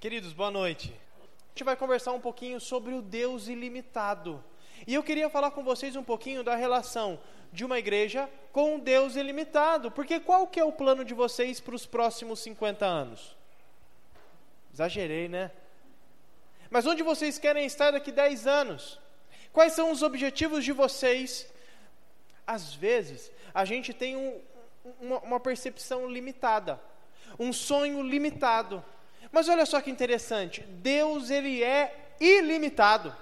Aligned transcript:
Queridos, 0.00 0.32
boa 0.32 0.50
noite. 0.50 0.98
A 1.20 1.48
gente 1.50 1.62
vai 1.62 1.76
conversar 1.76 2.12
um 2.12 2.20
pouquinho 2.22 2.58
sobre 2.58 2.94
o 2.94 3.02
Deus 3.02 3.48
ilimitado. 3.48 4.42
E 4.86 4.94
eu 4.94 5.02
queria 5.02 5.28
falar 5.28 5.50
com 5.50 5.62
vocês 5.62 5.94
um 5.94 6.02
pouquinho 6.02 6.42
da 6.42 6.56
relação 6.56 7.20
de 7.52 7.66
uma 7.66 7.78
igreja 7.78 8.26
com 8.50 8.76
um 8.76 8.78
Deus 8.78 9.14
ilimitado. 9.14 9.90
Porque 9.90 10.18
qual 10.18 10.46
que 10.46 10.58
é 10.58 10.64
o 10.64 10.72
plano 10.72 11.04
de 11.04 11.12
vocês 11.12 11.60
para 11.60 11.74
os 11.74 11.84
próximos 11.84 12.40
50 12.40 12.86
anos? 12.86 13.36
Exagerei, 14.72 15.28
né? 15.28 15.50
Mas 16.70 16.86
onde 16.86 17.02
vocês 17.02 17.38
querem 17.38 17.66
estar 17.66 17.90
daqui 17.90 18.10
10 18.10 18.46
anos? 18.46 18.98
Quais 19.52 19.74
são 19.74 19.92
os 19.92 20.02
objetivos 20.02 20.64
de 20.64 20.72
vocês? 20.72 21.46
Às 22.46 22.72
vezes, 22.72 23.30
a 23.52 23.66
gente 23.66 23.92
tem 23.92 24.16
um, 24.16 24.40
uma, 24.98 25.18
uma 25.18 25.40
percepção 25.40 26.08
limitada, 26.08 26.80
um 27.38 27.52
sonho 27.52 28.02
limitado. 28.02 28.82
Mas 29.32 29.48
olha 29.48 29.64
só 29.64 29.80
que 29.80 29.90
interessante, 29.90 30.62
Deus 30.62 31.30
ele 31.30 31.62
é 31.62 32.14
ilimitado. 32.20 33.14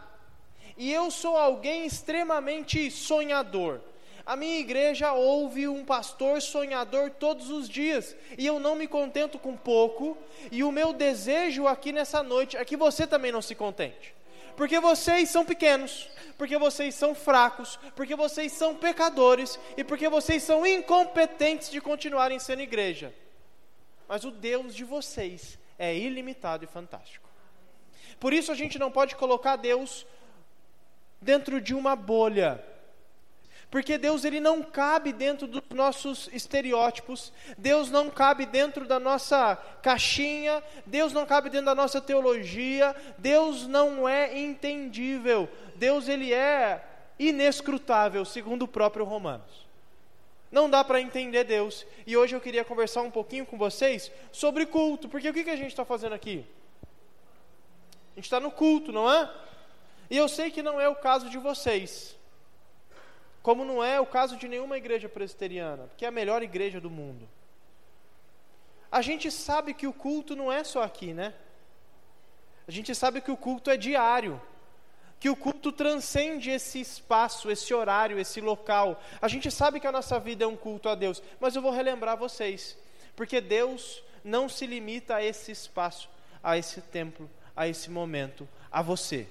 E 0.77 0.92
eu 0.92 1.10
sou 1.10 1.37
alguém 1.37 1.87
extremamente 1.87 2.91
sonhador. 2.91 3.80
A 4.24 4.36
minha 4.36 4.59
igreja 4.59 5.12
ouve 5.12 5.66
um 5.66 5.84
pastor 5.84 6.41
sonhador 6.42 7.10
todos 7.10 7.50
os 7.50 7.69
dias, 7.69 8.14
e 8.36 8.47
eu 8.47 8.60
não 8.60 8.74
me 8.74 8.86
contento 8.86 9.38
com 9.38 9.56
pouco, 9.56 10.16
e 10.52 10.62
o 10.62 10.70
meu 10.70 10.92
desejo 10.92 11.66
aqui 11.66 11.92
nessa 11.92 12.22
noite 12.22 12.56
é 12.56 12.64
que 12.64 12.77
você 12.77 13.06
também 13.06 13.33
não 13.33 13.41
se 13.41 13.55
contente. 13.55 14.14
Porque 14.55 14.80
vocês 14.80 15.30
são 15.30 15.45
pequenos, 15.45 16.09
porque 16.36 16.59
vocês 16.59 16.95
são 16.95 17.14
fracos, 17.14 17.78
porque 17.95 18.14
vocês 18.14 18.52
são 18.52 18.75
pecadores 18.75 19.59
e 19.77 19.84
porque 19.84 20.09
vocês 20.09 20.42
são 20.42 20.66
incompetentes 20.66 21.70
de 21.70 21.80
continuarem 21.80 22.38
sendo 22.38 22.62
igreja. 22.62 23.14
Mas 24.09 24.25
o 24.25 24.30
Deus 24.30 24.75
de 24.75 24.84
vocês 24.84 25.59
é 25.78 25.96
ilimitado 25.96 26.64
e 26.64 26.66
fantástico. 26.66 27.28
Por 28.19 28.32
isso 28.32 28.50
a 28.50 28.55
gente 28.55 28.78
não 28.78 28.91
pode 28.91 29.14
colocar 29.14 29.56
Deus 29.56 30.06
dentro 31.20 31.61
de 31.61 31.75
uma 31.75 31.94
bolha. 31.94 32.64
Porque 33.70 33.98
Deus 33.98 34.25
ele 34.25 34.41
não 34.41 34.62
cabe 34.62 35.12
dentro 35.12 35.47
dos 35.47 35.62
nossos 35.70 36.28
estereótipos, 36.33 37.33
Deus 37.58 37.91
não 37.91 38.08
cabe 38.08 38.47
dentro 38.47 38.86
da 38.86 38.98
nossa 38.98 39.56
caixinha, 39.83 40.62
Deus 40.86 41.12
não 41.12 41.27
cabe 41.27 41.50
dentro 41.50 41.66
da 41.66 41.75
nossa 41.75 42.00
teologia, 42.00 42.97
Deus 43.19 43.66
não 43.66 44.08
é 44.08 44.38
entendível, 44.38 45.47
Deus 45.77 46.08
ele 46.08 46.33
é 46.33 46.83
inescrutável, 47.19 48.25
segundo 48.25 48.62
o 48.62 48.69
próprio 48.69 49.05
Romanos. 49.05 49.67
Não 50.50 50.68
dá 50.68 50.82
para 50.82 51.00
entender 51.00 51.44
Deus. 51.44 51.86
E 52.06 52.16
hoje 52.16 52.34
eu 52.34 52.41
queria 52.41 52.64
conversar 52.64 53.02
um 53.02 53.10
pouquinho 53.10 53.44
com 53.44 53.58
vocês 53.58 54.10
sobre 54.32 54.66
culto, 54.66 55.08
porque 55.08 55.28
o 55.28 55.34
que, 55.34 55.44
que 55.44 55.50
a 55.50 55.56
gente 55.56 55.68
está 55.70 55.84
fazendo 55.84 56.14
aqui? 56.14 56.44
A 58.12 58.14
gente 58.16 58.24
está 58.24 58.41
no 58.41 58.50
culto, 58.50 58.91
não 58.91 59.10
é? 59.10 59.30
E 60.10 60.16
eu 60.16 60.28
sei 60.28 60.50
que 60.50 60.62
não 60.62 60.80
é 60.80 60.88
o 60.88 60.96
caso 60.96 61.28
de 61.28 61.36
vocês, 61.36 62.16
como 63.42 63.64
não 63.64 63.84
é 63.84 64.00
o 64.00 64.06
caso 64.06 64.36
de 64.36 64.48
nenhuma 64.48 64.78
igreja 64.78 65.08
presbiteriana, 65.08 65.84
porque 65.84 66.04
é 66.04 66.08
a 66.08 66.12
melhor 66.12 66.42
igreja 66.42 66.80
do 66.80 66.91
mundo. 66.91 67.28
A 68.91 69.02
gente 69.02 69.30
sabe 69.30 69.74
que 69.74 69.86
o 69.86 69.92
culto 69.92 70.34
não 70.34 70.50
é 70.50 70.64
só 70.64 70.82
aqui, 70.82 71.12
né? 71.12 71.34
A 72.66 72.70
gente 72.70 72.94
sabe 72.94 73.20
que 73.20 73.30
o 73.30 73.36
culto 73.36 73.70
é 73.70 73.76
diário 73.76 74.41
que 75.20 75.28
o 75.28 75.36
culto 75.36 75.72
transcende 75.72 76.50
esse 76.50 76.80
espaço, 76.80 77.50
esse 77.50 77.74
horário, 77.74 78.19
esse 78.19 78.41
local. 78.41 79.02
A 79.20 79.28
gente 79.28 79.50
sabe 79.50 79.80
que 79.80 79.86
a 79.86 79.92
nossa 79.92 80.19
vida 80.19 80.44
é 80.44 80.47
um 80.47 80.56
culto 80.56 80.88
a 80.88 80.94
Deus, 80.94 81.22
mas 81.41 81.56
eu 81.56 81.62
vou 81.62 81.72
relembrar 81.72 82.16
vocês, 82.16 82.77
porque 83.16 83.41
Deus 83.41 84.02
não 84.22 84.48
se 84.48 84.66
limita 84.66 85.16
a 85.16 85.25
esse 85.25 85.50
espaço, 85.50 86.08
a 86.42 86.56
esse 86.56 86.80
templo, 86.80 87.28
a 87.56 87.66
esse 87.66 87.91
momento, 87.91 88.48
a 88.70 88.83
você. 88.83 89.27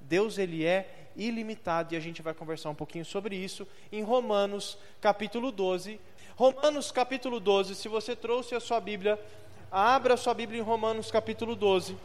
Deus 0.00 0.38
ele 0.38 0.64
é 0.64 1.08
ilimitado 1.16 1.94
e 1.94 1.96
a 1.96 2.00
gente 2.00 2.22
vai 2.22 2.34
conversar 2.34 2.70
um 2.70 2.74
pouquinho 2.74 3.04
sobre 3.04 3.34
isso 3.34 3.66
em 3.90 4.02
Romanos 4.02 4.78
capítulo 5.00 5.50
12. 5.50 5.98
Romanos 6.36 6.92
capítulo 6.92 7.40
12, 7.40 7.74
se 7.74 7.88
você 7.88 8.14
trouxe 8.14 8.54
a 8.54 8.60
sua 8.60 8.78
Bíblia, 8.78 9.18
abra 9.70 10.14
a 10.14 10.16
sua 10.16 10.34
Bíblia 10.34 10.60
em 10.60 10.62
Romanos 10.62 11.10
capítulo 11.10 11.56
12. 11.56 11.96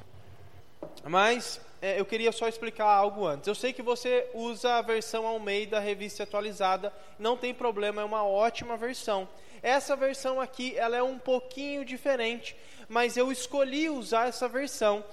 Mas 1.04 1.62
é, 1.82 2.00
eu 2.00 2.06
queria 2.06 2.32
só 2.32 2.48
explicar 2.48 2.86
algo 2.86 3.26
antes. 3.26 3.48
Eu 3.48 3.56
sei 3.56 3.74
que 3.74 3.82
você 3.82 4.30
usa 4.34 4.76
a 4.76 4.82
versão 4.82 5.26
Almeida, 5.26 5.80
revista 5.80 6.24
atualizada, 6.24 6.94
não 7.18 7.36
tem 7.36 7.54
problema, 7.54 8.02
é 8.02 8.06
uma 8.06 8.24
ótima 8.24 8.78
versão. 8.78 9.28
Essa 9.64 9.96
versão 9.96 10.40
aqui, 10.40 10.78
ela 10.78 10.96
é 10.96 11.04
um 11.04 11.18
pouquinho 11.18 11.84
diferente, 11.84 12.56
mas 12.88 13.18
eu 13.18 13.32
escolhi 13.32 13.90
usar 13.90 14.28
essa 14.28 14.48
versão 14.48 15.04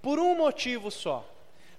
por 0.00 0.18
um 0.18 0.36
motivo 0.36 0.90
só. 0.90 1.28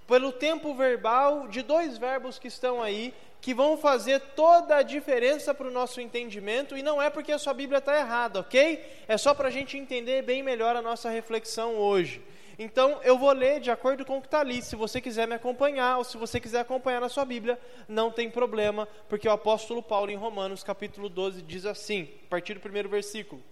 Pelo 0.06 0.30
tempo 0.30 0.74
verbal 0.74 1.48
de 1.48 1.62
dois 1.62 1.98
verbos 1.98 2.38
que 2.38 2.46
estão 2.46 2.80
aí, 2.80 3.12
que 3.40 3.52
vão 3.52 3.76
fazer 3.76 4.20
toda 4.34 4.76
a 4.76 4.82
diferença 4.82 5.52
para 5.52 5.66
o 5.66 5.72
nosso 5.72 6.00
entendimento, 6.00 6.76
e 6.76 6.82
não 6.82 7.02
é 7.02 7.10
porque 7.10 7.32
a 7.32 7.38
sua 7.38 7.54
Bíblia 7.54 7.78
está 7.78 7.96
errada, 7.96 8.40
ok? 8.40 8.84
É 9.08 9.16
só 9.16 9.34
para 9.34 9.48
a 9.48 9.50
gente 9.50 9.76
entender 9.76 10.22
bem 10.22 10.42
melhor 10.42 10.76
a 10.76 10.82
nossa 10.82 11.10
reflexão 11.10 11.76
hoje. 11.76 12.22
Então, 12.58 13.00
eu 13.02 13.18
vou 13.18 13.30
ler 13.32 13.60
de 13.60 13.70
acordo 13.70 14.04
com 14.04 14.16
o 14.16 14.20
que 14.20 14.28
está 14.28 14.40
ali. 14.40 14.62
Se 14.62 14.74
você 14.74 14.98
quiser 14.98 15.28
me 15.28 15.34
acompanhar, 15.34 15.98
ou 15.98 16.04
se 16.04 16.16
você 16.16 16.40
quiser 16.40 16.60
acompanhar 16.60 17.00
na 17.00 17.08
sua 17.08 17.24
Bíblia, 17.24 17.60
não 17.86 18.10
tem 18.10 18.30
problema, 18.30 18.88
porque 19.08 19.28
o 19.28 19.32
apóstolo 19.32 19.82
Paulo, 19.82 20.10
em 20.10 20.16
Romanos, 20.16 20.62
capítulo 20.62 21.10
12, 21.10 21.42
diz 21.42 21.66
assim, 21.66 22.08
a 22.24 22.30
partir 22.30 22.54
do 22.54 22.60
primeiro 22.60 22.88
versículo: 22.88 23.42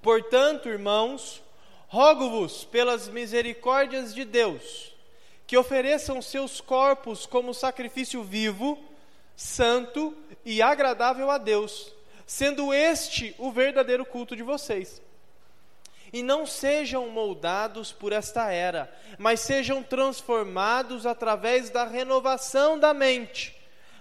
Portanto, 0.00 0.68
irmãos, 0.68 1.42
rogo-vos 1.88 2.64
pelas 2.64 3.08
misericórdias 3.08 4.14
de 4.14 4.24
Deus, 4.24 4.94
que 5.44 5.56
ofereçam 5.56 6.22
seus 6.22 6.60
corpos 6.60 7.26
como 7.26 7.52
sacrifício 7.52 8.22
vivo, 8.22 8.78
santo 9.34 10.16
e 10.44 10.62
agradável 10.62 11.32
a 11.32 11.38
Deus, 11.38 11.92
sendo 12.24 12.72
este 12.72 13.34
o 13.38 13.50
verdadeiro 13.50 14.06
culto 14.06 14.36
de 14.36 14.44
vocês 14.44 15.02
e 16.12 16.22
não 16.22 16.46
sejam 16.46 17.08
moldados 17.08 17.92
por 17.92 18.12
esta 18.12 18.50
era, 18.50 18.92
mas 19.18 19.40
sejam 19.40 19.82
transformados 19.82 21.06
através 21.06 21.70
da 21.70 21.84
renovação 21.84 22.78
da 22.78 22.94
mente, 22.94 23.56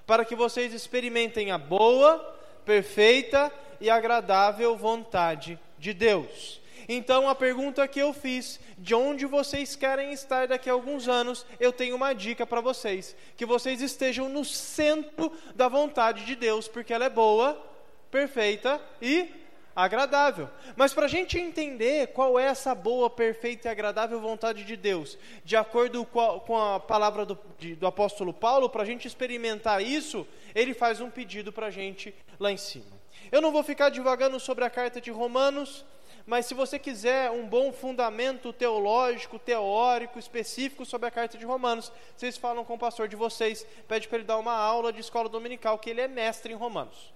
para 0.05 0.23
que 0.25 0.35
vocês 0.35 0.73
experimentem 0.73 1.51
a 1.51 1.57
boa, 1.57 2.17
perfeita 2.65 3.51
e 3.79 3.89
agradável 3.89 4.75
vontade 4.75 5.59
de 5.77 5.93
Deus. 5.93 6.61
Então, 6.89 7.27
a 7.27 7.35
pergunta 7.35 7.87
que 7.87 7.99
eu 7.99 8.13
fiz, 8.13 8.59
de 8.77 8.95
onde 8.95 9.25
vocês 9.25 9.75
querem 9.75 10.13
estar 10.13 10.47
daqui 10.47 10.69
a 10.69 10.73
alguns 10.73 11.09
anos, 11.09 11.45
eu 11.59 11.73
tenho 11.73 11.95
uma 11.95 12.13
dica 12.13 12.45
para 12.45 12.61
vocês: 12.61 13.15
que 13.35 13.45
vocês 13.45 13.81
estejam 13.81 14.29
no 14.29 14.45
centro 14.45 15.31
da 15.53 15.67
vontade 15.67 16.23
de 16.25 16.35
Deus, 16.35 16.67
porque 16.67 16.93
ela 16.93 17.05
é 17.05 17.09
boa, 17.09 17.61
perfeita 18.09 18.81
e 19.01 19.29
agradável. 19.77 20.49
Mas 20.75 20.91
para 20.91 21.05
a 21.05 21.07
gente 21.07 21.39
entender 21.39 22.07
qual 22.07 22.39
é 22.39 22.45
essa 22.45 22.73
boa, 22.73 23.11
perfeita 23.11 23.67
e 23.67 23.71
agradável 23.71 24.19
vontade 24.19 24.63
de 24.63 24.75
Deus, 24.75 25.19
de 25.45 25.55
acordo 25.55 26.03
com 26.03 26.57
a, 26.57 26.79
palavra 26.79 27.23
do, 27.23 27.37
de, 27.59 27.75
do 27.75 27.85
apóstolo 27.85 28.33
Paulo, 28.33 28.69
para 28.69 28.81
a 28.81 28.85
gente 28.85 29.07
experimentar 29.07 29.83
isso, 29.83 30.27
ele 30.55 30.73
faz 30.73 30.99
um 30.99 31.11
pedido 31.11 31.53
para 31.53 31.67
a 31.67 31.71
gente 31.71 32.13
lá 32.39 32.51
em 32.51 32.57
cima. 32.57 32.97
Eu 33.31 33.39
não 33.39 33.51
vou 33.51 33.61
ficar 33.61 33.89
divagando 33.89 34.39
sobre 34.39 34.65
a 34.65 34.69
carta 34.69 34.99
de 34.99 35.11
Romanos, 35.11 35.85
mas 36.25 36.47
se 36.47 36.55
você 36.55 36.79
quiser 36.79 37.29
um 37.29 37.47
bom 37.47 37.71
fundamento 37.71 38.51
teológico, 38.51 39.37
teórico, 39.37 40.17
específico 40.17 40.87
sobre 40.87 41.07
a 41.07 41.11
carta 41.11 41.37
de 41.37 41.45
Romanos, 41.45 41.91
vocês 42.15 42.35
falam 42.35 42.65
com 42.65 42.73
o 42.73 42.79
pastor 42.79 43.07
de 43.07 43.15
vocês, 43.15 43.65
pede 43.87 44.07
para 44.07 44.17
ele 44.17 44.27
dar 44.27 44.39
uma 44.39 44.53
aula 44.53 44.91
de 44.91 45.01
escola 45.01 45.29
dominical, 45.29 45.77
que 45.77 45.91
ele 45.91 46.01
é 46.01 46.07
mestre 46.07 46.51
em 46.51 46.55
Romanos. 46.55 47.13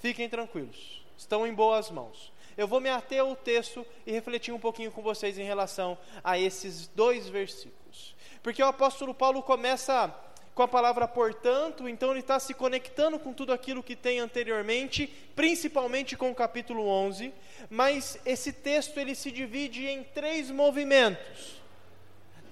Fiquem 0.00 0.28
tranquilos 0.28 1.00
estão 1.20 1.46
em 1.46 1.52
boas 1.52 1.90
mãos. 1.90 2.32
Eu 2.56 2.66
vou 2.66 2.80
me 2.80 2.88
ater 2.88 3.20
ao 3.20 3.36
texto 3.36 3.86
e 4.06 4.12
refletir 4.12 4.52
um 4.52 4.58
pouquinho 4.58 4.90
com 4.90 5.02
vocês 5.02 5.38
em 5.38 5.44
relação 5.44 5.96
a 6.22 6.38
esses 6.38 6.88
dois 6.88 7.28
versículos. 7.28 8.14
Porque 8.42 8.62
o 8.62 8.66
apóstolo 8.66 9.14
Paulo 9.14 9.42
começa 9.42 10.14
com 10.54 10.62
a 10.62 10.68
palavra 10.68 11.06
portanto, 11.06 11.88
então 11.88 12.10
ele 12.10 12.20
está 12.20 12.38
se 12.40 12.52
conectando 12.52 13.18
com 13.18 13.32
tudo 13.32 13.52
aquilo 13.52 13.82
que 13.82 13.94
tem 13.94 14.18
anteriormente, 14.18 15.06
principalmente 15.36 16.16
com 16.16 16.30
o 16.30 16.34
capítulo 16.34 16.86
11, 16.86 17.32
mas 17.68 18.18
esse 18.26 18.52
texto 18.52 18.98
ele 18.98 19.14
se 19.14 19.30
divide 19.30 19.86
em 19.86 20.02
três 20.02 20.50
movimentos 20.50 21.59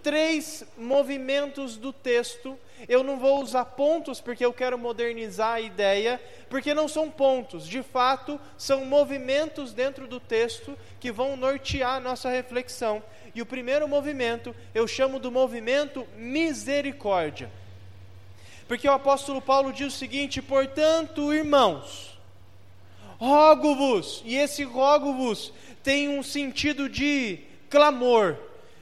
três 0.02 0.64
movimentos 0.76 1.76
do 1.76 1.92
texto. 1.92 2.58
Eu 2.88 3.02
não 3.02 3.18
vou 3.18 3.42
usar 3.42 3.64
pontos 3.64 4.20
porque 4.20 4.44
eu 4.44 4.52
quero 4.52 4.78
modernizar 4.78 5.54
a 5.54 5.60
ideia, 5.60 6.20
porque 6.48 6.72
não 6.72 6.86
são 6.86 7.10
pontos, 7.10 7.66
de 7.66 7.82
fato, 7.82 8.40
são 8.56 8.84
movimentos 8.84 9.72
dentro 9.72 10.06
do 10.06 10.20
texto 10.20 10.78
que 11.00 11.10
vão 11.10 11.36
nortear 11.36 11.96
a 11.96 12.00
nossa 12.00 12.30
reflexão. 12.30 13.02
E 13.34 13.42
o 13.42 13.46
primeiro 13.46 13.88
movimento 13.88 14.54
eu 14.74 14.86
chamo 14.86 15.18
do 15.18 15.30
movimento 15.30 16.06
misericórdia. 16.16 17.50
Porque 18.66 18.86
o 18.86 18.92
apóstolo 18.92 19.40
Paulo 19.40 19.72
diz 19.72 19.94
o 19.94 19.98
seguinte: 19.98 20.42
portanto, 20.42 21.32
irmãos, 21.32 22.18
rogo-vos, 23.18 24.22
e 24.24 24.36
esse 24.36 24.62
rogo-vos 24.62 25.52
tem 25.82 26.08
um 26.08 26.22
sentido 26.22 26.88
de 26.88 27.38
clamor, 27.70 28.36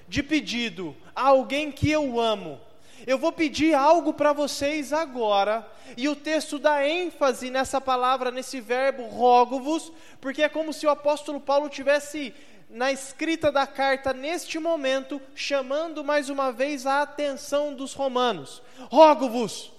de 0.09 0.23
pedido 0.23 0.95
a 1.17 1.29
alguém 1.29 1.73
que 1.73 1.91
eu 1.91 2.21
amo. 2.21 2.61
Eu 3.07 3.19
vou 3.19 3.33
pedir 3.33 3.75
algo 3.75 4.13
para 4.13 4.33
vocês 4.33 4.93
agora, 4.93 5.67
e 5.97 6.09
o 6.09 6.15
texto 6.17 6.59
dá 6.59 6.87
ênfase 6.87 7.51
nessa 7.51 7.81
palavra, 7.81 8.31
nesse 8.31 8.61
verbo 8.61 9.05
rogo-vos, 9.07 9.93
porque 10.21 10.43
é 10.43 10.49
como 10.49 10.73
se 10.73 10.87
o 10.87 10.91
apóstolo 10.91 11.41
Paulo 11.41 11.69
tivesse 11.69 12.35
na 12.69 12.91
escrita 12.93 13.51
da 13.51 13.67
carta 13.67 14.13
neste 14.13 14.59
momento, 14.59 15.21
chamando 15.35 16.05
mais 16.05 16.29
uma 16.29 16.53
vez 16.53 16.85
a 16.87 17.03
atenção 17.03 17.75
dos 17.75 17.93
romanos. 17.93 18.63
Rogo-vos, 18.91 19.73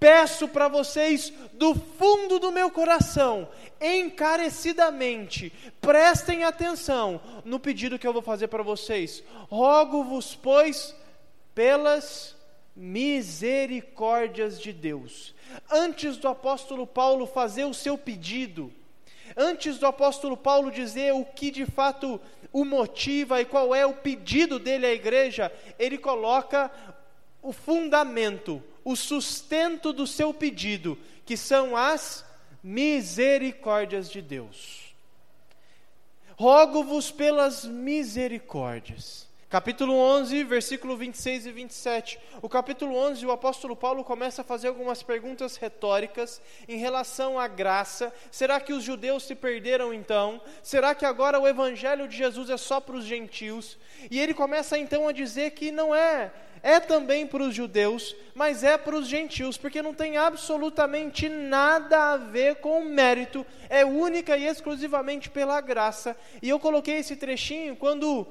peço 0.00 0.48
para 0.48 0.66
vocês 0.66 1.30
do 1.52 1.74
fundo 1.74 2.38
do 2.38 2.50
meu 2.50 2.70
coração, 2.70 3.46
encarecidamente, 3.78 5.52
prestem 5.78 6.42
atenção 6.42 7.20
no 7.44 7.60
pedido 7.60 7.98
que 7.98 8.06
eu 8.06 8.12
vou 8.12 8.22
fazer 8.22 8.48
para 8.48 8.62
vocês. 8.62 9.22
Rogo-vos, 9.50 10.34
pois, 10.34 10.96
pelas 11.54 12.34
misericórdias 12.74 14.58
de 14.58 14.72
Deus. 14.72 15.34
Antes 15.70 16.16
do 16.16 16.28
apóstolo 16.28 16.86
Paulo 16.86 17.26
fazer 17.26 17.66
o 17.66 17.74
seu 17.74 17.98
pedido, 17.98 18.72
antes 19.36 19.78
do 19.78 19.86
apóstolo 19.86 20.36
Paulo 20.36 20.70
dizer 20.70 21.12
o 21.12 21.26
que 21.26 21.50
de 21.50 21.66
fato 21.66 22.18
o 22.52 22.64
motiva 22.64 23.40
e 23.40 23.44
qual 23.44 23.74
é 23.74 23.84
o 23.84 23.92
pedido 23.92 24.58
dele 24.58 24.86
à 24.86 24.92
igreja, 24.92 25.52
ele 25.78 25.98
coloca 25.98 26.70
o 27.42 27.52
fundamento, 27.52 28.62
o 28.90 28.96
sustento 28.96 29.92
do 29.92 30.06
seu 30.06 30.34
pedido, 30.34 30.98
que 31.24 31.36
são 31.36 31.76
as 31.76 32.24
misericórdias 32.62 34.10
de 34.10 34.20
Deus. 34.20 34.94
Rogo-vos 36.36 37.10
pelas 37.10 37.64
misericórdias. 37.64 39.29
Capítulo 39.50 39.94
11, 39.94 40.44
versículo 40.44 40.96
26 40.96 41.46
e 41.46 41.50
27. 41.50 42.20
O 42.40 42.48
capítulo 42.48 42.94
11, 42.94 43.26
o 43.26 43.32
apóstolo 43.32 43.74
Paulo 43.74 44.04
começa 44.04 44.42
a 44.42 44.44
fazer 44.44 44.68
algumas 44.68 45.02
perguntas 45.02 45.56
retóricas 45.56 46.40
em 46.68 46.78
relação 46.78 47.36
à 47.36 47.48
graça. 47.48 48.14
Será 48.30 48.60
que 48.60 48.72
os 48.72 48.84
judeus 48.84 49.24
se 49.24 49.34
perderam 49.34 49.92
então? 49.92 50.40
Será 50.62 50.94
que 50.94 51.04
agora 51.04 51.40
o 51.40 51.48
evangelho 51.48 52.06
de 52.06 52.16
Jesus 52.16 52.48
é 52.48 52.56
só 52.56 52.78
para 52.78 52.94
os 52.94 53.04
gentios? 53.04 53.76
E 54.08 54.20
ele 54.20 54.34
começa 54.34 54.78
então 54.78 55.08
a 55.08 55.12
dizer 55.12 55.50
que 55.50 55.72
não 55.72 55.92
é 55.92 56.30
é 56.62 56.78
também 56.78 57.26
para 57.26 57.42
os 57.42 57.54
judeus, 57.54 58.14
mas 58.34 58.62
é 58.62 58.76
para 58.76 58.94
os 58.94 59.08
gentios, 59.08 59.56
porque 59.56 59.80
não 59.80 59.94
tem 59.94 60.18
absolutamente 60.18 61.26
nada 61.26 62.12
a 62.12 62.16
ver 62.18 62.56
com 62.56 62.80
o 62.80 62.84
mérito, 62.84 63.46
é 63.68 63.82
única 63.82 64.36
e 64.36 64.46
exclusivamente 64.46 65.30
pela 65.30 65.58
graça. 65.62 66.14
E 66.42 66.50
eu 66.50 66.60
coloquei 66.60 66.98
esse 66.98 67.16
trechinho 67.16 67.74
quando 67.76 68.26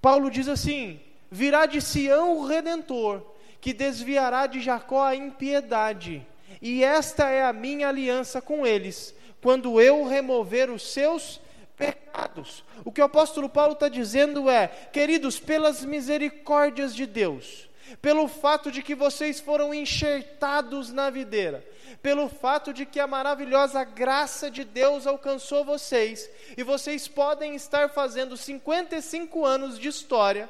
Paulo 0.00 0.30
diz 0.30 0.48
assim: 0.48 1.00
virá 1.30 1.66
de 1.66 1.80
Sião 1.80 2.38
o 2.38 2.46
redentor, 2.46 3.22
que 3.60 3.72
desviará 3.72 4.46
de 4.46 4.60
Jacó 4.60 5.02
a 5.02 5.16
impiedade, 5.16 6.26
e 6.60 6.82
esta 6.82 7.28
é 7.28 7.44
a 7.44 7.52
minha 7.52 7.88
aliança 7.88 8.40
com 8.40 8.66
eles, 8.66 9.14
quando 9.42 9.80
eu 9.80 10.06
remover 10.06 10.70
os 10.70 10.82
seus 10.82 11.40
pecados. 11.76 12.64
O 12.84 12.90
que 12.90 13.00
o 13.00 13.04
apóstolo 13.04 13.48
Paulo 13.48 13.72
está 13.72 13.88
dizendo 13.88 14.50
é: 14.50 14.68
queridos, 14.92 15.38
pelas 15.38 15.84
misericórdias 15.84 16.94
de 16.94 17.06
Deus, 17.06 17.68
pelo 18.00 18.28
fato 18.28 18.70
de 18.70 18.82
que 18.82 18.94
vocês 18.94 19.40
foram 19.40 19.72
enxertados 19.72 20.92
na 20.92 21.10
videira, 21.10 21.66
pelo 22.02 22.28
fato 22.28 22.72
de 22.72 22.84
que 22.86 23.00
a 23.00 23.06
maravilhosa 23.06 23.82
graça 23.84 24.50
de 24.50 24.64
Deus 24.64 25.06
alcançou 25.06 25.64
vocês, 25.64 26.28
e 26.56 26.62
vocês 26.62 27.08
podem 27.08 27.54
estar 27.54 27.88
fazendo 27.90 28.36
55 28.36 29.44
anos 29.44 29.78
de 29.78 29.88
história, 29.88 30.48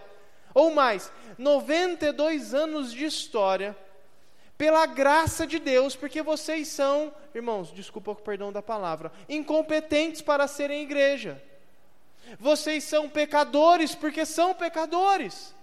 ou 0.55 0.73
mais, 0.73 1.13
92 1.37 2.55
anos 2.55 2.93
de 2.93 3.05
história, 3.05 3.77
pela 4.57 4.85
graça 4.87 5.47
de 5.47 5.59
Deus, 5.61 5.95
porque 5.95 6.21
vocês 6.21 6.67
são, 6.69 7.15
irmãos, 7.33 7.73
desculpa 7.73 8.11
o 8.11 8.17
perdão 8.17 8.53
da 8.53 8.61
palavra, 8.61 9.13
incompetentes 9.29 10.21
para 10.21 10.49
serem 10.49 10.83
igreja. 10.83 11.41
Vocês 12.41 12.83
são 12.85 13.09
pecadores 13.09 13.95
porque 13.95 14.27
são 14.27 14.53
pecadores 14.53 15.55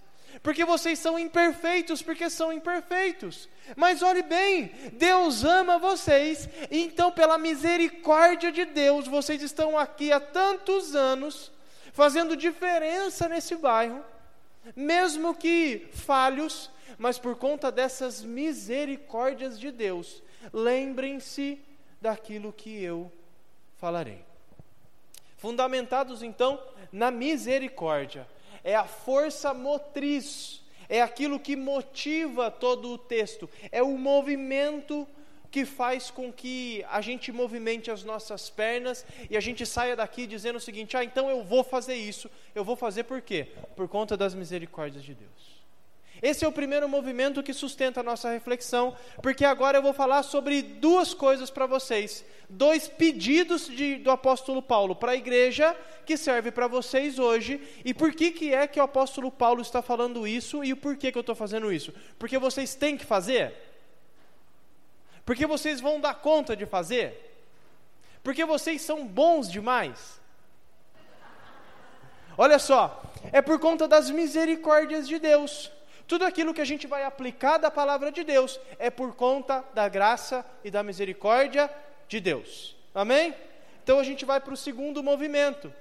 porque 0.46 0.64
vocês 0.64 1.00
são 1.00 1.18
imperfeitos, 1.18 2.04
porque 2.04 2.30
são 2.30 2.54
imperfeitos. 2.54 3.50
Mas 3.76 4.04
olhe 4.04 4.22
bem, 4.22 4.68
Deus 4.94 5.44
ama 5.44 5.80
vocês, 5.80 6.48
então, 6.70 7.12
pela 7.12 7.36
misericórdia 7.36 8.52
de 8.52 8.64
Deus, 8.64 9.08
vocês 9.08 9.42
estão 9.42 9.76
aqui 9.76 10.12
há 10.12 10.20
tantos 10.20 10.96
anos, 10.96 11.52
fazendo 11.94 12.38
diferença 12.38 13.28
nesse 13.28 13.56
bairro, 13.56 14.06
mesmo 14.76 15.34
que 15.34 15.88
falhos, 15.94 16.70
mas 16.96 17.18
por 17.18 17.36
conta 17.38 17.72
dessas 17.72 18.22
misericórdias 18.22 19.60
de 19.60 19.72
Deus, 19.72 20.22
lembrem-se 20.54 21.60
daquilo 22.00 22.54
que 22.54 22.84
eu 22.84 23.12
falarei. 23.78 24.24
Fundamentados 25.38 26.22
então 26.22 26.62
na 26.92 27.10
misericórdia, 27.10 28.28
é 28.66 28.76
a 28.76 28.84
força 28.84 29.54
motriz, 29.54 30.62
é 30.90 31.00
aquilo 31.00 31.40
que 31.40 31.56
motiva 31.56 32.50
todo 32.50 32.90
o 32.90 32.98
texto, 32.98 33.48
é 33.72 33.82
o 33.84 33.96
movimento 33.96 35.08
que 35.52 35.64
faz 35.64 36.12
com 36.12 36.34
que 36.34 36.84
a 36.90 37.00
gente 37.00 37.32
movimente 37.32 37.90
as 37.90 38.04
nossas 38.04 38.50
pernas 38.50 39.06
e 39.30 39.38
a 39.38 39.40
gente 39.40 39.66
saia 39.66 39.96
daqui 39.96 40.28
dizendo 40.28 40.58
o 40.58 40.60
seguinte: 40.60 40.98
ah, 40.98 41.04
então 41.04 41.30
eu 41.30 41.46
vou 41.46 41.64
fazer 41.64 41.96
isso. 41.96 42.30
Eu 42.54 42.66
vou 42.66 42.76
fazer 42.76 43.04
por 43.04 43.22
quê? 43.22 43.48
Por 43.74 43.88
conta 43.88 44.18
das 44.18 44.34
misericórdias 44.34 45.06
de 45.06 45.14
Deus. 45.14 45.55
Esse 46.26 46.44
é 46.44 46.48
o 46.48 46.52
primeiro 46.52 46.90
movimento 46.90 47.44
que 47.44 47.54
sustenta 47.54 48.00
a 48.00 48.04
nossa 48.04 48.32
reflexão, 48.32 48.98
porque 49.22 49.46
agora 49.46 49.78
eu 49.78 49.82
vou 49.84 49.94
falar 49.94 50.24
sobre 50.24 50.64
duas 50.64 51.14
coisas 51.14 51.52
para 51.52 51.68
vocês, 51.68 52.26
dois 52.50 52.88
pedidos 52.88 53.68
de, 53.68 53.98
do 53.98 54.10
apóstolo 54.10 54.60
Paulo 54.60 54.96
para 54.96 55.12
a 55.12 55.16
igreja 55.16 55.78
que 56.04 56.18
serve 56.18 56.50
para 56.50 56.66
vocês 56.66 57.20
hoje, 57.20 57.62
e 57.86 57.94
por 57.94 58.12
que, 58.12 58.32
que 58.32 58.52
é 58.52 58.66
que 58.66 58.80
o 58.80 58.84
apóstolo 58.84 59.30
Paulo 59.30 59.62
está 59.62 59.84
falando 59.84 60.26
isso 60.26 60.64
e 60.64 60.74
o 60.74 60.78
porquê 60.78 61.12
que 61.12 61.18
eu 61.20 61.22
estou 61.22 61.36
fazendo 61.36 61.72
isso? 61.72 61.94
Porque 62.18 62.40
vocês 62.40 62.74
têm 62.74 62.98
que 62.98 63.06
fazer? 63.06 63.54
Porque 65.24 65.46
vocês 65.46 65.80
vão 65.80 66.00
dar 66.00 66.16
conta 66.16 66.56
de 66.56 66.66
fazer? 66.66 67.38
Porque 68.24 68.44
vocês 68.46 68.82
são 68.82 69.06
bons 69.06 69.48
demais? 69.48 70.20
Olha 72.36 72.58
só, 72.58 73.00
é 73.32 73.44
por 73.44 73.60
conta 73.60 73.88
das 73.88 74.10
misericórdias 74.10 75.08
de 75.08 75.20
Deus. 75.20 75.75
Tudo 76.08 76.26
aquilo 76.26 76.54
que 76.54 76.62
a 76.62 76.66
gente 76.66 76.86
vai 76.86 77.04
aplicar 77.04 77.58
da 77.58 77.72
palavra 77.72 78.12
de 78.12 78.24
Deus 78.24 78.60
é 78.78 78.90
por 78.90 79.16
conta 79.16 79.64
da 79.74 79.90
graça 79.90 80.46
e 80.64 80.70
da 80.70 80.84
misericórdia 80.84 81.70
de 82.08 82.20
Deus. 82.20 82.76
Amém? 82.94 83.34
Então 83.84 84.00
a 84.00 84.04
gente 84.04 84.24
vai 84.24 84.40
para 84.40 84.54
o 84.54 84.58
segundo 84.58 85.02
movimento. 85.02 85.74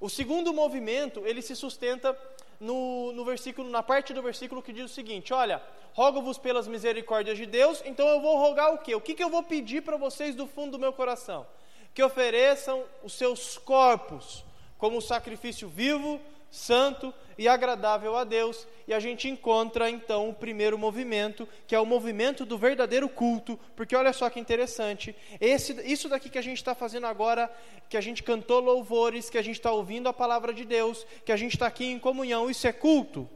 O 0.00 0.08
segundo 0.08 0.52
movimento, 0.52 1.26
ele 1.26 1.42
se 1.42 1.54
sustenta 1.54 2.16
no, 2.58 3.12
no 3.12 3.24
versículo, 3.24 3.68
na 3.68 3.82
parte 3.82 4.14
do 4.14 4.22
versículo 4.22 4.62
que 4.62 4.72
diz 4.72 4.84
o 4.84 4.94
seguinte: 4.94 5.32
olha, 5.32 5.62
rogo-vos 5.92 6.38
pelas 6.38 6.68
misericórdias 6.68 7.36
de 7.36 7.46
Deus, 7.46 7.82
então 7.84 8.06
eu 8.08 8.20
vou 8.20 8.38
rogar 8.38 8.72
o 8.72 8.78
quê? 8.78 8.94
O 8.94 9.00
que, 9.00 9.14
que 9.14 9.22
eu 9.22 9.30
vou 9.30 9.42
pedir 9.42 9.82
para 9.82 9.96
vocês 9.96 10.34
do 10.34 10.46
fundo 10.46 10.72
do 10.72 10.78
meu 10.78 10.92
coração? 10.92 11.46
Que 11.92 12.02
ofereçam 12.02 12.84
os 13.02 13.14
seus 13.14 13.58
corpos 13.58 14.44
como 14.78 15.02
sacrifício 15.02 15.68
vivo, 15.68 16.20
santo 16.50 17.14
e 17.38 17.48
agradável 17.48 18.16
a 18.16 18.24
Deus, 18.24 18.66
e 18.86 18.92
a 18.92 19.00
gente 19.00 19.28
encontra 19.28 19.88
então 19.88 20.28
o 20.28 20.34
primeiro 20.34 20.76
movimento, 20.76 21.48
que 21.66 21.74
é 21.74 21.80
o 21.80 21.86
movimento 21.86 22.44
do 22.44 22.58
verdadeiro 22.58 23.08
culto, 23.08 23.58
porque 23.74 23.96
olha 23.96 24.12
só 24.12 24.28
que 24.28 24.40
interessante, 24.40 25.14
esse, 25.40 25.72
isso 25.90 26.08
daqui 26.08 26.28
que 26.28 26.38
a 26.38 26.42
gente 26.42 26.58
está 26.58 26.74
fazendo 26.74 27.06
agora, 27.06 27.50
que 27.88 27.96
a 27.96 28.00
gente 28.00 28.22
cantou 28.22 28.60
louvores, 28.60 29.30
que 29.30 29.38
a 29.38 29.42
gente 29.42 29.56
está 29.56 29.70
ouvindo 29.70 30.08
a 30.08 30.12
palavra 30.12 30.52
de 30.52 30.64
Deus, 30.64 31.06
que 31.24 31.32
a 31.32 31.36
gente 31.36 31.54
está 31.54 31.66
aqui 31.66 31.86
em 31.86 31.98
comunhão, 31.98 32.50
isso 32.50 32.66
é 32.66 32.72
culto? 32.72 33.28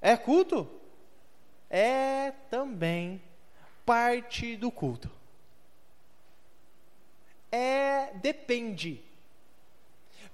É 0.00 0.16
culto? 0.16 0.66
É 1.68 2.32
também 2.48 3.20
parte 3.84 4.56
do 4.56 4.70
culto. 4.70 5.10
É, 7.52 8.12
depende 8.14 9.02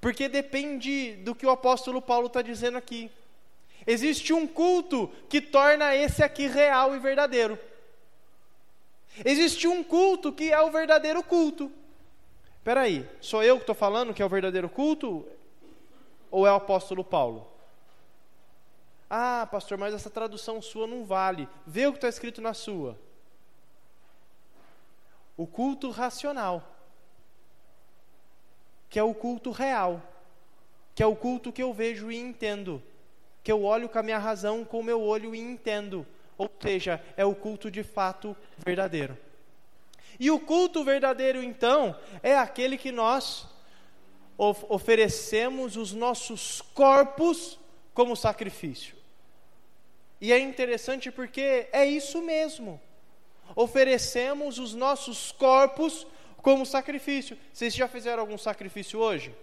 porque 0.01 0.29
depende 0.29 1.17
do 1.17 1.35
que 1.35 1.47
o 1.47 1.51
apóstolo 1.51 2.01
Paulo 2.01 2.27
está 2.27 2.43
dizendo 2.43 2.79
aqui. 2.79 3.11
Existe 3.87 4.33
um 4.33 4.47
culto 4.47 5.09
que 5.29 5.41
torna 5.41 5.95
esse 5.95 6.23
aqui 6.23 6.47
real 6.47 6.95
e 6.95 6.99
verdadeiro. 6.99 7.59
Existe 9.25 9.67
um 9.67 9.83
culto 9.83 10.33
que 10.33 10.53
é 10.53 10.61
o 10.61 10.71
verdadeiro 10.71 11.23
culto. 11.23 11.71
Espera 12.59 12.83
aí, 12.83 13.09
sou 13.21 13.43
eu 13.43 13.57
que 13.57 13.63
estou 13.63 13.75
falando 13.75 14.13
que 14.13 14.21
é 14.21 14.27
o 14.27 14.29
verdadeiro 14.29 14.69
culto? 14.69 15.27
Ou 16.31 16.47
é 16.47 16.53
o 16.53 16.57
apóstolo 16.57 17.05
Paulo? 17.05 17.47
Ah, 19.09 19.47
pastor, 19.51 19.79
mas 19.79 19.95
essa 19.95 20.11
tradução 20.11 20.61
sua 20.61 20.87
não 20.87 21.05
vale. 21.05 21.49
Vê 21.65 21.87
o 21.87 21.93
que 21.93 21.99
está 21.99 22.09
escrito 22.09 22.43
na 22.43 22.53
sua. 22.53 22.99
O 25.37 25.47
culto 25.47 25.91
racional 25.91 26.76
que 28.89 28.99
é 28.99 29.03
o 29.03 29.15
culto 29.15 29.51
real, 29.51 30.03
que 30.95 31.03
é 31.03 31.07
o 31.07 31.17
culto 31.17 31.53
que 31.53 31.63
eu 31.63 31.73
vejo 31.73 32.11
e 32.11 32.17
entendo, 32.17 32.83
que 33.43 33.53
eu 33.53 33.65
olho 33.65 33.89
com 33.89 33.99
a 33.99 34.03
minha 34.03 34.19
razão, 34.19 34.65
com 34.65 34.81
o 34.81 34.85
meu 34.85 35.01
olho 35.01 35.35
e 35.35 35.39
entendo, 35.39 36.07
ou 36.39 36.51
seja, 36.61 37.03
é 37.17 37.25
o 37.25 37.35
culto 37.35 37.71
de 37.71 37.83
fato 37.83 38.37
verdadeiro. 38.59 39.17
E 40.19 40.31
o 40.31 40.41
culto 40.41 40.83
verdadeiro, 40.83 41.43
então, 41.43 41.97
é 42.23 42.37
aquele 42.37 42.79
que 42.79 42.91
nós 42.91 43.47
of 44.39 44.65
oferecemos 44.69 45.77
os 45.77 45.93
nossos 45.93 46.61
corpos 46.61 47.59
como 47.95 48.17
sacrifício. 48.17 48.97
E 50.21 50.33
é 50.33 50.39
interessante 50.39 51.11
porque 51.11 51.69
é 51.73 51.85
isso 51.85 52.23
mesmo. 52.23 52.81
Oferecemos 53.55 54.59
os 54.59 54.75
nossos 54.75 55.31
corpos 55.33 56.07
como 56.47 56.65
sacrifício. 56.65 57.37
Vocês 57.53 57.75
já 57.75 57.89
fizeram 57.89 58.21
algum 58.21 58.39
sacrifício 58.39 59.01
hoje? 59.01 59.35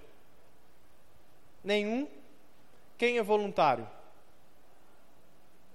Nenhum? 1.61 2.07
Quem 2.97 3.17
é 3.17 3.21
voluntário? 3.21 3.85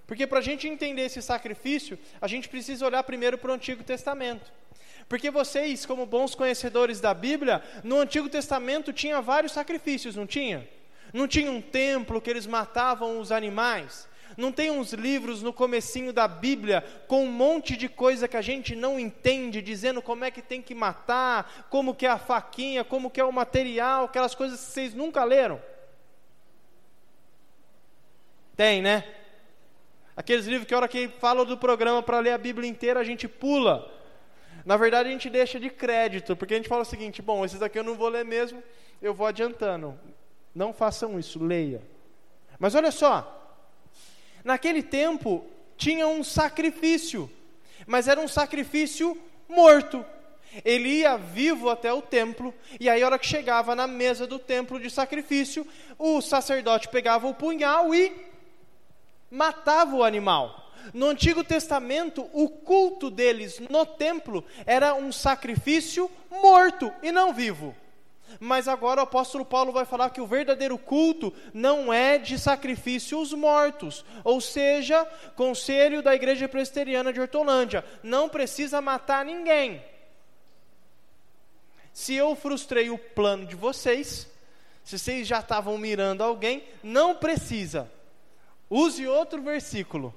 Porque 0.07 0.27
para 0.27 0.39
a 0.39 0.43
gente 0.43 0.67
entender 0.67 1.03
esse 1.03 1.21
sacrifício, 1.21 1.99
a 2.19 2.27
gente 2.27 2.49
precisa 2.49 2.87
olhar 2.87 3.03
primeiro 3.03 3.37
para 3.37 3.51
o 3.51 3.55
Antigo 3.55 3.85
Testamento. 3.85 4.51
Porque 5.07 5.31
vocês, 5.31 5.85
como 5.85 6.07
bons 6.07 6.35
conhecedores 6.35 6.99
da 6.99 7.13
Bíblia, 7.13 7.63
no 7.85 8.01
Antigo 8.01 8.31
Testamento 8.31 8.91
tinha 8.91 9.21
vários 9.21 9.53
sacrifícios, 9.53 10.17
não 10.17 10.27
tinha? 10.27 10.67
Não 11.13 11.29
tinha 11.29 11.53
um 11.53 11.61
templo 11.61 12.23
que 12.23 12.31
eles 12.31 12.47
matavam 12.47 13.21
os 13.21 13.31
animais. 13.31 14.09
Não 14.37 14.53
tem 14.53 14.71
uns 14.71 14.93
livros 14.93 15.43
no 15.43 15.53
comecinho 15.53 16.13
da 16.13 16.29
Bíblia 16.29 16.85
com 17.07 17.25
um 17.25 17.31
monte 17.31 17.77
de 17.77 17.89
coisa 17.89 18.29
que 18.29 18.37
a 18.37 18.43
gente 18.43 18.77
não 18.77 18.99
entende, 18.99 19.63
dizendo 19.63 20.03
como 20.03 20.25
é 20.25 20.31
que 20.31 20.43
tem 20.43 20.61
que 20.61 20.75
matar, 20.75 21.67
como 21.71 21.95
que 21.95 22.07
é 22.07 22.11
a 22.11 22.19
faquinha, 22.19 22.85
como 22.85 23.11
que 23.11 23.21
é 23.21 23.25
o 23.25 23.33
material, 23.33 24.05
aquelas 24.05 24.35
coisas 24.35 24.61
que 24.61 24.73
vocês 24.73 24.95
nunca 24.95 25.25
leram? 25.25 25.61
Tem, 28.57 28.83
né? 28.83 29.05
Aqueles 30.17 30.47
livros 30.47 30.67
que 30.67 30.75
a 30.75 30.79
hora 30.79 30.89
que 30.89 31.07
falam 31.09 31.45
do 31.45 31.57
programa 31.57 32.03
para 32.03 32.19
ler 32.19 32.33
a 32.33 32.39
Bíblia 32.39 32.69
inteira, 32.69 32.99
a 32.99 33.05
gente 33.05 33.29
pula. 33.29 33.89
Na 34.65 34.77
verdade, 34.77 35.09
a 35.09 35.13
gente 35.13 35.31
deixa 35.31 35.61
de 35.61 35.71
crédito, 35.71 36.37
porque 36.37 36.55
a 36.55 36.57
gente 36.57 36.69
fala 36.69 36.83
o 36.83 36.85
seguinte: 36.85 37.23
bom, 37.23 37.45
esses 37.45 37.61
daqui 37.61 37.79
eu 37.79 37.85
não 37.85 37.95
vou 37.95 38.09
ler 38.09 38.25
mesmo, 38.25 38.61
eu 39.01 39.15
vou 39.15 39.27
adiantando. 39.27 39.99
Não 40.53 40.73
façam 40.73 41.19
isso, 41.21 41.43
leia. 41.43 41.81
Mas 42.59 42.75
olha 42.75 42.91
só, 42.91 43.38
naquele 44.45 44.83
tempo 44.83 45.45
tinha 45.77 46.07
um 46.07 46.25
sacrifício, 46.25 47.31
mas 47.87 48.09
era 48.09 48.21
um 48.21 48.29
sacrifício 48.29 49.17
morto. 49.49 50.05
Ele 50.65 50.89
ia 50.89 51.17
vivo 51.17 51.69
até 51.69 51.93
o 51.93 52.01
templo, 52.01 52.55
e 52.81 52.89
aí, 52.89 53.03
a 53.03 53.07
hora 53.07 53.19
que 53.19 53.27
chegava 53.27 53.75
na 53.75 53.87
mesa 53.87 54.27
do 54.27 54.39
templo 54.39 54.81
de 54.81 54.91
sacrifício, 54.91 55.67
o 55.99 56.21
sacerdote 56.21 56.89
pegava 56.89 57.29
o 57.29 57.35
punhal 57.35 57.95
e 57.95 58.13
matava 59.31 59.95
o 59.95 60.05
animal. 60.05 60.73
No 60.95 61.07
Antigo 61.07 61.45
Testamento, 61.45 62.29
o 62.33 62.49
culto 62.49 63.11
deles 63.11 63.61
no 63.69 63.85
templo 63.85 64.45
era 64.65 64.95
um 64.95 65.13
sacrifício 65.13 66.11
morto 66.31 66.93
e 67.03 67.13
não 67.13 67.33
vivo. 67.33 67.77
Mas 68.41 68.69
agora 68.69 69.01
o 69.01 69.05
apóstolo 69.05 69.45
Paulo 69.45 69.73
vai 69.73 69.85
falar 69.85 70.11
que 70.11 70.21
o 70.21 70.27
verdadeiro 70.27 70.79
culto 70.79 71.33
não 71.53 71.93
é 71.93 72.19
de 72.19 72.39
sacrifícios 72.39 73.33
mortos, 73.33 74.05
ou 74.23 74.41
seja, 74.41 75.05
conselho 75.35 76.03
da 76.03 76.15
igreja 76.15 76.49
presbiteriana 76.49 77.13
de 77.13 77.21
Hortolândia, 77.21 77.85
não 78.03 78.29
precisa 78.29 78.81
matar 78.81 79.25
ninguém. 79.25 79.83
Se 81.93 82.15
eu 82.15 82.37
frustrei 82.37 82.91
o 82.91 82.99
plano 82.99 83.45
de 83.45 83.57
vocês, 83.57 84.29
se 84.85 84.99
vocês 84.99 85.27
já 85.27 85.41
estavam 85.41 85.77
mirando 85.77 86.23
alguém, 86.23 86.63
não 86.83 87.15
precisa. 87.15 87.91
Use 88.71 89.07
outro 89.07 89.43
versículo. 89.43 90.15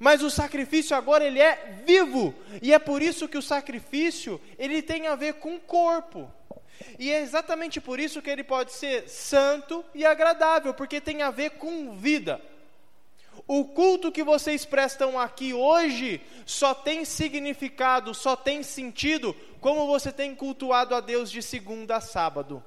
Mas 0.00 0.22
o 0.22 0.30
sacrifício 0.30 0.96
agora 0.96 1.24
ele 1.24 1.40
é 1.40 1.80
vivo, 1.86 2.34
e 2.60 2.74
é 2.74 2.78
por 2.78 3.00
isso 3.00 3.28
que 3.28 3.38
o 3.38 3.42
sacrifício 3.42 4.40
ele 4.58 4.82
tem 4.82 5.06
a 5.06 5.14
ver 5.14 5.34
com 5.34 5.54
o 5.54 5.60
corpo. 5.60 6.30
E 6.98 7.10
é 7.10 7.20
exatamente 7.20 7.80
por 7.80 8.00
isso 8.00 8.22
que 8.22 8.30
ele 8.30 8.44
pode 8.44 8.72
ser 8.72 9.08
santo 9.08 9.84
e 9.94 10.04
agradável, 10.04 10.74
porque 10.74 11.00
tem 11.00 11.22
a 11.22 11.30
ver 11.30 11.50
com 11.50 11.96
vida. 11.96 12.40
O 13.46 13.64
culto 13.64 14.10
que 14.10 14.24
vocês 14.24 14.64
prestam 14.64 15.18
aqui 15.18 15.52
hoje 15.52 16.20
só 16.44 16.74
tem 16.74 17.04
significado, 17.04 18.14
só 18.14 18.34
tem 18.34 18.62
sentido 18.62 19.36
como 19.60 19.86
você 19.86 20.10
tem 20.10 20.34
cultuado 20.34 20.94
a 20.94 21.00
Deus 21.00 21.30
de 21.30 21.42
segunda 21.42 21.96
a 21.96 22.00
sábado. 22.00 22.64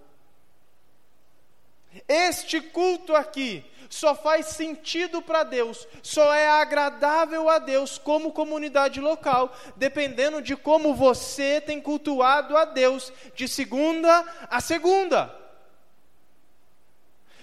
Este 2.08 2.62
culto 2.62 3.16
aqui 3.16 3.66
só 3.90 4.14
faz 4.14 4.48
sentido 4.48 5.22
para 5.22 5.44
Deus, 5.44 5.88
só 6.04 6.32
é 6.34 6.48
agradável 6.48 7.50
a 7.50 7.58
Deus 7.58 7.98
como 7.98 8.32
comunidade 8.32 9.02
local, 9.02 9.56
dependendo 9.76 10.42
de 10.42 10.56
como 10.56 10.94
você 10.94 11.60
tem 11.60 11.82
cultuado 11.82 12.56
a 12.56 12.66
Deus 12.66 13.12
de 13.36 13.48
segunda 13.48 14.24
a 14.50 14.62
segunda. 14.62 15.36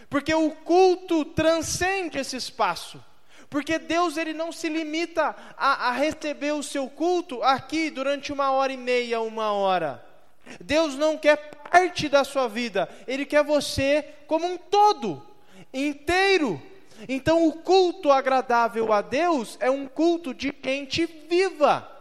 Porque 0.09 0.33
o 0.33 0.51
culto 0.51 1.25
transcende 1.25 2.19
esse 2.19 2.37
espaço. 2.37 3.05
Porque 3.51 3.79
Deus 3.79 4.17
ele 4.17 4.33
não 4.33 4.53
se 4.53 4.69
limita 4.69 5.35
a, 5.57 5.89
a 5.89 5.93
receber 5.93 6.53
o 6.53 6.63
seu 6.63 6.89
culto 6.89 7.43
aqui 7.43 7.91
durante 7.91 8.33
uma 8.33 8.51
hora 8.53 8.73
e 8.73 8.77
meia, 8.77 9.21
uma 9.21 9.53
hora. 9.53 10.06
Deus 10.61 10.95
não 10.95 11.19
quer 11.19 11.37
parte 11.71 12.09
da 12.09 12.25
sua 12.25 12.49
vida, 12.49 12.89
Ele 13.07 13.27
quer 13.27 13.43
você 13.45 14.03
como 14.27 14.47
um 14.47 14.57
todo, 14.57 15.23
inteiro. 15.73 16.61
Então, 17.09 17.47
o 17.47 17.53
culto 17.53 18.11
agradável 18.11 18.93
a 18.93 19.03
Deus 19.03 19.57
é 19.61 19.71
um 19.71 19.87
culto 19.87 20.33
de 20.33 20.55
gente 20.65 21.05
viva. 21.07 21.93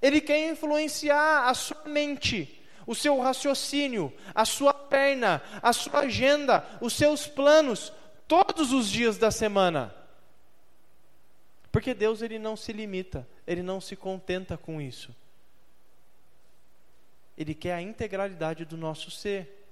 Ele 0.00 0.20
quer 0.20 0.50
influenciar 0.50 1.48
a 1.48 1.54
sua 1.54 1.82
mente, 1.84 2.62
o 2.86 2.94
seu 2.94 3.18
raciocínio, 3.18 4.12
a 4.34 4.44
sua 4.44 4.72
perna, 4.72 5.42
a 5.62 5.72
sua 5.72 6.00
agenda, 6.00 6.64
os 6.80 6.94
seus 6.94 7.26
planos, 7.26 7.92
todos 8.28 8.72
os 8.72 8.88
dias 8.88 9.18
da 9.18 9.30
semana. 9.30 9.94
Porque 11.70 11.92
Deus 11.92 12.22
ele 12.22 12.38
não 12.38 12.56
se 12.56 12.72
limita, 12.72 13.28
ele 13.46 13.62
não 13.62 13.80
se 13.80 13.96
contenta 13.96 14.56
com 14.56 14.80
isso. 14.80 15.14
Ele 17.36 17.54
quer 17.54 17.74
a 17.74 17.82
integralidade 17.82 18.64
do 18.64 18.76
nosso 18.76 19.10
ser. 19.10 19.64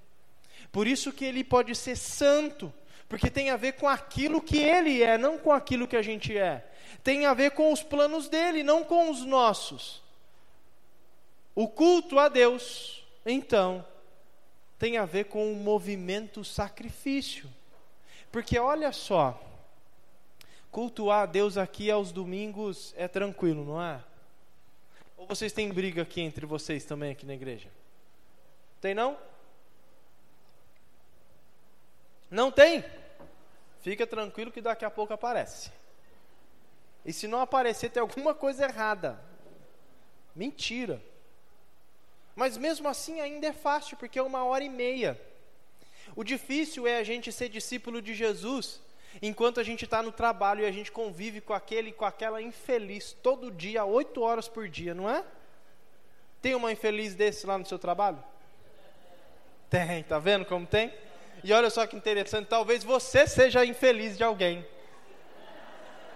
Por 0.71 0.87
isso 0.87 1.13
que 1.13 1.25
ele 1.25 1.45
pode 1.45 1.75
ser 1.75 1.97
santo, 1.97 2.73
porque 3.09 3.31
tem 3.31 3.51
a 3.51 3.57
ver 3.57 3.73
com 3.73 3.89
aquilo 3.89 4.41
que 4.41 4.59
ele 4.59 5.03
é, 5.03 5.17
não 5.17 5.39
com 5.39 5.53
aquilo 5.53 5.87
que 5.87 5.97
a 5.97 6.03
gente 6.03 6.37
é. 6.37 6.65
Tem 7.03 7.27
a 7.27 7.35
ver 7.35 7.53
com 7.53 7.73
os 7.73 7.83
planos 7.83 8.29
dele, 8.29 8.63
não 8.63 8.85
com 8.85 9.11
os 9.11 9.25
nossos. 9.25 10.03
O 11.55 11.69
culto 11.69 12.19
a 12.19 12.29
Deus, 12.29 13.05
então, 13.25 13.87
tem 14.79 14.99
a 14.99 15.05
ver 15.05 15.25
com 15.25 15.53
o 15.53 15.57
movimento 15.57 16.45
sacrifício. 16.45 17.49
Porque 18.33 18.59
olha 18.59 18.91
só, 18.91 19.41
cultuar 20.71 21.23
a 21.23 21.27
Deus 21.27 21.57
aqui 21.57 21.91
aos 21.91 22.11
domingos 22.11 22.93
é 22.97 23.07
tranquilo, 23.07 23.65
não 23.65 23.81
é? 23.81 24.03
Ou 25.27 25.35
vocês 25.35 25.53
têm 25.53 25.73
briga 25.73 26.03
aqui 26.03 26.21
entre 26.21 26.45
vocês 26.45 26.85
também 26.85 27.11
aqui 27.11 27.25
na 27.25 27.33
igreja? 27.33 27.71
Tem 28.79 28.95
não? 28.95 29.17
Não 32.31 32.53
tem? 32.53 32.85
Fica 33.81 34.07
tranquilo 34.07 34.53
que 34.53 34.61
daqui 34.61 34.85
a 34.85 34.91
pouco 34.91 35.15
aparece. 35.15 35.73
E 37.07 37.13
se 37.13 37.27
não 37.27 37.41
aparecer, 37.41 37.91
tem 37.91 38.03
alguma 38.03 38.35
coisa 38.35 38.65
errada. 38.65 39.19
Mentira. 40.37 41.03
Mas 42.37 42.59
mesmo 42.59 42.87
assim 42.87 43.21
ainda 43.21 43.47
é 43.47 43.53
fácil, 43.53 43.97
porque 43.97 44.19
é 44.19 44.23
uma 44.23 44.45
hora 44.45 44.63
e 44.63 44.69
meia. 44.69 45.19
O 46.15 46.23
difícil 46.23 46.87
é 46.87 46.99
a 46.99 47.03
gente 47.03 47.33
ser 47.33 47.49
discípulo 47.49 48.03
de 48.03 48.13
Jesus 48.13 48.81
enquanto 49.23 49.61
a 49.61 49.63
gente 49.63 49.85
está 49.85 50.03
no 50.03 50.13
trabalho 50.13 50.63
e 50.63 50.67
a 50.67 50.73
gente 50.73 50.91
convive 50.91 51.41
com 51.41 51.53
aquele 51.53 51.93
com 51.93 52.05
aquela 52.05 52.41
infeliz 52.43 53.17
todo 53.23 53.51
dia, 53.51 53.85
oito 53.85 54.23
horas 54.23 54.49
por 54.49 54.69
dia, 54.69 54.95
não 54.95 55.09
é? 55.09 55.25
Tem 56.41 56.55
uma 56.55 56.73
infeliz 56.73 57.15
desse 57.15 57.47
lá 57.47 57.57
no 57.57 57.67
seu 57.67 57.79
trabalho? 57.79 58.23
Tem, 59.71 60.03
tá 60.03 60.19
vendo 60.19 60.45
como 60.45 60.67
tem? 60.67 60.93
E 61.43 61.53
olha 61.53 61.71
só 61.71 61.87
que 61.87 61.97
interessante, 61.97 62.47
talvez 62.47 62.85
você 62.85 63.27
seja 63.27 63.65
infeliz 63.65 64.17
de 64.17 64.25
alguém, 64.25 64.67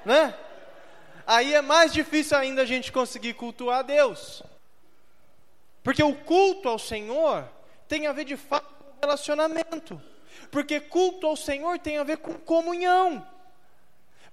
né? 0.05 0.35
Aí 1.27 1.55
é 1.55 1.61
mais 1.61 1.93
difícil 1.93 2.37
ainda 2.37 2.63
a 2.63 2.67
gente 2.67 2.91
conseguir 2.91 3.35
cultuar 3.35 3.85
Deus, 3.85 4.43
porque 5.83 6.03
o 6.03 6.15
culto 6.15 6.69
ao 6.69 6.79
Senhor 6.79 7.49
tem 7.87 8.07
a 8.07 8.13
ver 8.13 8.25
de 8.25 8.37
fato 8.37 8.67
com 8.67 9.01
relacionamento. 9.01 10.01
Porque 10.51 10.81
culto 10.81 11.27
ao 11.27 11.37
Senhor 11.37 11.79
tem 11.79 11.99
a 11.99 12.05
ver 12.05 12.19
com 12.19 12.35
comunhão. 12.35 13.27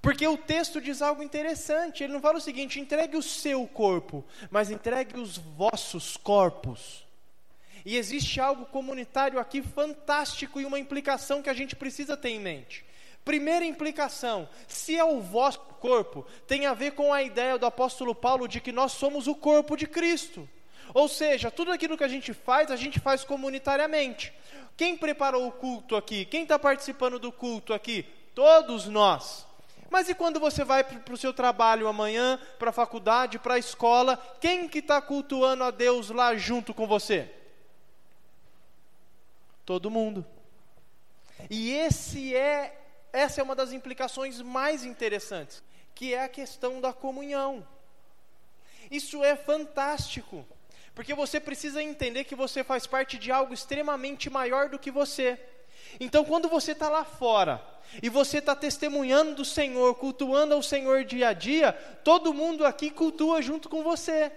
Porque 0.02 0.28
o 0.28 0.38
texto 0.38 0.80
diz 0.80 1.02
algo 1.02 1.24
interessante. 1.24 2.04
Ele 2.04 2.14
não 2.14 2.22
fala 2.22 2.38
o 2.38 2.42
seguinte: 2.42 2.80
entregue 2.80 3.18
o 3.18 3.24
seu 3.24 3.66
corpo, 3.68 4.24
mas 4.52 4.70
entregue 4.70 5.20
os 5.20 5.38
vossos 5.38 6.16
corpos. 6.16 7.06
E 7.84 7.98
existe 7.98 8.40
algo 8.40 8.66
comunitário 8.66 9.40
aqui 9.40 9.62
fantástico 9.62 10.60
e 10.60 10.66
uma 10.66 10.80
implicação 10.80 11.42
que 11.42 11.50
a 11.50 11.54
gente 11.54 11.76
precisa 11.76 12.18
ter 12.18 12.30
em 12.30 12.40
mente. 12.40 12.86
Primeira 13.24 13.66
implicação: 13.66 14.48
se 14.68 14.96
é 14.96 15.04
o 15.04 15.22
vosso 15.22 15.60
corpo, 15.60 16.26
tem 16.48 16.68
a 16.68 16.74
ver 16.74 16.92
com 16.92 17.12
a 17.12 17.24
ideia 17.24 17.58
do 17.58 17.66
apóstolo 17.66 18.14
Paulo 18.14 18.48
de 18.48 18.62
que 18.62 18.72
nós 18.72 18.92
somos 18.92 19.28
o 19.28 19.34
corpo 19.34 19.76
de 19.76 19.88
Cristo. 19.88 20.48
Ou 20.94 21.08
seja, 21.08 21.50
tudo 21.50 21.72
aquilo 21.72 21.98
que 21.98 22.04
a 22.04 22.08
gente 22.08 22.32
faz, 22.32 22.70
a 22.70 22.76
gente 22.76 23.00
faz 23.00 23.24
comunitariamente. 23.24 24.32
Quem 24.78 24.98
preparou 24.98 25.48
o 25.48 25.52
culto 25.52 25.96
aqui? 25.96 26.26
Quem 26.26 26.44
está 26.44 26.60
participando 26.60 27.18
do 27.18 27.32
culto 27.32 27.74
aqui? 27.74 28.04
Todos 28.34 28.88
nós. 28.88 29.46
Mas 29.90 30.10
e 30.10 30.16
quando 30.16 30.40
você 30.40 30.64
vai 30.64 30.84
para 30.84 31.14
o 31.14 31.18
seu 31.18 31.34
trabalho 31.34 31.88
amanhã, 31.88 32.40
para 32.60 32.70
a 32.72 32.74
faculdade, 32.74 33.40
para 33.40 33.54
a 33.54 33.60
escola, 33.60 34.18
quem 34.42 34.68
que 34.68 34.80
está 34.80 35.02
cultuando 35.02 35.64
a 35.64 35.72
Deus 35.72 36.10
lá 36.10 36.36
junto 36.36 36.74
com 36.74 36.86
você? 36.86 37.32
Todo 39.66 39.90
mundo. 39.90 40.26
E 41.50 41.72
esse 41.72 42.36
é, 42.36 42.78
essa 43.14 43.40
é 43.40 43.44
uma 43.44 43.56
das 43.56 43.72
implicações 43.72 44.42
mais 44.42 44.84
interessantes, 44.84 45.64
que 45.94 46.14
é 46.14 46.24
a 46.24 46.30
questão 46.30 46.82
da 46.82 46.92
comunhão. 46.92 47.66
Isso 48.92 49.24
é 49.24 49.36
fantástico. 49.36 50.46
Porque 50.96 51.14
você 51.14 51.42
precisa 51.42 51.84
entender 51.84 52.24
que 52.24 52.34
você 52.34 52.64
faz 52.64 52.88
parte 52.88 53.18
de 53.18 53.30
algo 53.30 53.54
extremamente 53.54 54.30
maior 54.30 54.70
do 54.70 54.80
que 54.80 54.90
você. 54.90 55.38
Então, 56.00 56.24
quando 56.24 56.48
você 56.48 56.72
está 56.72 56.90
lá 56.90 57.04
fora 57.04 57.62
e 58.02 58.10
você 58.10 58.38
está 58.38 58.56
testemunhando 58.56 59.36
do 59.36 59.46
Senhor, 59.46 59.96
cultuando 59.96 60.56
ao 60.56 60.64
Senhor 60.64 61.04
dia 61.04 61.30
a 61.30 61.34
dia, 61.34 61.74
todo 62.04 62.34
mundo 62.34 62.66
aqui 62.66 62.90
cultua 62.90 63.42
junto 63.42 63.68
com 63.68 63.84
você. 63.84 64.32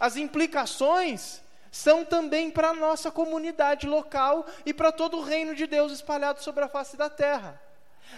As 0.00 0.16
implicações 0.16 1.42
são 1.70 2.06
também 2.06 2.50
para 2.50 2.70
a 2.70 2.74
nossa 2.74 3.10
comunidade 3.10 3.86
local 3.86 4.46
e 4.64 4.72
para 4.72 4.90
todo 4.90 5.18
o 5.18 5.22
reino 5.22 5.54
de 5.54 5.66
Deus 5.66 5.92
espalhado 5.92 6.42
sobre 6.42 6.64
a 6.64 6.68
face 6.68 6.96
da 6.96 7.10
terra. 7.10 7.60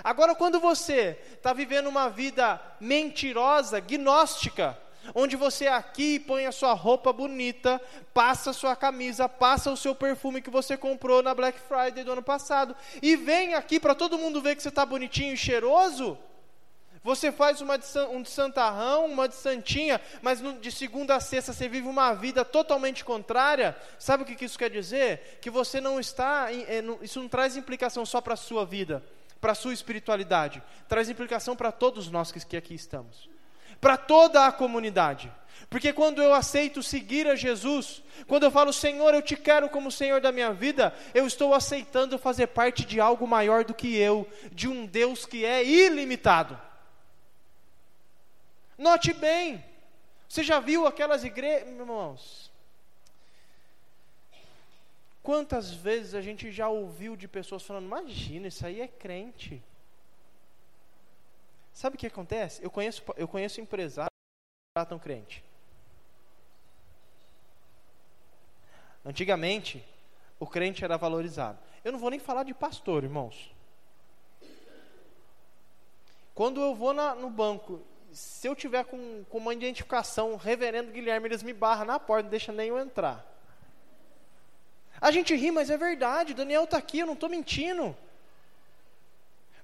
Agora, 0.05 0.35
quando 0.35 0.61
você 0.61 1.19
está 1.35 1.53
vivendo 1.53 1.89
uma 1.89 2.09
vida 2.09 2.61
mentirosa, 2.81 3.81
gnóstica, 3.81 4.79
onde 5.15 5.37
você 5.37 5.67
aqui 5.67 6.19
põe 6.19 6.47
a 6.47 6.53
sua 6.53 6.73
roupa 6.73 7.13
bonita, 7.13 7.81
passa 8.13 8.51
a 8.51 8.53
sua 8.53 8.77
camisa, 8.77 9.29
passa 9.29 9.71
o 9.71 9.77
seu 9.77 9.95
perfume 9.95 10.43
que 10.43 10.51
você 10.51 10.77
comprou 10.77 11.23
na 11.23 11.35
Black 11.35 11.59
Friday 11.61 12.05
do 12.05 12.13
ano 12.13 12.23
passado, 12.23 12.75
e 13.03 13.17
vem 13.17 13.55
aqui 13.55 13.79
para 13.81 13.95
todo 13.95 14.19
mundo 14.19 14.41
ver 14.41 14.57
que 14.57 14.63
você 14.63 14.69
está 14.69 14.85
bonitinho 14.85 15.35
e 15.35 15.37
cheiroso, 15.37 16.19
você 17.03 17.31
faz 17.31 17.61
uma 17.61 17.79
de, 17.79 17.87
um 18.11 18.23
de 18.23 18.31
santarrão, 18.31 19.07
uma 19.07 19.29
de 19.29 19.35
santinha, 19.35 20.01
mas 20.21 20.41
no, 20.41 20.59
de 20.59 20.71
segunda 20.71 21.15
a 21.15 21.21
sexta 21.21 21.53
você 21.53 21.69
vive 21.69 21.87
uma 21.87 22.13
vida 22.13 22.45
totalmente 22.45 23.05
contrária. 23.05 23.77
Sabe 23.99 24.25
o 24.25 24.27
que, 24.27 24.35
que 24.35 24.45
isso 24.45 24.59
quer 24.59 24.69
dizer? 24.69 25.39
Que 25.41 25.49
você 25.49 25.81
não 25.81 26.01
está. 26.01 26.53
É, 26.53 26.83
isso 27.01 27.21
não 27.21 27.29
traz 27.29 27.57
implicação 27.57 28.05
só 28.05 28.21
para 28.21 28.35
a 28.35 28.37
sua 28.37 28.67
vida, 28.67 29.03
para 29.41 29.53
a 29.53 29.55
sua 29.55 29.73
espiritualidade. 29.73 30.63
Traz 30.89 31.09
implicação 31.09 31.55
para 31.57 31.71
todos 31.73 32.11
nós 32.11 32.33
que, 32.33 32.45
que 32.45 32.57
aqui 32.57 32.75
estamos 32.75 33.38
para 33.81 33.97
toda 33.97 34.47
a 34.47 34.53
comunidade. 34.53 35.33
Porque 35.71 35.93
quando 35.93 36.23
eu 36.23 36.33
aceito 36.33 36.83
seguir 36.83 37.27
a 37.27 37.37
Jesus, 37.37 38.03
quando 38.27 38.45
eu 38.45 38.51
falo, 38.51 38.73
Senhor, 38.73 39.13
eu 39.13 39.21
te 39.21 39.37
quero 39.37 39.69
como 39.69 39.93
Senhor 39.93 40.21
da 40.21 40.33
minha 40.33 40.53
vida, 40.53 40.95
eu 41.13 41.27
estou 41.27 41.53
aceitando 41.53 42.19
fazer 42.19 42.49
parte 42.49 42.85
de 42.85 43.01
algo 43.01 43.27
maior 43.27 43.65
do 43.65 43.75
que 43.75 43.97
eu, 43.97 44.27
de 44.51 44.67
um 44.67 44.87
Deus 44.87 45.27
que 45.27 45.45
é 45.45 45.63
ilimitado. 45.63 46.59
Note 48.79 49.13
bem, 49.13 49.63
você 50.29 50.43
já 50.43 50.59
viu 50.59 50.87
aquelas 50.87 51.25
igrejas, 51.25 51.69
irmãos? 51.69 52.51
Quantas 55.23 55.71
vezes 55.71 56.15
a 56.15 56.23
gente 56.23 56.51
já 56.51 56.69
ouviu 56.69 57.15
de 57.15 57.29
pessoas 57.29 57.63
falando, 57.63 57.85
imagina, 57.85 58.49
isso 58.49 58.65
aí 58.65 58.81
é 58.81 58.89
crente. 58.89 59.63
Sabe 61.79 61.95
o 61.95 61.99
que 61.99 62.09
acontece? 62.09 62.61
Eu 62.61 62.73
conheço, 62.73 63.05
eu 63.17 63.29
conheço 63.29 63.61
empresários 63.61 64.11
que 64.11 64.75
tratam 64.75 64.99
crente. 64.99 65.45
Antigamente, 69.05 69.85
o 70.41 70.47
crente 70.47 70.83
era 70.83 70.97
valorizado. 70.97 71.57
Eu 71.85 71.93
não 71.93 72.01
vou 72.01 72.11
nem 72.11 72.19
falar 72.19 72.43
de 72.43 72.53
pastor, 72.53 73.05
irmãos. 73.05 73.55
Quando 76.35 76.61
eu 76.61 76.75
vou 76.75 76.93
na, 76.93 77.15
no 77.15 77.31
banco, 77.31 77.81
se 78.11 78.49
eu 78.49 78.57
tiver 78.57 78.85
com, 78.85 79.23
com 79.31 79.39
uma 79.39 79.55
identificação, 79.55 80.35
reverendo 80.35 80.91
Guilherme, 80.91 81.29
eles 81.29 81.45
me 81.45 81.53
barram 81.53 81.85
na 81.85 82.01
porta, 82.01 82.25
não 82.25 82.31
deixa 82.31 82.51
nem 82.51 82.71
eu 82.71 82.79
entrar. 82.81 83.25
A 85.01 85.13
gente 85.13 85.33
ri, 85.33 85.53
mas 85.53 85.71
é 85.71 85.77
verdade. 85.77 86.35
Daniel 86.35 86.65
está 86.65 86.77
aqui, 86.77 86.99
eu 86.99 87.07
não 87.07 87.15
estou 87.15 87.29
mentindo. 87.29 87.97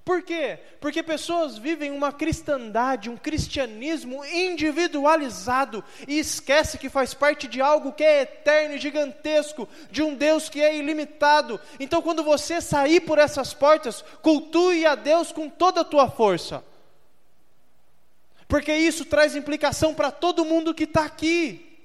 Por 0.04 0.20
quê? 0.20 0.58
Porque 0.80 1.02
pessoas 1.02 1.56
vivem 1.56 1.90
uma 1.90 2.12
cristandade, 2.12 3.08
um 3.08 3.16
cristianismo 3.16 4.22
individualizado 4.22 5.82
e 6.06 6.18
esquece 6.18 6.76
que 6.76 6.90
faz 6.90 7.14
parte 7.14 7.48
de 7.48 7.62
algo 7.62 7.90
que 7.90 8.04
é 8.04 8.20
eterno 8.20 8.74
e 8.74 8.78
gigantesco, 8.78 9.66
de 9.90 10.02
um 10.02 10.14
Deus 10.14 10.50
que 10.50 10.60
é 10.60 10.76
ilimitado. 10.76 11.58
Então, 11.80 12.02
quando 12.02 12.22
você 12.22 12.60
sair 12.60 13.00
por 13.00 13.18
essas 13.18 13.54
portas, 13.54 14.04
cultue 14.20 14.84
a 14.84 14.94
Deus 14.94 15.32
com 15.32 15.48
toda 15.48 15.80
a 15.80 15.84
tua 15.84 16.10
força. 16.10 16.62
Porque 18.46 18.74
isso 18.74 19.06
traz 19.06 19.34
implicação 19.34 19.94
para 19.94 20.10
todo 20.10 20.44
mundo 20.44 20.74
que 20.74 20.84
está 20.84 21.06
aqui. 21.06 21.78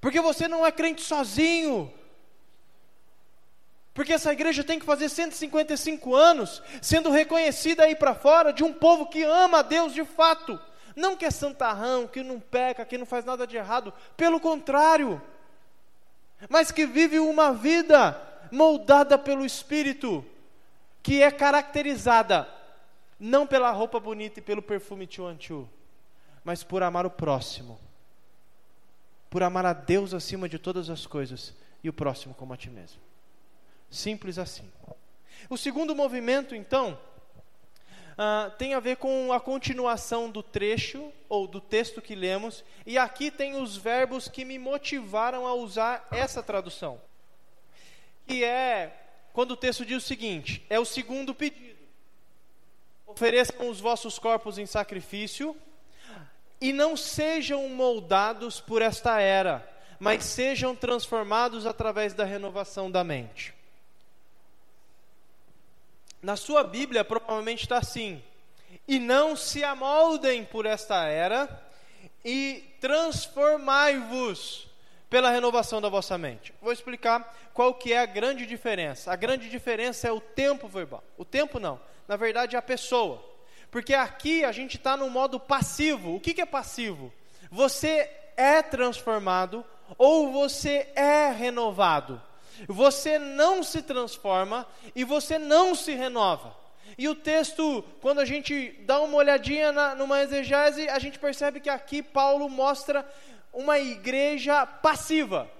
Porque 0.00 0.20
você 0.20 0.48
não 0.48 0.64
é 0.64 0.72
crente 0.72 1.02
sozinho. 1.02 1.92
Porque 3.94 4.12
essa 4.12 4.32
igreja 4.32 4.64
tem 4.64 4.78
que 4.78 4.86
fazer 4.86 5.08
155 5.08 6.14
anos 6.14 6.62
sendo 6.80 7.10
reconhecida 7.10 7.84
aí 7.84 7.94
para 7.94 8.14
fora 8.14 8.52
de 8.52 8.64
um 8.64 8.72
povo 8.72 9.06
que 9.06 9.22
ama 9.22 9.58
a 9.58 9.62
Deus 9.62 9.92
de 9.92 10.04
fato. 10.04 10.58
Não 10.96 11.16
que 11.16 11.24
é 11.24 11.30
santarrão, 11.30 12.06
que 12.06 12.22
não 12.22 12.40
peca, 12.40 12.84
que 12.84 12.98
não 12.98 13.06
faz 13.06 13.24
nada 13.24 13.46
de 13.46 13.56
errado. 13.56 13.92
Pelo 14.16 14.40
contrário. 14.40 15.20
Mas 16.48 16.72
que 16.72 16.86
vive 16.86 17.18
uma 17.18 17.52
vida 17.52 18.20
moldada 18.50 19.18
pelo 19.18 19.44
Espírito, 19.44 20.24
que 21.02 21.22
é 21.22 21.30
caracterizada 21.30 22.48
não 23.18 23.46
pela 23.46 23.70
roupa 23.70 24.00
bonita 24.00 24.40
e 24.40 24.42
pelo 24.42 24.60
perfume 24.60 25.06
tchuanchu, 25.06 25.68
mas 26.42 26.64
por 26.64 26.82
amar 26.82 27.06
o 27.06 27.10
próximo. 27.10 27.78
Por 29.30 29.42
amar 29.42 29.64
a 29.64 29.72
Deus 29.72 30.12
acima 30.12 30.48
de 30.48 30.58
todas 30.58 30.90
as 30.90 31.06
coisas 31.06 31.54
e 31.84 31.88
o 31.88 31.92
próximo 31.92 32.34
como 32.34 32.52
a 32.52 32.56
ti 32.56 32.68
mesmo. 32.68 33.00
Simples 33.92 34.38
assim. 34.38 34.72
O 35.50 35.56
segundo 35.58 35.94
movimento, 35.94 36.54
então, 36.54 36.98
uh, 38.12 38.50
tem 38.56 38.72
a 38.72 38.80
ver 38.80 38.96
com 38.96 39.30
a 39.34 39.38
continuação 39.38 40.30
do 40.30 40.42
trecho 40.42 41.12
ou 41.28 41.46
do 41.46 41.60
texto 41.60 42.00
que 42.00 42.14
lemos, 42.14 42.64
e 42.86 42.96
aqui 42.96 43.30
tem 43.30 43.60
os 43.60 43.76
verbos 43.76 44.28
que 44.28 44.46
me 44.46 44.58
motivaram 44.58 45.46
a 45.46 45.52
usar 45.52 46.08
essa 46.10 46.42
tradução. 46.42 46.98
Que 48.26 48.42
é 48.42 48.98
quando 49.34 49.50
o 49.50 49.56
texto 49.56 49.84
diz 49.84 50.02
o 50.02 50.06
seguinte: 50.06 50.64
é 50.70 50.80
o 50.80 50.86
segundo 50.86 51.34
pedido. 51.34 51.82
Ofereçam 53.06 53.68
os 53.68 53.78
vossos 53.78 54.18
corpos 54.18 54.56
em 54.56 54.64
sacrifício 54.64 55.54
e 56.58 56.72
não 56.72 56.96
sejam 56.96 57.68
moldados 57.68 58.58
por 58.58 58.80
esta 58.80 59.20
era, 59.20 59.70
mas 60.00 60.24
sejam 60.24 60.74
transformados 60.74 61.66
através 61.66 62.14
da 62.14 62.24
renovação 62.24 62.90
da 62.90 63.04
mente. 63.04 63.60
Na 66.22 66.36
sua 66.36 66.62
Bíblia 66.62 67.04
provavelmente 67.04 67.64
está 67.64 67.78
assim: 67.78 68.22
e 68.86 69.00
não 69.00 69.34
se 69.34 69.64
amoldem 69.64 70.44
por 70.44 70.64
esta 70.66 71.04
era, 71.06 71.48
e 72.24 72.64
transformai-vos 72.80 74.68
pela 75.10 75.30
renovação 75.30 75.80
da 75.80 75.88
vossa 75.88 76.16
mente. 76.16 76.54
Vou 76.62 76.72
explicar 76.72 77.36
qual 77.52 77.74
que 77.74 77.92
é 77.92 77.98
a 77.98 78.06
grande 78.06 78.46
diferença. 78.46 79.12
A 79.12 79.16
grande 79.16 79.50
diferença 79.50 80.06
é 80.06 80.12
o 80.12 80.20
tempo 80.20 80.68
verbal. 80.68 81.02
O 81.18 81.24
tempo 81.24 81.58
não, 81.58 81.80
na 82.06 82.16
verdade 82.16 82.54
é 82.54 82.58
a 82.58 82.62
pessoa. 82.62 83.22
Porque 83.70 83.92
aqui 83.92 84.44
a 84.44 84.52
gente 84.52 84.76
está 84.76 84.96
no 84.96 85.10
modo 85.10 85.40
passivo. 85.40 86.14
O 86.14 86.20
que, 86.20 86.34
que 86.34 86.40
é 86.40 86.46
passivo? 86.46 87.12
Você 87.50 88.08
é 88.36 88.62
transformado 88.62 89.64
ou 89.98 90.30
você 90.30 90.88
é 90.94 91.30
renovado 91.30 92.22
você 92.68 93.18
não 93.18 93.62
se 93.62 93.82
transforma 93.82 94.66
e 94.94 95.04
você 95.04 95.38
não 95.38 95.74
se 95.74 95.92
renova. 95.92 96.56
E 96.98 97.08
o 97.08 97.14
texto, 97.14 97.82
quando 98.00 98.20
a 98.20 98.24
gente 98.24 98.76
dá 98.84 99.00
uma 99.00 99.16
olhadinha 99.16 99.72
na, 99.72 99.94
numa 99.94 100.22
exegese, 100.22 100.88
a 100.88 100.98
gente 100.98 101.18
percebe 101.18 101.60
que 101.60 101.70
aqui 101.70 102.02
Paulo 102.02 102.48
mostra 102.48 103.06
uma 103.52 103.78
igreja 103.78 104.66
passiva. 104.66 105.50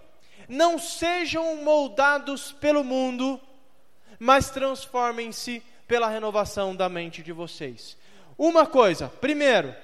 Não 0.48 0.78
sejam 0.78 1.56
moldados 1.56 2.52
pelo 2.52 2.84
mundo, 2.84 3.40
mas 4.18 4.50
transformem-se 4.50 5.62
pela 5.86 6.08
renovação 6.08 6.74
da 6.74 6.88
mente 6.88 7.22
de 7.22 7.32
vocês. 7.32 7.96
Uma 8.36 8.66
coisa, 8.66 9.08
primeiro, 9.20 9.74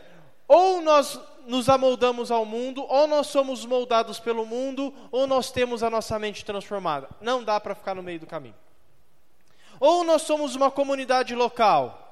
ou 0.47 0.81
nós 0.81 1.21
nos 1.49 1.71
amoldamos 1.71 2.31
ao 2.31 2.45
mundo, 2.45 2.85
ou 2.87 3.07
nós 3.07 3.29
somos 3.29 3.65
moldados 3.65 4.21
pelo 4.21 4.45
mundo, 4.45 4.95
ou 5.11 5.27
nós 5.27 5.51
temos 5.51 5.83
a 5.83 5.89
nossa 5.89 6.19
mente 6.19 6.45
transformada. 6.45 7.09
Não 7.23 7.43
dá 7.43 7.59
para 7.59 7.75
ficar 7.75 7.95
no 7.95 8.03
meio 8.03 8.21
do 8.21 8.27
caminho. 8.27 8.55
Ou 9.81 10.05
nós 10.05 10.23
somos 10.23 10.55
uma 10.55 10.71
comunidade 10.71 11.35
local 11.35 12.05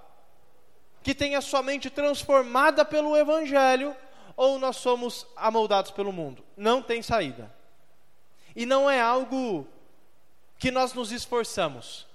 que 1.03 1.14
tem 1.14 1.37
a 1.37 1.42
sua 1.42 1.62
mente 1.62 1.90
transformada 1.90 2.83
pelo 2.83 3.14
Evangelho, 3.14 3.94
ou 4.35 4.59
nós 4.59 4.77
somos 4.77 5.27
amoldados 5.37 5.90
pelo 5.90 6.12
mundo. 6.12 6.42
Não 6.57 6.81
tem 6.81 7.03
saída. 7.03 7.55
E 8.57 8.64
não 8.64 8.90
é 8.90 9.03
algo 9.03 9.68
que 10.59 10.70
nós 10.70 10.94
nos 10.94 11.12
esforçamos. 11.12 12.07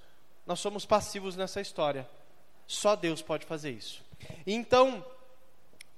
Nós 0.44 0.60
somos 0.60 0.88
passivos 0.88 1.36
nessa 1.36 1.62
história. 1.62 2.10
Só 2.66 2.96
Deus 2.96 3.22
pode 3.22 3.46
fazer 3.46 3.72
isso. 3.72 4.04
Então, 4.46 5.06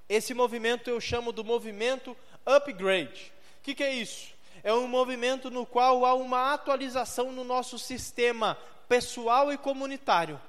esse 0.08 0.34
movimento 0.34 0.88
eu 0.88 1.00
chamo 1.00 1.32
do 1.32 1.44
movimento 1.44 2.16
upgrade. 2.44 3.32
O 3.60 3.62
que, 3.62 3.74
que 3.74 3.82
é 3.82 3.92
isso? 3.92 4.34
É 4.62 4.72
um 4.72 4.86
movimento 4.86 5.50
no 5.50 5.66
qual 5.66 6.04
há 6.04 6.14
uma 6.14 6.52
atualização 6.52 7.32
no 7.32 7.44
nosso 7.44 7.78
sistema 7.78 8.58
pessoal 8.88 9.52
e 9.52 9.58
comunitário. 9.58 10.40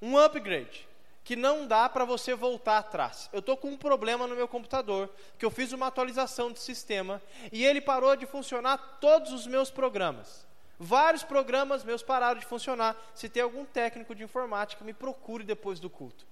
Um 0.00 0.18
upgrade 0.18 0.86
que 1.22 1.34
não 1.34 1.66
dá 1.66 1.88
para 1.88 2.04
você 2.04 2.34
voltar 2.34 2.78
atrás. 2.78 3.30
Eu 3.32 3.38
estou 3.38 3.56
com 3.56 3.68
um 3.68 3.76
problema 3.76 4.26
no 4.26 4.36
meu 4.36 4.46
computador, 4.46 5.08
que 5.38 5.44
eu 5.44 5.50
fiz 5.50 5.72
uma 5.72 5.86
atualização 5.86 6.52
de 6.52 6.60
sistema 6.60 7.22
e 7.50 7.64
ele 7.64 7.80
parou 7.80 8.14
de 8.14 8.26
funcionar 8.26 8.98
todos 9.00 9.32
os 9.32 9.46
meus 9.46 9.70
programas. 9.70 10.46
Vários 10.78 11.22
programas 11.22 11.84
meus 11.84 12.02
pararam 12.02 12.38
de 12.38 12.44
funcionar. 12.44 12.96
Se 13.14 13.28
tem 13.28 13.42
algum 13.42 13.64
técnico 13.64 14.14
de 14.14 14.22
informática, 14.22 14.84
me 14.84 14.92
procure 14.92 15.44
depois 15.44 15.80
do 15.80 15.88
culto. 15.88 16.26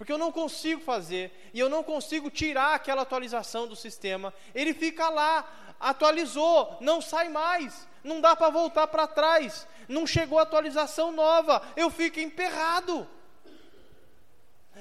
Porque 0.00 0.12
eu 0.12 0.16
não 0.16 0.32
consigo 0.32 0.80
fazer 0.80 1.30
e 1.52 1.60
eu 1.60 1.68
não 1.68 1.82
consigo 1.84 2.30
tirar 2.30 2.74
aquela 2.74 3.02
atualização 3.02 3.68
do 3.68 3.76
sistema. 3.76 4.32
Ele 4.54 4.72
fica 4.72 5.10
lá, 5.10 5.46
atualizou, 5.78 6.78
não 6.80 7.02
sai 7.02 7.28
mais, 7.28 7.86
não 8.02 8.18
dá 8.18 8.34
para 8.34 8.48
voltar 8.48 8.86
para 8.86 9.06
trás, 9.06 9.68
não 9.86 10.06
chegou 10.06 10.38
atualização 10.38 11.12
nova, 11.12 11.62
eu 11.76 11.90
fico 11.90 12.18
emperrado. 12.18 13.06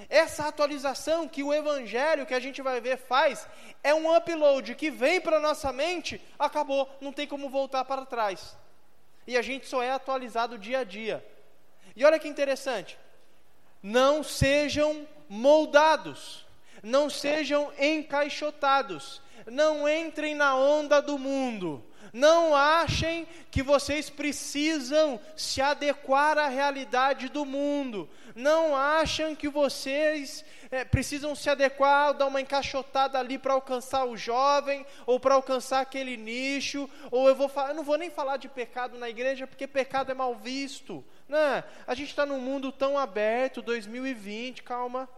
Essa 0.07 0.47
atualização 0.47 1.27
que 1.27 1.43
o 1.43 1.53
evangelho 1.53 2.25
que 2.25 2.33
a 2.33 2.39
gente 2.39 2.61
vai 2.61 2.79
ver 2.79 2.95
faz 2.95 3.45
é 3.83 3.93
um 3.93 4.15
upload 4.15 4.73
que 4.73 4.89
vem 4.89 5.19
para 5.19 5.37
nossa 5.37 5.73
mente, 5.73 6.21
acabou, 6.39 6.89
não 7.01 7.11
tem 7.11 7.27
como 7.27 7.49
voltar 7.49 7.83
para 7.83 8.05
trás. 8.05 8.55
E 9.27 9.37
a 9.37 9.41
gente 9.41 9.67
só 9.67 9.83
é 9.83 9.91
atualizado 9.91 10.57
dia 10.57 10.79
a 10.79 10.83
dia. 10.85 11.21
E 11.93 12.05
olha 12.05 12.17
que 12.17 12.29
interessante, 12.29 12.97
não 13.81 14.23
sejam 14.23 15.07
moldados, 15.27 16.45
não 16.83 17.09
sejam 17.09 17.71
encaixotados, 17.79 19.21
não 19.45 19.87
entrem 19.87 20.35
na 20.35 20.55
onda 20.55 21.01
do 21.01 21.17
mundo. 21.17 21.83
Não 22.11 22.55
achem 22.55 23.27
que 23.51 23.61
vocês 23.61 24.09
precisam 24.09 25.19
se 25.35 25.61
adequar 25.61 26.37
à 26.37 26.47
realidade 26.47 27.29
do 27.29 27.45
mundo. 27.45 28.09
Não 28.35 28.75
achem 28.75 29.35
que 29.35 29.49
vocês 29.49 30.43
é, 30.71 30.85
precisam 30.85 31.35
se 31.35 31.49
adequar, 31.49 32.13
dar 32.13 32.27
uma 32.27 32.41
encaixotada 32.41 33.19
ali 33.19 33.37
para 33.37 33.53
alcançar 33.53 34.05
o 34.05 34.15
jovem, 34.15 34.85
ou 35.05 35.19
para 35.19 35.35
alcançar 35.35 35.81
aquele 35.81 36.15
nicho, 36.15 36.89
ou 37.11 37.27
eu 37.27 37.35
vou 37.35 37.51
eu 37.67 37.73
não 37.73 37.83
vou 37.83 37.97
nem 37.97 38.09
falar 38.09 38.37
de 38.37 38.47
pecado 38.47 38.97
na 38.97 39.09
igreja, 39.09 39.47
porque 39.47 39.67
pecado 39.67 40.11
é 40.11 40.13
mal 40.13 40.35
visto. 40.35 41.03
Não, 41.27 41.63
a 41.85 41.95
gente 41.95 42.09
está 42.09 42.25
num 42.25 42.39
mundo 42.39 42.71
tão 42.71 42.97
aberto, 42.97 43.61
2020, 43.61 44.63
calma. 44.63 45.09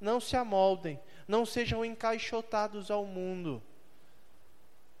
Não 0.00 0.20
se 0.20 0.36
amoldem, 0.36 1.00
não 1.26 1.46
sejam 1.46 1.84
encaixotados 1.84 2.90
ao 2.90 3.06
mundo. 3.06 3.62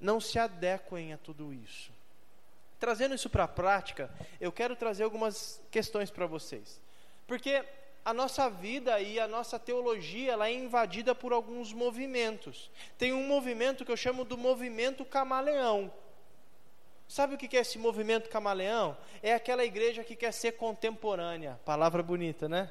Não 0.00 0.20
se 0.20 0.38
adequem 0.38 1.12
a 1.12 1.18
tudo 1.18 1.52
isso. 1.52 1.90
Trazendo 2.78 3.14
isso 3.14 3.30
para 3.30 3.44
a 3.44 3.48
prática, 3.48 4.10
eu 4.40 4.52
quero 4.52 4.76
trazer 4.76 5.04
algumas 5.04 5.60
questões 5.70 6.10
para 6.10 6.26
vocês. 6.26 6.80
Porque 7.26 7.64
a 8.04 8.12
nossa 8.12 8.48
vida 8.48 9.00
e 9.00 9.18
a 9.18 9.26
nossa 9.26 9.58
teologia 9.58 10.32
ela 10.32 10.48
é 10.48 10.52
invadida 10.52 11.14
por 11.14 11.32
alguns 11.32 11.72
movimentos. 11.72 12.70
Tem 12.96 13.12
um 13.12 13.26
movimento 13.26 13.84
que 13.84 13.90
eu 13.90 13.96
chamo 13.96 14.24
do 14.24 14.36
movimento 14.36 15.04
camaleão. 15.04 15.92
Sabe 17.08 17.34
o 17.34 17.38
que 17.38 17.56
é 17.56 17.60
esse 17.60 17.78
movimento 17.78 18.28
camaleão? 18.28 18.96
É 19.22 19.32
aquela 19.32 19.64
igreja 19.64 20.04
que 20.04 20.14
quer 20.14 20.32
ser 20.32 20.52
contemporânea. 20.52 21.58
Palavra 21.64 22.02
bonita, 22.02 22.48
né? 22.48 22.70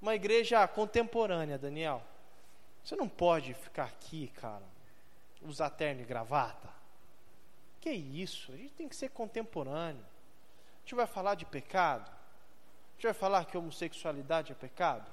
Uma 0.00 0.14
igreja 0.14 0.66
contemporânea, 0.68 1.58
Daniel. 1.58 2.02
Você 2.84 2.96
não 2.96 3.08
pode 3.08 3.54
ficar 3.54 3.84
aqui, 3.84 4.28
cara, 4.34 4.64
usar 5.44 5.70
terno 5.70 6.02
e 6.02 6.04
gravata. 6.04 6.68
Que 7.80 7.90
isso? 7.90 8.52
A 8.52 8.56
gente 8.56 8.74
tem 8.74 8.88
que 8.88 8.96
ser 8.96 9.10
contemporâneo. 9.10 10.04
A 10.04 10.80
gente 10.80 10.94
vai 10.94 11.06
falar 11.06 11.34
de 11.34 11.44
pecado? 11.44 12.08
A 12.10 12.94
gente 12.94 13.04
vai 13.04 13.14
falar 13.14 13.44
que 13.44 13.58
homossexualidade 13.58 14.52
é 14.52 14.54
pecado? 14.54 15.10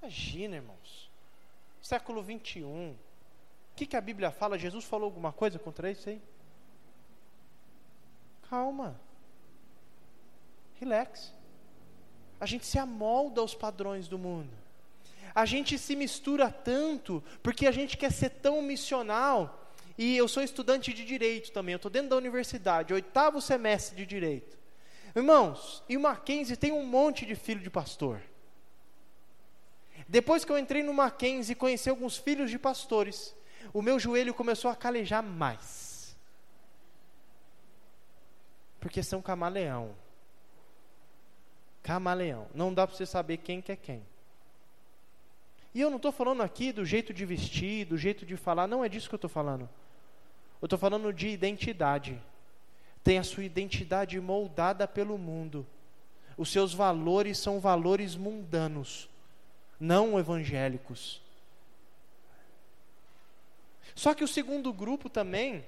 Imagina, 0.00 0.56
irmãos. 0.56 1.10
Século 1.80 2.22
21. 2.22 2.92
O 2.92 2.96
que, 3.76 3.86
que 3.86 3.96
a 3.96 4.00
Bíblia 4.00 4.30
fala? 4.30 4.58
Jesus 4.58 4.84
falou 4.84 5.06
alguma 5.06 5.32
coisa 5.32 5.58
contra 5.58 5.90
isso 5.90 6.08
aí? 6.08 6.20
Calma. 8.48 9.00
Relax. 10.74 11.32
A 12.38 12.46
gente 12.46 12.66
se 12.66 12.78
amolda 12.78 13.40
aos 13.40 13.54
padrões 13.54 14.08
do 14.08 14.18
mundo. 14.18 14.50
A 15.34 15.44
gente 15.44 15.78
se 15.78 15.94
mistura 15.96 16.50
tanto 16.50 17.22
porque 17.42 17.66
a 17.66 17.72
gente 17.72 17.96
quer 17.96 18.12
ser 18.12 18.30
tão 18.30 18.62
missional. 18.62 19.72
E 19.96 20.16
eu 20.16 20.26
sou 20.26 20.42
estudante 20.42 20.92
de 20.92 21.04
direito 21.04 21.52
também, 21.52 21.74
eu 21.74 21.76
estou 21.76 21.90
dentro 21.90 22.10
da 22.10 22.16
universidade, 22.16 22.94
oitavo 22.94 23.40
semestre 23.40 23.96
de 23.96 24.06
direito. 24.06 24.58
Irmãos, 25.14 25.82
e 25.88 25.96
o 25.96 26.00
Mackenzie 26.00 26.56
tem 26.56 26.72
um 26.72 26.86
monte 26.86 27.26
de 27.26 27.34
filho 27.34 27.60
de 27.60 27.68
pastor. 27.68 28.22
Depois 30.08 30.44
que 30.44 30.50
eu 30.50 30.58
entrei 30.58 30.82
no 30.82 30.94
Mackenzie 30.94 31.52
e 31.52 31.56
conheci 31.56 31.90
alguns 31.90 32.16
filhos 32.16 32.50
de 32.50 32.58
pastores, 32.58 33.34
o 33.74 33.82
meu 33.82 33.98
joelho 33.98 34.32
começou 34.32 34.70
a 34.70 34.76
calejar 34.76 35.22
mais 35.22 35.90
porque 38.80 39.02
são 39.02 39.20
camaleão. 39.20 39.94
Camaleão. 41.82 42.48
Não 42.54 42.72
dá 42.72 42.86
para 42.86 42.96
você 42.96 43.06
saber 43.06 43.36
quem 43.36 43.60
que 43.60 43.70
é 43.70 43.76
quem. 43.76 44.04
E 45.74 45.80
eu 45.80 45.88
não 45.88 45.96
estou 45.96 46.10
falando 46.10 46.42
aqui 46.42 46.72
do 46.72 46.84
jeito 46.84 47.14
de 47.14 47.24
vestir, 47.24 47.84
do 47.86 47.96
jeito 47.96 48.26
de 48.26 48.36
falar, 48.36 48.66
não 48.66 48.84
é 48.84 48.88
disso 48.88 49.08
que 49.08 49.14
eu 49.14 49.18
estou 49.18 49.30
falando. 49.30 49.68
Eu 50.60 50.66
estou 50.66 50.78
falando 50.78 51.12
de 51.12 51.28
identidade. 51.28 52.20
Tem 53.04 53.18
a 53.18 53.22
sua 53.22 53.44
identidade 53.44 54.20
moldada 54.20 54.86
pelo 54.86 55.16
mundo. 55.16 55.66
Os 56.36 56.50
seus 56.50 56.74
valores 56.74 57.38
são 57.38 57.60
valores 57.60 58.16
mundanos, 58.16 59.08
não 59.78 60.18
evangélicos. 60.18 61.20
Só 63.94 64.14
que 64.14 64.24
o 64.24 64.28
segundo 64.28 64.72
grupo 64.72 65.08
também 65.08 65.64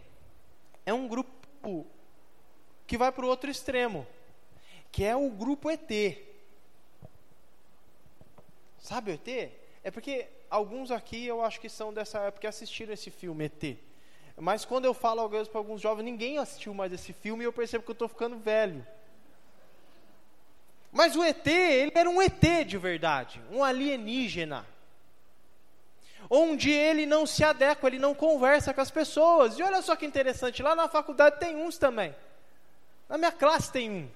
é 0.85 0.93
um 0.93 1.07
grupo 1.07 1.87
que 2.87 2.99
vai 2.99 3.13
para 3.13 3.25
o 3.25 3.29
outro 3.29 3.51
extremo, 3.51 4.07
que 4.91 5.05
é 5.05 5.15
o 5.15 5.31
grupo 5.31 5.71
ET. 5.71 6.19
Sabe 8.79 9.11
o 9.11 9.15
ET? 9.15 9.62
É 9.85 9.91
porque 9.91 10.29
alguns 10.49 10.91
aqui 10.91 11.27
eu 11.27 11.43
acho 11.43 11.61
que 11.61 11.69
são 11.69 11.93
dessa 11.93 12.19
época 12.21 12.43
que 12.43 12.47
assistiram 12.47 12.93
esse 12.93 13.11
filme 13.11 13.47
ET. 13.47 13.77
Mas 14.37 14.65
quando 14.65 14.85
eu 14.85 14.95
falo 14.95 15.29
para 15.29 15.59
alguns 15.59 15.81
jovens, 15.81 16.05
ninguém 16.05 16.39
assistiu 16.39 16.73
mais 16.73 16.93
esse 16.93 17.13
filme 17.13 17.45
e 17.45 17.47
eu 17.47 17.53
percebo 17.53 17.85
que 17.85 17.91
eu 17.91 17.95
estou 17.95 18.09
ficando 18.09 18.37
velho. 18.39 18.87
Mas 20.91 21.17
o 21.17 21.25
ET, 21.25 21.47
ele 21.47 21.93
era 21.95 22.09
um 22.09 22.21
ET 22.21 22.67
de 22.67 22.79
verdade, 22.79 23.43
um 23.51 23.65
alienígena. 23.65 24.67
Onde 26.31 26.71
ele 26.71 27.05
não 27.05 27.27
se 27.27 27.43
adequa, 27.43 27.89
ele 27.89 27.99
não 27.99 28.15
conversa 28.15 28.73
com 28.73 28.81
as 28.81 28.91
pessoas. 28.91 29.59
E 29.59 29.63
olha 29.63 29.83
só 29.83 29.97
que 29.97 30.07
interessante, 30.07 30.63
lá 30.63 30.75
na 30.75 30.89
faculdade 30.89 31.39
tem 31.41 31.57
uns 31.57 31.77
também. 31.77 32.15
Na 33.09 33.19
minha 33.19 33.33
classe 33.33 33.73
tem 33.73 33.91
um 33.91 34.11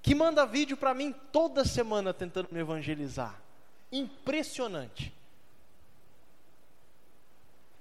que 0.00 0.14
manda 0.14 0.44
vídeo 0.44 0.76
para 0.76 0.92
mim 0.92 1.14
toda 1.32 1.64
semana 1.64 2.12
tentando 2.12 2.48
me 2.52 2.60
evangelizar. 2.60 3.43
Impressionante. 3.92 5.12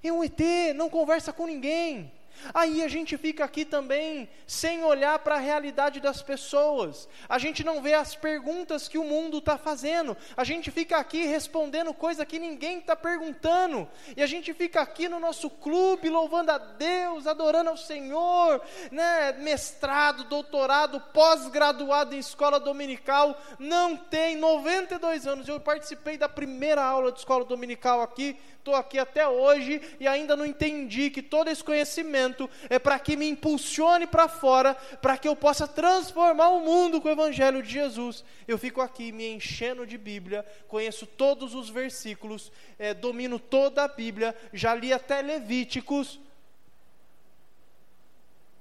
É 0.03 0.11
um 0.11 0.23
ET, 0.23 0.39
não 0.75 0.89
conversa 0.89 1.31
com 1.31 1.47
ninguém. 1.47 2.11
Aí 2.53 2.83
a 2.83 2.87
gente 2.87 3.17
fica 3.17 3.45
aqui 3.45 3.63
também 3.65 4.29
sem 4.45 4.83
olhar 4.83 5.17
para 5.19 5.35
a 5.35 5.39
realidade 5.39 5.99
das 5.99 6.21
pessoas. 6.21 7.07
A 7.29 7.37
gente 7.37 7.63
não 7.63 7.81
vê 7.81 7.93
as 7.93 8.15
perguntas 8.15 8.87
que 8.87 8.97
o 8.97 9.03
mundo 9.03 9.37
está 9.37 9.57
fazendo. 9.57 10.15
A 10.35 10.43
gente 10.43 10.71
fica 10.71 10.97
aqui 10.97 11.25
respondendo 11.25 11.93
coisa 11.93 12.25
que 12.25 12.39
ninguém 12.39 12.79
está 12.79 12.95
perguntando. 12.95 13.87
E 14.15 14.21
a 14.21 14.27
gente 14.27 14.53
fica 14.53 14.81
aqui 14.81 15.07
no 15.07 15.19
nosso 15.19 15.49
clube 15.49 16.09
louvando 16.09 16.51
a 16.51 16.57
Deus, 16.57 17.27
adorando 17.27 17.69
ao 17.69 17.77
Senhor, 17.77 18.61
né? 18.91 19.33
Mestrado, 19.33 20.25
doutorado, 20.25 20.99
pós-graduado 21.13 22.15
em 22.15 22.19
escola 22.19 22.59
dominical. 22.59 23.39
Não 23.57 23.95
tem 23.95 24.35
92 24.35 25.27
anos. 25.27 25.47
Eu 25.47 25.59
participei 25.59 26.17
da 26.17 26.29
primeira 26.29 26.83
aula 26.83 27.11
de 27.11 27.19
escola 27.19 27.45
dominical 27.45 28.01
aqui 28.01 28.37
estou 28.63 28.75
aqui 28.75 28.97
até 28.97 29.27
hoje 29.27 29.81
e 29.99 30.07
ainda 30.07 30.37
não 30.37 30.45
entendi 30.45 31.09
que 31.09 31.21
todo 31.21 31.49
esse 31.49 31.61
conhecimento 31.61 32.49
é 32.69 32.79
para 32.79 32.97
que 32.97 33.17
me 33.17 33.27
impulsione 33.27 34.07
para 34.07 34.29
fora, 34.29 34.73
para 35.01 35.17
que 35.17 35.27
eu 35.27 35.35
possa 35.35 35.67
transformar 35.67 36.47
o 36.47 36.61
mundo 36.61 37.01
com 37.01 37.09
o 37.09 37.11
Evangelho 37.11 37.61
de 37.61 37.69
Jesus. 37.69 38.23
Eu 38.47 38.57
fico 38.57 38.79
aqui 38.79 39.11
me 39.11 39.27
enchendo 39.27 39.85
de 39.85 39.97
Bíblia, 39.97 40.45
conheço 40.69 41.05
todos 41.05 41.53
os 41.53 41.69
versículos, 41.69 42.53
é, 42.79 42.93
domino 42.93 43.37
toda 43.37 43.83
a 43.83 43.87
Bíblia, 43.87 44.33
já 44.53 44.73
li 44.73 44.93
até 44.93 45.21
Levíticos, 45.21 46.17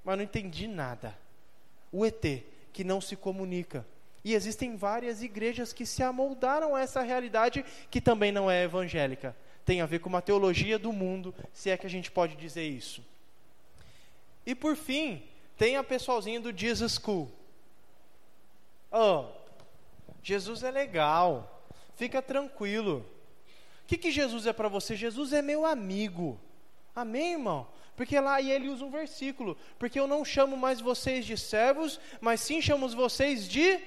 mas 0.05 0.17
não 0.17 0.25
entendi 0.25 0.67
nada. 0.67 1.17
O 1.93 2.05
ET 2.05 2.25
que 2.73 2.83
não 2.83 3.01
se 3.01 3.15
comunica. 3.15 3.87
E 4.25 4.35
existem 4.35 4.77
várias 4.77 5.23
igrejas 5.23 5.73
que 5.73 5.87
se 5.87 6.03
amoldaram 6.03 6.75
a 6.75 6.81
essa 6.81 7.03
realidade 7.03 7.65
que 7.89 8.01
também 8.01 8.33
não 8.33 8.51
é 8.51 8.65
evangélica 8.65 9.37
tem 9.65 9.81
a 9.81 9.87
ver 9.87 10.01
com 10.01 10.09
uma 10.09 10.23
teologia 10.23 10.79
do 10.79 10.93
mundo, 10.93 11.35
se 11.53 11.71
é 11.71 11.77
que 11.77 11.87
a 11.87 11.91
gente 11.91 12.11
pode 12.11 12.37
dizer 12.37 12.67
isso. 12.67 13.05
E 14.45 14.55
por 14.55 14.77
fim, 14.77 15.23
tem 15.57 15.77
a 15.77 15.85
pessoalzinha 15.85 16.41
do 16.41 16.57
Jesus 16.57 16.99
School. 17.01 17.31
Oh, 18.91 19.27
Jesus 20.23 20.63
é 20.63 20.71
legal, 20.71 21.65
fica 21.97 22.21
tranquilo. 22.21 23.07
O 23.85 23.87
que, 23.87 23.97
que 23.97 24.11
Jesus 24.11 24.47
é 24.47 24.53
para 24.53 24.69
você? 24.69 24.97
Jesus 24.97 25.33
é 25.33 25.43
meu 25.43 25.65
amigo. 25.65 26.41
Amém, 26.95 27.33
irmão? 27.33 27.67
Porque 27.97 28.19
lá 28.19 28.41
e 28.41 28.51
ele 28.51 28.69
usa 28.69 28.85
um 28.85 28.91
versículo, 28.91 29.57
porque 29.79 29.99
eu 29.99 30.07
não 30.07 30.25
chamo 30.25 30.57
mais 30.57 30.81
vocês 30.81 31.25
de 31.25 31.37
servos, 31.37 32.01
mas 32.21 32.41
sim 32.41 32.61
chamo 32.61 32.89
vocês 32.89 33.49
de 33.49 33.79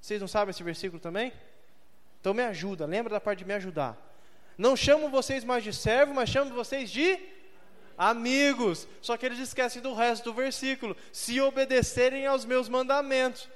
Vocês 0.00 0.20
não 0.20 0.28
sabem 0.28 0.50
esse 0.50 0.62
versículo 0.62 1.00
também? 1.00 1.32
Então 2.20 2.32
me 2.32 2.42
ajuda, 2.42 2.86
lembra 2.86 3.10
da 3.10 3.20
parte 3.20 3.40
de 3.40 3.44
me 3.44 3.54
ajudar. 3.54 4.07
Não 4.58 4.76
chamo 4.76 5.08
vocês 5.08 5.44
mais 5.44 5.62
de 5.62 5.72
servo, 5.72 6.12
mas 6.12 6.28
chamo 6.28 6.52
vocês 6.52 6.90
de 6.90 7.16
amigos. 7.96 8.88
Só 9.00 9.16
que 9.16 9.24
eles 9.24 9.38
esquecem 9.38 9.80
do 9.80 9.94
resto 9.94 10.24
do 10.24 10.34
versículo: 10.34 10.96
se 11.12 11.40
obedecerem 11.40 12.26
aos 12.26 12.44
meus 12.44 12.68
mandamentos. 12.68 13.48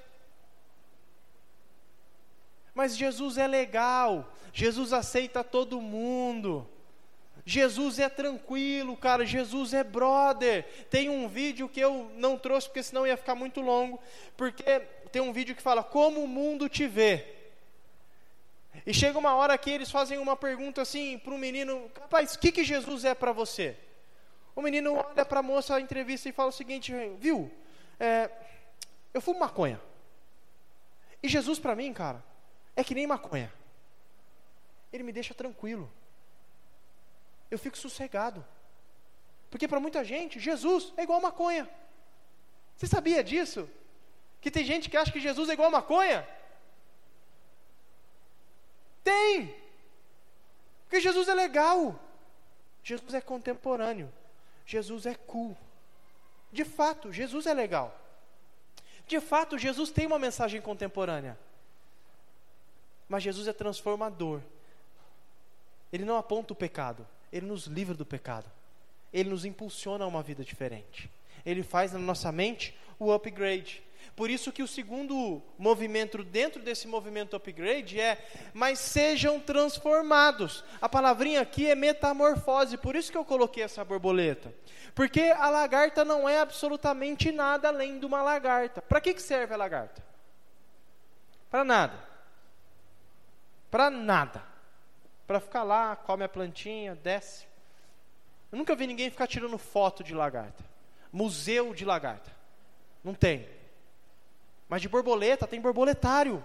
Mas 2.73 2.95
Jesus 2.95 3.37
é 3.37 3.45
legal, 3.45 4.33
Jesus 4.53 4.93
aceita 4.93 5.43
todo 5.43 5.81
mundo. 5.81 6.67
Jesus 7.45 7.99
é 7.99 8.07
tranquilo, 8.07 8.95
cara. 8.95 9.25
Jesus 9.25 9.73
é 9.73 9.83
brother. 9.83 10.65
Tem 10.89 11.09
um 11.09 11.27
vídeo 11.27 11.67
que 11.67 11.81
eu 11.81 12.09
não 12.15 12.37
trouxe 12.37 12.67
porque 12.67 12.81
senão 12.81 13.05
ia 13.05 13.17
ficar 13.17 13.35
muito 13.35 13.59
longo, 13.59 13.99
porque 14.37 14.79
tem 15.11 15.21
um 15.21 15.33
vídeo 15.33 15.53
que 15.53 15.61
fala 15.61 15.83
como 15.83 16.23
o 16.23 16.27
mundo 16.27 16.69
te 16.69 16.87
vê. 16.87 17.42
E 18.85 18.93
chega 18.93 19.17
uma 19.17 19.33
hora 19.35 19.57
que 19.57 19.69
eles 19.69 19.89
fazem 19.89 20.17
uma 20.17 20.35
pergunta 20.35 20.81
assim 20.81 21.17
para 21.17 21.33
o 21.33 21.37
menino: 21.37 21.89
Rapaz, 21.99 22.35
o 22.35 22.39
que, 22.39 22.51
que 22.51 22.63
Jesus 22.63 23.05
é 23.05 23.13
para 23.13 23.31
você? 23.31 23.77
O 24.55 24.61
menino 24.61 24.95
olha 24.95 25.25
para 25.25 25.39
a 25.39 25.43
moça, 25.43 25.75
a 25.75 25.81
entrevista 25.81 26.27
e 26.27 26.33
fala 26.33 26.49
o 26.49 26.53
seguinte: 26.53 26.93
Viu, 27.17 27.51
é, 27.99 28.29
eu 29.13 29.21
fumo 29.21 29.39
maconha. 29.39 29.79
E 31.21 31.29
Jesus 31.29 31.59
para 31.59 31.75
mim, 31.75 31.93
cara, 31.93 32.23
é 32.75 32.83
que 32.83 32.93
nem 32.93 33.07
maconha. 33.07 33.51
Ele 34.91 35.03
me 35.03 35.13
deixa 35.13 35.33
tranquilo. 35.33 35.91
Eu 37.49 37.57
fico 37.57 37.77
sossegado. 37.77 38.45
Porque 39.49 39.67
para 39.67 39.79
muita 39.79 40.03
gente, 40.03 40.39
Jesus 40.39 40.91
é 40.97 41.03
igual 41.03 41.21
maconha. 41.21 41.69
Você 42.75 42.87
sabia 42.87 43.23
disso? 43.23 43.69
Que 44.41 44.51
tem 44.51 44.65
gente 44.65 44.89
que 44.89 44.97
acha 44.97 45.11
que 45.11 45.19
Jesus 45.21 45.47
é 45.49 45.53
igual 45.53 45.71
maconha? 45.71 46.27
Tem. 49.03 49.53
Porque 50.83 51.01
Jesus 51.01 51.27
é 51.27 51.33
legal. 51.33 51.99
Jesus 52.83 53.13
é 53.13 53.21
contemporâneo. 53.21 54.11
Jesus 54.65 55.05
é 55.05 55.15
cool. 55.15 55.57
De 56.51 56.63
fato, 56.63 57.11
Jesus 57.11 57.45
é 57.45 57.53
legal. 57.53 57.99
De 59.07 59.19
fato, 59.19 59.57
Jesus 59.57 59.89
tem 59.91 60.05
uma 60.05 60.19
mensagem 60.19 60.61
contemporânea. 60.61 61.37
Mas 63.09 63.23
Jesus 63.23 63.47
é 63.47 63.53
transformador. 63.53 64.41
Ele 65.91 66.05
não 66.05 66.17
aponta 66.17 66.53
o 66.53 66.55
pecado, 66.55 67.07
ele 67.31 67.45
nos 67.45 67.65
livra 67.65 67.93
do 67.93 68.05
pecado. 68.05 68.49
Ele 69.11 69.29
nos 69.29 69.45
impulsiona 69.45 70.05
a 70.05 70.07
uma 70.07 70.23
vida 70.23 70.43
diferente. 70.43 71.09
Ele 71.45 71.61
faz 71.61 71.93
na 71.93 71.99
nossa 71.99 72.31
mente 72.31 72.75
o 72.97 73.11
upgrade. 73.11 73.83
Por 74.15 74.29
isso 74.29 74.51
que 74.51 74.61
o 74.61 74.67
segundo 74.67 75.41
movimento 75.57 76.23
dentro 76.23 76.61
desse 76.61 76.87
movimento 76.87 77.35
upgrade 77.35 77.99
é 77.99 78.23
mas 78.53 78.79
sejam 78.79 79.39
transformados. 79.39 80.63
A 80.81 80.87
palavrinha 80.87 81.41
aqui 81.41 81.69
é 81.69 81.75
metamorfose, 81.75 82.77
por 82.77 82.95
isso 82.95 83.11
que 83.11 83.17
eu 83.17 83.25
coloquei 83.25 83.63
essa 83.63 83.83
borboleta. 83.83 84.53
Porque 84.93 85.21
a 85.21 85.49
lagarta 85.49 86.05
não 86.05 86.29
é 86.29 86.39
absolutamente 86.39 87.31
nada 87.31 87.69
além 87.69 87.99
de 87.99 88.05
uma 88.05 88.21
lagarta. 88.21 88.81
Para 88.81 89.01
que, 89.01 89.13
que 89.13 89.21
serve 89.21 89.53
a 89.53 89.57
lagarta? 89.57 90.03
Para 91.49 91.63
nada. 91.63 91.97
Para 93.71 93.89
nada. 93.89 94.43
Para 95.25 95.39
ficar 95.39 95.63
lá, 95.63 95.95
come 95.95 96.23
a 96.23 96.29
plantinha, 96.29 96.95
desce. 96.95 97.45
Eu 98.51 98.57
nunca 98.57 98.75
vi 98.75 98.85
ninguém 98.85 99.09
ficar 99.09 99.25
tirando 99.25 99.57
foto 99.57 100.03
de 100.03 100.13
lagarta. 100.13 100.63
Museu 101.11 101.73
de 101.73 101.85
lagarta. 101.85 102.31
Não 103.03 103.15
tem. 103.15 103.47
Mas 104.73 104.81
de 104.81 104.89
borboleta 104.89 105.45
tem 105.45 105.61
borboletário. 105.61 106.43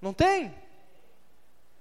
Não 0.00 0.12
tem? 0.12 0.54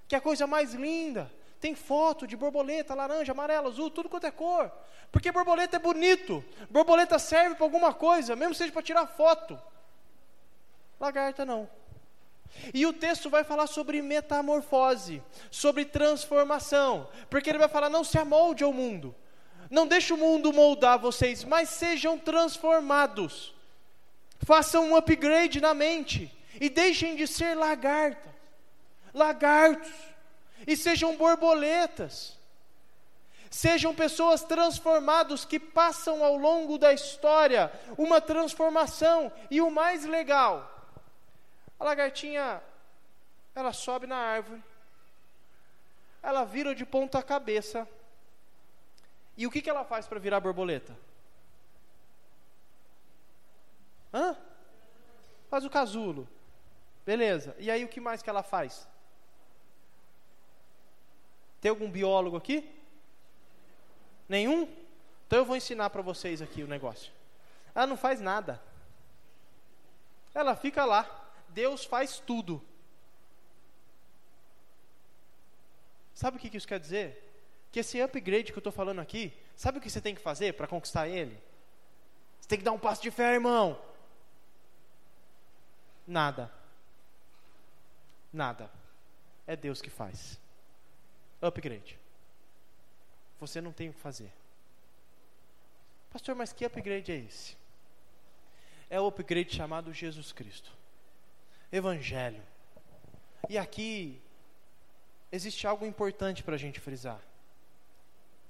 Que 0.07 0.15
é 0.15 0.17
a 0.17 0.21
coisa 0.21 0.47
mais 0.47 0.73
linda. 0.73 1.31
Tem 1.61 1.75
foto 1.75 2.25
de 2.25 2.35
borboleta, 2.35 2.95
laranja, 2.95 3.31
amarelo, 3.31 3.67
azul, 3.67 3.91
tudo 3.91 4.09
quanto 4.09 4.25
é 4.25 4.31
cor. 4.31 4.71
Porque 5.11 5.31
borboleta 5.31 5.75
é 5.75 5.79
bonito. 5.79 6.43
Borboleta 6.67 7.19
serve 7.19 7.53
para 7.53 7.63
alguma 7.63 7.93
coisa, 7.93 8.35
mesmo 8.35 8.55
seja 8.55 8.71
para 8.71 8.81
tirar 8.81 9.05
foto. 9.05 9.61
Lagarta 10.99 11.45
não. 11.45 11.69
E 12.73 12.87
o 12.87 12.91
texto 12.91 13.29
vai 13.29 13.43
falar 13.43 13.67
sobre 13.67 14.01
metamorfose, 14.01 15.21
sobre 15.51 15.85
transformação, 15.85 17.07
porque 17.29 17.51
ele 17.51 17.59
vai 17.59 17.69
falar: 17.69 17.87
não 17.87 18.03
se 18.03 18.17
amolde 18.17 18.63
ao 18.63 18.73
mundo, 18.73 19.15
não 19.69 19.85
deixe 19.85 20.11
o 20.11 20.17
mundo 20.17 20.51
moldar 20.51 20.97
vocês, 20.97 21.43
mas 21.43 21.69
sejam 21.69 22.17
transformados. 22.17 23.58
Façam 24.39 24.89
um 24.89 24.95
upgrade 24.95 25.60
na 25.60 25.73
mente 25.73 26.32
e 26.60 26.69
deixem 26.69 27.15
de 27.15 27.28
ser 27.28 27.56
lagarta, 27.56 28.34
lagartos 29.13 29.91
e 30.65 30.75
sejam 30.75 31.15
borboletas. 31.15 32.38
Sejam 33.49 33.95
pessoas 33.95 34.43
transformadas 34.43 35.43
que 35.43 35.60
passam 35.60 36.23
ao 36.23 36.38
longo 36.38 36.78
da 36.78 36.93
história 36.93 37.71
uma 37.97 38.21
transformação. 38.21 39.32
E 39.49 39.60
o 39.60 39.71
mais 39.71 40.06
legal, 40.06 40.88
a 41.80 41.84
lagartinha, 41.84 42.62
ela 43.56 43.73
sobe 43.73 44.06
na 44.06 44.17
árvore, 44.17 44.63
ela 46.21 46.43
vira 46.43 46.75
de 46.75 46.86
ponta 46.86 47.23
cabeça. 47.23 47.88
E 49.36 49.47
o 49.47 49.52
que, 49.52 49.62
que 49.62 49.69
ela 49.69 49.84
faz 49.84 50.06
para 50.06 50.19
virar 50.19 50.39
borboleta? 50.39 50.95
Hã? 54.13 54.35
Faz 55.49 55.65
o 55.65 55.69
casulo. 55.69 56.27
Beleza. 57.05 57.55
E 57.59 57.71
aí 57.71 57.83
o 57.83 57.87
que 57.87 57.99
mais 57.99 58.21
que 58.21 58.29
ela 58.29 58.43
faz? 58.43 58.87
Tem 61.61 61.69
algum 61.69 61.89
biólogo 61.89 62.37
aqui? 62.37 62.69
Nenhum? 64.27 64.63
Então 65.27 65.39
eu 65.39 65.45
vou 65.45 65.55
ensinar 65.55 65.89
para 65.89 66.01
vocês 66.01 66.41
aqui 66.41 66.63
o 66.63 66.67
negócio. 66.67 67.11
Ela 67.73 67.87
não 67.87 67.97
faz 67.97 68.21
nada. 68.21 68.61
Ela 70.33 70.55
fica 70.55 70.85
lá. 70.85 71.07
Deus 71.49 71.83
faz 71.83 72.19
tudo. 72.19 72.61
Sabe 76.13 76.37
o 76.37 76.39
que 76.39 76.55
isso 76.55 76.67
quer 76.67 76.79
dizer? 76.79 77.25
Que 77.71 77.79
esse 77.79 78.01
upgrade 78.01 78.51
que 78.51 78.57
eu 78.57 78.59
estou 78.59 78.73
falando 78.73 78.99
aqui, 78.99 79.33
sabe 79.55 79.77
o 79.77 79.81
que 79.81 79.89
você 79.89 80.01
tem 80.01 80.13
que 80.13 80.21
fazer 80.21 80.53
para 80.53 80.67
conquistar 80.67 81.07
ele? 81.07 81.41
Você 82.39 82.49
tem 82.49 82.57
que 82.57 82.65
dar 82.65 82.71
um 82.71 82.79
passo 82.79 83.01
de 83.01 83.09
fé, 83.09 83.33
irmão. 83.33 83.79
Nada. 86.09 86.51
Nada. 88.33 88.67
É 89.45 89.55
Deus 89.55 89.79
que 89.79 89.91
faz. 89.91 90.39
Upgrade. 91.39 91.99
Você 93.39 93.61
não 93.61 93.71
tem 93.71 93.89
o 93.89 93.93
que 93.93 93.99
fazer. 93.99 94.33
Pastor, 96.11 96.33
mas 96.33 96.51
que 96.51 96.65
upgrade 96.65 97.11
é 97.11 97.15
esse? 97.15 97.55
É 98.89 98.99
o 98.99 99.05
upgrade 99.05 99.55
chamado 99.55 99.93
Jesus 99.93 100.31
Cristo. 100.31 100.71
Evangelho. 101.71 102.41
E 103.47 103.55
aqui 103.55 104.19
existe 105.31 105.67
algo 105.67 105.85
importante 105.85 106.41
para 106.41 106.55
a 106.55 106.57
gente 106.57 106.79
frisar. 106.79 107.21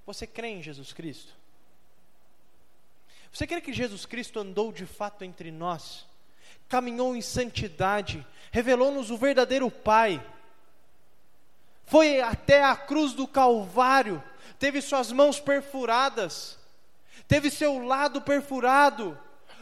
Você 0.05 0.25
crê 0.25 0.47
em 0.47 0.63
Jesus 0.63 0.93
Cristo? 0.93 1.35
Você 3.33 3.45
crê 3.45 3.59
que 3.59 3.73
Jesus 3.73 4.05
Cristo 4.05 4.39
andou 4.39 4.71
de 4.71 4.85
fato 4.85 5.25
entre 5.25 5.51
nós? 5.51 6.07
Caminhou 6.67 7.15
em 7.15 7.21
santidade, 7.21 8.25
revelou-nos 8.51 9.09
o 9.09 9.17
verdadeiro 9.17 9.69
Pai, 9.71 10.23
foi 11.89 12.21
até 12.21 12.63
a 12.63 12.75
cruz 12.75 13.13
do 13.13 13.27
Calvário, 13.27 14.23
teve 14.59 14.79
suas 14.79 15.11
mãos 15.11 15.39
perfuradas, 15.39 16.59
teve 17.27 17.49
seu 17.49 17.83
lado 17.83 18.21
perfurado, 18.21 19.17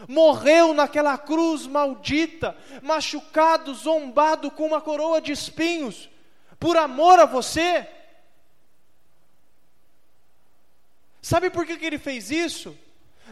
morreu 0.09 0.73
naquela 0.73 1.17
cruz 1.17 1.65
maldita, 1.65 2.53
machucado, 2.81 3.73
zombado 3.73 4.51
com 4.51 4.65
uma 4.65 4.81
coroa 4.81 5.21
de 5.21 5.31
espinhos, 5.31 6.09
por 6.59 6.75
amor 6.75 7.17
a 7.17 7.25
você. 7.25 7.87
Sabe 11.21 11.49
por 11.49 11.65
que, 11.65 11.77
que 11.77 11.85
ele 11.85 11.97
fez 11.97 12.29
isso? 12.29 12.77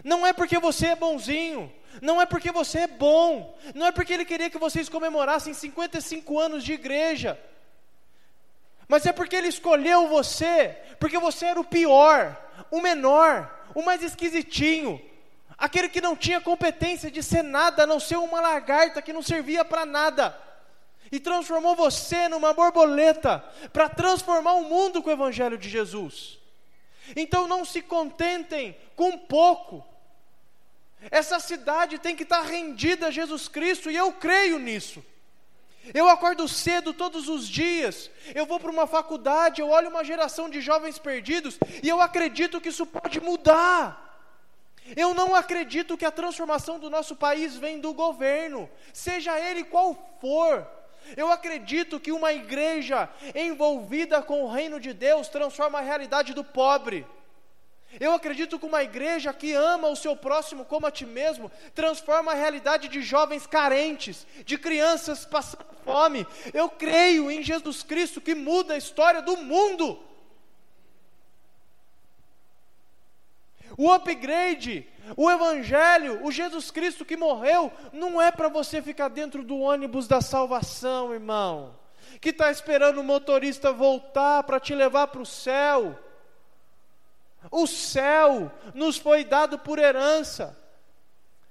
Não 0.06 0.26
é 0.26 0.32
porque 0.32 0.58
você 0.58 0.88
é 0.88 0.96
bonzinho, 0.96 1.70
não 2.02 2.22
é 2.22 2.26
porque 2.26 2.52
você 2.52 2.80
é 2.80 2.88
bom, 2.88 3.58
não 3.74 3.86
é 3.86 3.92
porque 3.92 4.14
ele 4.14 4.26
queria 4.26 4.50
que 4.50 4.58
vocês 4.58 4.90
comemorassem 4.90 5.54
55 5.54 6.40
anos 6.40 6.64
de 6.64 6.74
igreja, 6.74 7.40
mas 8.88 9.06
é 9.06 9.12
porque 9.12 9.36
ele 9.36 9.48
escolheu 9.48 10.08
você, 10.08 10.78
porque 11.00 11.18
você 11.18 11.48
era 11.48 11.60
o 11.60 11.66
pior, 11.66 12.40
o 12.70 12.82
menor, 12.82 13.52
o 13.74 13.82
mais 13.82 14.04
esquisitinho, 14.04 15.02
aquele 15.58 15.90
que 15.90 16.02
não 16.02 16.16
tinha 16.16 16.40
competência 16.40 17.10
de 17.10 17.24
ser 17.24 17.44
nada, 17.44 17.84
a 17.84 17.88
não 17.88 18.00
ser 18.00 18.18
uma 18.18 18.42
lagarta 18.42 19.02
que 19.02 19.14
não 19.14 19.22
servia 19.22 19.66
para 19.66 19.86
nada, 19.86 20.40
e 21.12 21.20
transformou 21.20 21.76
você 21.76 22.28
numa 22.28 22.54
borboleta, 22.54 23.44
para 23.72 23.90
transformar 23.90 24.54
o 24.54 24.66
mundo 24.66 25.02
com 25.02 25.10
o 25.10 25.14
Evangelho 25.14 25.58
de 25.58 25.70
Jesus. 25.70 26.40
Então 27.16 27.48
não 27.48 27.64
se 27.64 27.82
contentem 27.82 28.76
com 28.96 29.18
pouco, 29.18 29.86
essa 31.12 31.40
cidade 31.40 32.00
tem 32.00 32.16
que 32.16 32.24
estar 32.24 32.42
rendida 32.42 33.08
a 33.08 33.12
Jesus 33.12 33.48
Cristo, 33.48 33.92
e 33.92 33.96
eu 33.96 34.12
creio 34.14 34.60
nisso. 34.60 35.04
Eu 35.94 36.10
acordo 36.10 36.48
cedo 36.48 36.94
todos 36.94 37.30
os 37.30 37.48
dias, 37.48 38.10
eu 38.34 38.46
vou 38.46 38.60
para 38.60 38.72
uma 38.72 38.88
faculdade, 38.88 39.62
eu 39.62 39.70
olho 39.70 39.90
uma 39.90 40.04
geração 40.04 40.50
de 40.50 40.60
jovens 40.60 40.98
perdidos 40.98 41.60
e 41.84 41.88
eu 41.88 42.02
acredito 42.02 42.60
que 42.60 42.70
isso 42.70 42.88
pode 42.88 43.22
mudar. 43.22 44.02
Eu 44.96 45.14
não 45.14 45.36
acredito 45.36 45.98
que 45.98 46.06
a 46.06 46.12
transformação 46.12 46.80
do 46.80 46.90
nosso 46.90 47.16
país 47.16 47.56
vem 47.56 47.80
do 47.80 47.94
governo, 47.94 48.70
seja 48.94 49.40
ele 49.40 49.64
qual 49.64 50.18
for. 50.20 50.68
Eu 51.16 51.32
acredito 51.32 52.00
que 52.00 52.12
uma 52.12 52.34
igreja 52.34 53.08
envolvida 53.36 54.24
com 54.24 54.44
o 54.44 54.52
reino 54.52 54.80
de 54.80 54.92
Deus 54.92 55.28
transforma 55.28 55.80
a 55.80 55.84
realidade 55.84 56.34
do 56.34 56.44
pobre. 56.44 57.06
Eu 58.00 58.14
acredito 58.14 58.60
que 58.60 58.66
uma 58.66 58.84
igreja 58.84 59.34
que 59.34 59.54
ama 59.54 59.88
o 59.88 59.96
seu 59.96 60.16
próximo 60.16 60.66
como 60.66 60.88
a 60.88 60.92
ti 60.92 61.06
mesmo 61.06 61.52
transforma 61.74 62.32
a 62.32 62.36
realidade 62.36 62.88
de 62.88 63.02
jovens 63.02 63.48
carentes, 63.48 64.26
de 64.46 64.58
crianças 64.58 65.26
passando 65.26 65.66
fome. 65.84 66.26
Eu 66.54 66.68
creio 66.68 67.30
em 67.30 67.44
Jesus 67.44 67.84
Cristo 67.84 68.20
que 68.20 68.34
muda 68.34 68.74
a 68.74 68.78
história 68.78 69.22
do 69.22 69.38
mundo. 69.38 70.00
O 73.78 73.92
upgrade, 73.92 74.88
o 75.18 75.30
Evangelho, 75.30 76.26
o 76.26 76.32
Jesus 76.32 76.72
Cristo 76.72 77.04
que 77.06 77.18
morreu, 77.18 77.72
não 77.92 78.22
é 78.22 78.32
para 78.32 78.48
você 78.48 78.82
ficar 78.82 79.10
dentro 79.10 79.44
do 79.44 79.60
ônibus 79.60 80.08
da 80.08 80.22
salvação, 80.22 81.14
irmão, 81.14 81.78
que 82.22 82.30
está 82.30 82.50
esperando 82.50 83.02
o 83.02 83.04
motorista 83.04 83.74
voltar 83.74 84.44
para 84.44 84.60
te 84.60 84.74
levar 84.74 85.08
para 85.08 85.22
o 85.22 85.26
céu. 85.26 86.00
O 87.52 87.68
céu 87.68 88.52
nos 88.74 88.98
foi 88.98 89.24
dado 89.24 89.58
por 89.60 89.80
herança. 89.80 90.58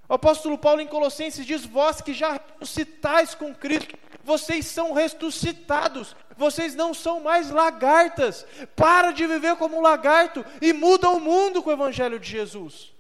O 0.09 0.15
apóstolo 0.15 0.59
Paulo 0.59 0.81
em 0.81 0.87
Colossenses 0.87 1.47
diz: 1.47 1.65
Vós 1.65 2.01
que 2.01 2.13
já 2.13 2.41
ressuscitais 2.61 3.35
com 3.35 3.55
Cristo, 3.55 3.97
vocês 4.23 4.67
são 4.67 4.93
ressuscitados, 4.93 6.15
vocês 6.37 6.75
não 6.75 6.93
são 6.93 7.21
mais 7.21 7.51
lagartas. 7.51 8.47
Para 8.77 9.13
de 9.13 9.27
viver 9.27 9.57
como 9.57 9.79
um 9.79 9.83
lagarto 9.83 10.45
e 10.61 10.73
muda 10.73 11.09
o 11.11 11.21
mundo 11.21 11.63
com 11.63 11.71
o 11.71 11.75
Evangelho 11.75 12.19
de 12.19 12.31
Jesus. 12.31 12.93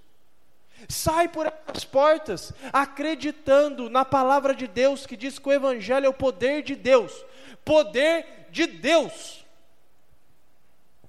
Sai 0.88 1.28
por 1.28 1.46
essas 1.46 1.84
portas, 1.84 2.52
acreditando 2.72 3.88
na 3.88 4.04
palavra 4.04 4.54
de 4.54 4.66
Deus 4.66 5.06
que 5.06 5.16
diz 5.16 5.38
que 5.38 5.48
o 5.48 5.52
Evangelho 5.52 6.06
é 6.06 6.08
o 6.08 6.14
poder 6.14 6.62
de 6.62 6.74
Deus 6.74 7.24
poder 7.64 8.46
de 8.50 8.66
Deus 8.66 9.44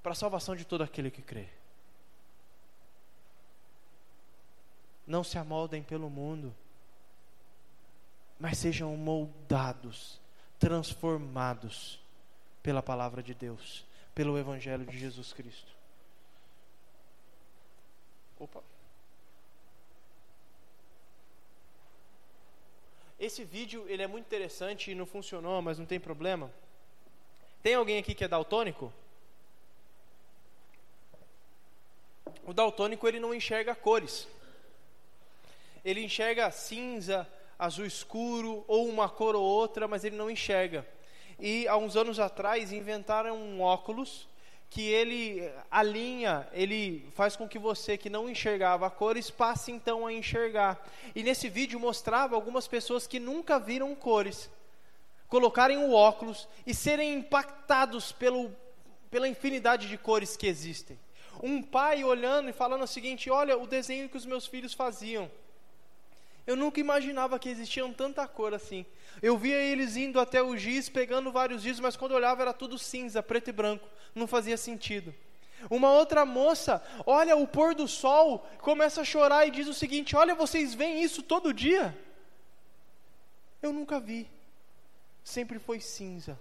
para 0.02 0.12
a 0.12 0.14
salvação 0.14 0.56
de 0.56 0.64
todo 0.64 0.82
aquele 0.82 1.10
que 1.10 1.20
crê. 1.20 1.48
Não 5.06 5.22
se 5.22 5.38
amoldem 5.38 5.82
pelo 5.82 6.10
mundo, 6.10 6.54
mas 8.38 8.58
sejam 8.58 8.96
moldados, 8.96 10.20
transformados 10.58 12.00
pela 12.62 12.82
palavra 12.82 13.22
de 13.22 13.32
Deus, 13.32 13.84
pelo 14.14 14.36
Evangelho 14.36 14.84
de 14.84 14.98
Jesus 14.98 15.32
Cristo. 15.32 15.72
Opa. 18.38 18.62
Esse 23.18 23.44
vídeo 23.44 23.86
ele 23.88 24.02
é 24.02 24.06
muito 24.06 24.26
interessante 24.26 24.90
e 24.90 24.94
não 24.94 25.06
funcionou, 25.06 25.62
mas 25.62 25.78
não 25.78 25.86
tem 25.86 25.98
problema. 25.98 26.52
Tem 27.62 27.74
alguém 27.74 27.98
aqui 27.98 28.14
que 28.14 28.24
é 28.24 28.28
daltônico? 28.28 28.92
O 32.44 32.52
daltônico 32.52 33.08
ele 33.08 33.18
não 33.18 33.34
enxerga 33.34 33.74
cores 33.74 34.28
ele 35.86 36.04
enxerga 36.04 36.50
cinza, 36.50 37.28
azul 37.56 37.86
escuro, 37.86 38.64
ou 38.66 38.88
uma 38.88 39.08
cor 39.08 39.36
ou 39.36 39.42
outra, 39.42 39.86
mas 39.86 40.02
ele 40.02 40.16
não 40.16 40.28
enxerga. 40.28 40.84
E 41.38 41.68
há 41.68 41.76
uns 41.76 41.96
anos 41.96 42.18
atrás 42.18 42.72
inventaram 42.72 43.36
um 43.36 43.60
óculos 43.60 44.28
que 44.68 44.82
ele 44.82 45.48
alinha, 45.70 46.48
ele 46.52 47.08
faz 47.14 47.36
com 47.36 47.48
que 47.48 47.56
você 47.58 47.96
que 47.96 48.10
não 48.10 48.28
enxergava 48.28 48.90
cores 48.90 49.30
passe 49.30 49.70
então 49.70 50.04
a 50.04 50.12
enxergar. 50.12 50.84
E 51.14 51.22
nesse 51.22 51.48
vídeo 51.48 51.78
mostrava 51.78 52.34
algumas 52.34 52.66
pessoas 52.66 53.06
que 53.06 53.20
nunca 53.20 53.60
viram 53.60 53.94
cores 53.94 54.50
colocarem 55.28 55.78
o 55.78 55.92
óculos 55.92 56.48
e 56.66 56.74
serem 56.74 57.14
impactados 57.14 58.12
pelo, 58.12 58.50
pela 59.10 59.28
infinidade 59.28 59.88
de 59.88 59.96
cores 59.96 60.36
que 60.36 60.46
existem. 60.46 60.98
Um 61.42 61.62
pai 61.62 62.02
olhando 62.02 62.48
e 62.48 62.52
falando 62.52 62.82
o 62.82 62.88
seguinte: 62.88 63.30
Olha 63.30 63.56
o 63.56 63.66
desenho 63.66 64.08
que 64.08 64.16
os 64.16 64.26
meus 64.26 64.46
filhos 64.46 64.72
faziam. 64.72 65.30
Eu 66.46 66.54
nunca 66.54 66.78
imaginava 66.78 67.38
que 67.38 67.48
existiam 67.48 67.92
tanta 67.92 68.26
cor 68.28 68.54
assim. 68.54 68.86
Eu 69.20 69.36
via 69.36 69.56
eles 69.56 69.96
indo 69.96 70.20
até 70.20 70.40
o 70.40 70.56
giz, 70.56 70.88
pegando 70.88 71.32
vários 71.32 71.62
giz, 71.62 71.80
mas 71.80 71.96
quando 71.96 72.12
olhava 72.12 72.42
era 72.42 72.52
tudo 72.52 72.78
cinza, 72.78 73.22
preto 73.22 73.48
e 73.48 73.52
branco. 73.52 73.88
Não 74.14 74.26
fazia 74.26 74.56
sentido. 74.56 75.12
Uma 75.68 75.90
outra 75.90 76.24
moça 76.24 76.82
olha 77.04 77.34
o 77.36 77.46
pôr 77.46 77.74
do 77.74 77.88
sol, 77.88 78.46
começa 78.60 79.00
a 79.00 79.04
chorar 79.04 79.46
e 79.46 79.50
diz 79.50 79.66
o 79.66 79.74
seguinte: 79.74 80.14
Olha, 80.14 80.34
vocês 80.34 80.74
veem 80.74 81.02
isso 81.02 81.22
todo 81.22 81.52
dia? 81.52 81.96
Eu 83.60 83.72
nunca 83.72 83.98
vi. 83.98 84.28
Sempre 85.24 85.58
foi 85.58 85.80
cinza. 85.80 86.38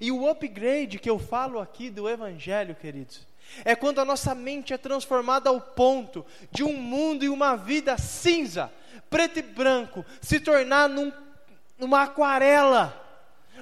E 0.00 0.10
o 0.10 0.28
upgrade 0.28 0.98
que 0.98 1.10
eu 1.10 1.18
falo 1.18 1.58
aqui 1.58 1.90
do 1.90 2.08
Evangelho, 2.08 2.74
queridos, 2.74 3.26
é 3.64 3.74
quando 3.74 3.98
a 3.98 4.04
nossa 4.04 4.34
mente 4.34 4.72
é 4.72 4.78
transformada 4.78 5.50
ao 5.50 5.60
ponto 5.60 6.24
de 6.50 6.62
um 6.62 6.74
mundo 6.74 7.24
e 7.24 7.28
uma 7.28 7.56
vida 7.56 7.98
cinza 7.98 8.72
preto 9.08 9.38
e 9.38 9.42
branco, 9.42 10.04
se 10.20 10.40
tornar 10.40 10.88
num, 10.88 11.12
numa 11.78 12.02
aquarela, 12.02 12.96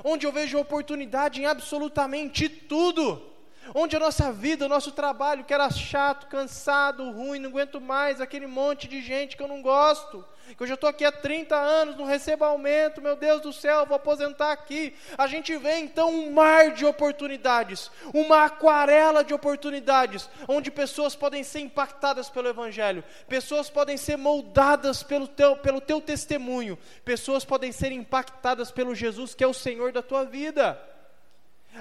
onde 0.04 0.26
eu 0.26 0.32
vejo 0.32 0.58
oportunidade 0.58 1.40
em 1.40 1.46
absolutamente 1.46 2.48
tudo 2.48 3.28
onde 3.74 3.96
a 3.96 4.00
nossa 4.00 4.32
vida, 4.32 4.66
o 4.66 4.68
nosso 4.68 4.92
trabalho, 4.92 5.44
que 5.44 5.52
era 5.52 5.70
chato, 5.70 6.26
cansado, 6.26 7.10
ruim, 7.10 7.38
não 7.38 7.50
aguento 7.50 7.80
mais, 7.80 8.20
aquele 8.20 8.46
monte 8.46 8.88
de 8.88 9.02
gente 9.02 9.36
que 9.36 9.42
eu 9.42 9.48
não 9.48 9.62
gosto, 9.62 10.24
que 10.56 10.62
eu 10.62 10.66
já 10.66 10.74
estou 10.74 10.88
aqui 10.88 11.04
há 11.04 11.12
30 11.12 11.54
anos, 11.54 11.96
não 11.96 12.04
recebo 12.04 12.44
aumento, 12.44 13.02
meu 13.02 13.16
Deus 13.16 13.40
do 13.40 13.52
céu, 13.52 13.86
vou 13.86 13.96
aposentar 13.96 14.52
aqui. 14.52 14.94
A 15.16 15.26
gente 15.26 15.56
vê 15.56 15.76
então 15.78 16.10
um 16.10 16.32
mar 16.32 16.72
de 16.72 16.84
oportunidades, 16.84 17.90
uma 18.14 18.44
aquarela 18.44 19.22
de 19.22 19.34
oportunidades, 19.34 20.28
onde 20.46 20.70
pessoas 20.70 21.14
podem 21.14 21.42
ser 21.42 21.60
impactadas 21.60 22.30
pelo 22.30 22.48
Evangelho, 22.48 23.04
pessoas 23.28 23.68
podem 23.68 23.96
ser 23.96 24.16
moldadas 24.16 25.02
pelo 25.02 25.28
teu, 25.28 25.56
pelo 25.56 25.80
teu 25.80 26.00
testemunho, 26.00 26.78
pessoas 27.04 27.44
podem 27.44 27.72
ser 27.72 27.92
impactadas 27.92 28.70
pelo 28.70 28.94
Jesus 28.94 29.34
que 29.34 29.44
é 29.44 29.46
o 29.46 29.54
Senhor 29.54 29.92
da 29.92 30.02
tua 30.02 30.24
vida. 30.24 30.80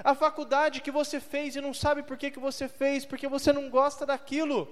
A 0.04 0.14
faculdade 0.14 0.80
que 0.80 0.90
você 0.90 1.18
fez 1.18 1.56
e 1.56 1.60
não 1.60 1.74
sabe 1.74 2.02
por 2.02 2.16
que, 2.16 2.30
que 2.30 2.38
você 2.38 2.68
fez, 2.68 3.04
porque 3.04 3.26
você 3.26 3.52
não 3.52 3.68
gosta 3.68 4.06
daquilo. 4.06 4.68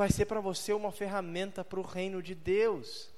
Vai 0.00 0.10
ser 0.10 0.24
para 0.24 0.40
você 0.40 0.72
uma 0.72 0.90
ferramenta 0.90 1.62
para 1.62 1.78
o 1.78 1.82
reino 1.82 2.22
de 2.22 2.34
Deus. 2.34 3.10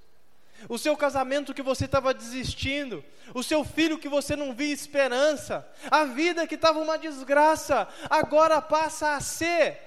O 0.69 0.77
seu 0.77 0.97
casamento 0.97 1.55
que 1.55 1.63
você 1.63 1.85
estava 1.85 2.13
desistindo, 2.13 3.05
o 3.33 3.41
seu 3.41 3.63
filho 3.65 4.01
que 4.01 4.09
você 4.09 4.35
não 4.35 4.53
via 4.53 4.75
esperança, 4.75 5.65
a 5.89 6.05
vida 6.05 6.45
que 6.45 6.57
estava 6.57 6.81
uma 6.81 6.99
desgraça, 6.99 7.87
agora 8.11 8.61
passa 8.61 9.15
a 9.15 9.21
ser 9.21 9.79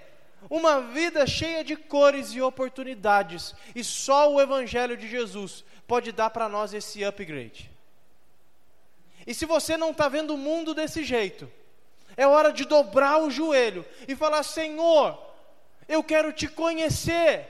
uma 0.50 0.80
vida 0.80 1.28
cheia 1.28 1.66
de 1.66 1.76
cores 1.76 2.30
e 2.30 2.42
oportunidades, 2.42 3.54
e 3.76 3.84
só 3.84 4.32
o 4.32 4.40
Evangelho 4.40 4.96
de 4.96 5.10
Jesus 5.10 5.66
pode 5.86 6.14
dar 6.14 6.30
para 6.30 6.48
nós 6.48 6.74
esse 6.74 7.04
upgrade. 7.04 7.70
E 9.28 9.34
se 9.34 9.46
você 9.46 9.76
não 9.76 9.92
está 9.92 10.08
vendo 10.08 10.34
o 10.34 10.38
mundo 10.38 10.74
desse 10.74 11.04
jeito, 11.04 11.52
é 12.16 12.26
hora 12.26 12.54
de 12.54 12.64
dobrar 12.64 13.18
o 13.22 13.30
joelho 13.30 13.86
e 14.08 14.16
falar: 14.16 14.44
Senhor, 14.44 15.25
eu 15.88 16.04
quero 16.04 16.32
te 16.32 16.48
conhecer. 16.48 17.48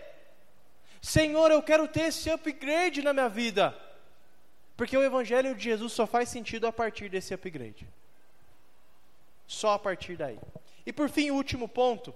Senhor, 1.02 1.52
eu 1.52 1.62
quero 1.62 1.88
ter 1.88 2.06
esse 2.06 2.30
upgrade 2.30 3.02
na 3.02 3.14
minha 3.14 3.30
vida. 3.30 3.76
Porque 4.76 4.98
o 4.98 5.04
Evangelho 5.04 5.56
de 5.56 5.64
Jesus 5.64 5.94
só 5.94 6.06
faz 6.06 6.30
sentido 6.30 6.68
a 6.68 6.74
partir 6.74 7.10
desse 7.10 7.34
upgrade. 7.34 7.88
Só 9.48 9.72
a 9.72 9.80
partir 9.80 10.18
daí. 10.18 10.40
E 10.86 10.92
por 10.92 11.10
fim, 11.10 11.32
o 11.32 11.36
último 11.36 11.68
ponto, 11.68 12.14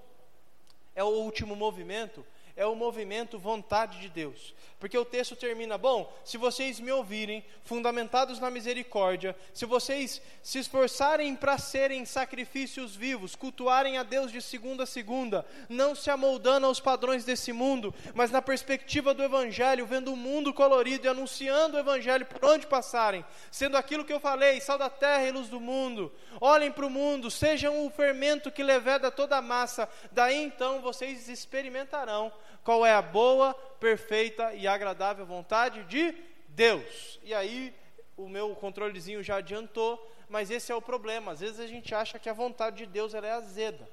é 0.96 1.04
o 1.04 1.08
último 1.08 1.56
movimento, 1.56 2.26
é 2.60 2.66
o 2.66 2.76
movimento 2.76 3.40
vontade 3.40 4.02
de 4.02 4.10
Deus. 4.10 4.54
Porque 4.80 4.98
o 4.98 5.06
texto 5.06 5.36
termina: 5.36 5.78
Bom, 5.78 6.14
se 6.26 6.38
vocês 6.38 6.80
me 6.80 6.92
ouvirem, 6.92 7.44
fundamentados 7.64 8.38
na 8.38 8.50
misericórdia, 8.50 9.36
se 9.54 9.66
vocês 9.66 10.22
se 10.44 10.60
esforçarem 10.60 11.36
para 11.36 11.58
serem 11.58 12.04
sacrifícios 12.06 12.96
vivos, 12.96 13.36
cultuarem 13.36 13.98
a 13.98 14.04
Deus 14.04 14.32
de 14.32 14.42
segunda 14.42 14.84
a 14.84 14.86
segunda, 14.86 15.46
não 15.70 15.96
se 15.96 16.10
amoldando 16.10 16.68
aos 16.68 16.82
padrões 16.82 17.24
desse 17.24 17.54
mundo, 17.54 17.94
mas 18.14 18.30
na 18.30 18.42
perspectiva 18.42 19.14
do 19.14 19.24
Evangelho, 19.24 19.86
vendo 19.86 20.12
o 20.12 20.18
mundo 20.18 20.54
colorido 20.54 21.08
e 21.08 21.10
anunciando 21.10 21.78
o 21.78 21.80
Evangelho 21.80 22.26
por 22.26 22.44
onde 22.44 22.68
passarem, 22.68 23.24
sendo 23.50 23.78
aquilo 23.78 24.04
que 24.04 24.14
eu 24.14 24.20
falei, 24.20 24.60
sal 24.60 24.78
da 24.78 24.90
terra 24.90 25.26
e 25.26 25.32
luz 25.32 25.48
do 25.48 25.62
mundo. 25.62 26.12
Olhem 26.42 26.72
para 26.72 26.86
o 26.86 26.90
mundo, 26.90 27.32
sejam 27.32 27.86
o 27.86 27.90
fermento 27.90 28.52
que 28.52 28.64
leveda 28.64 29.10
toda 29.10 29.38
a 29.38 29.42
massa, 29.42 29.90
daí 30.12 30.44
então 30.44 30.82
vocês 30.82 31.30
experimentarão 31.30 32.32
qual 32.64 32.86
é 32.86 32.94
a 32.94 33.02
boa, 33.02 33.54
perfeita 33.80 34.54
e 34.54 34.68
agradável 34.68 35.26
vontade 35.26 35.84
de 35.86 36.16
Deus. 36.50 37.20
E 37.24 37.34
aí, 37.34 37.74
o 38.18 38.28
meu 38.28 38.56
controlezinho 38.56 39.24
já 39.24 39.38
adiantou, 39.38 40.00
mas 40.30 40.52
esse 40.52 40.72
é 40.72 40.76
o 40.76 40.82
problema. 40.82 41.32
Às 41.32 41.40
vezes 41.40 41.60
a 41.60 41.68
gente 41.68 41.96
acha 41.96 42.20
que 42.20 42.30
a 42.30 42.34
vontade 42.34 42.78
de 42.78 42.86
Deus 42.86 43.14
ela 43.14 43.28
é 43.28 43.32
azeda, 43.32 43.90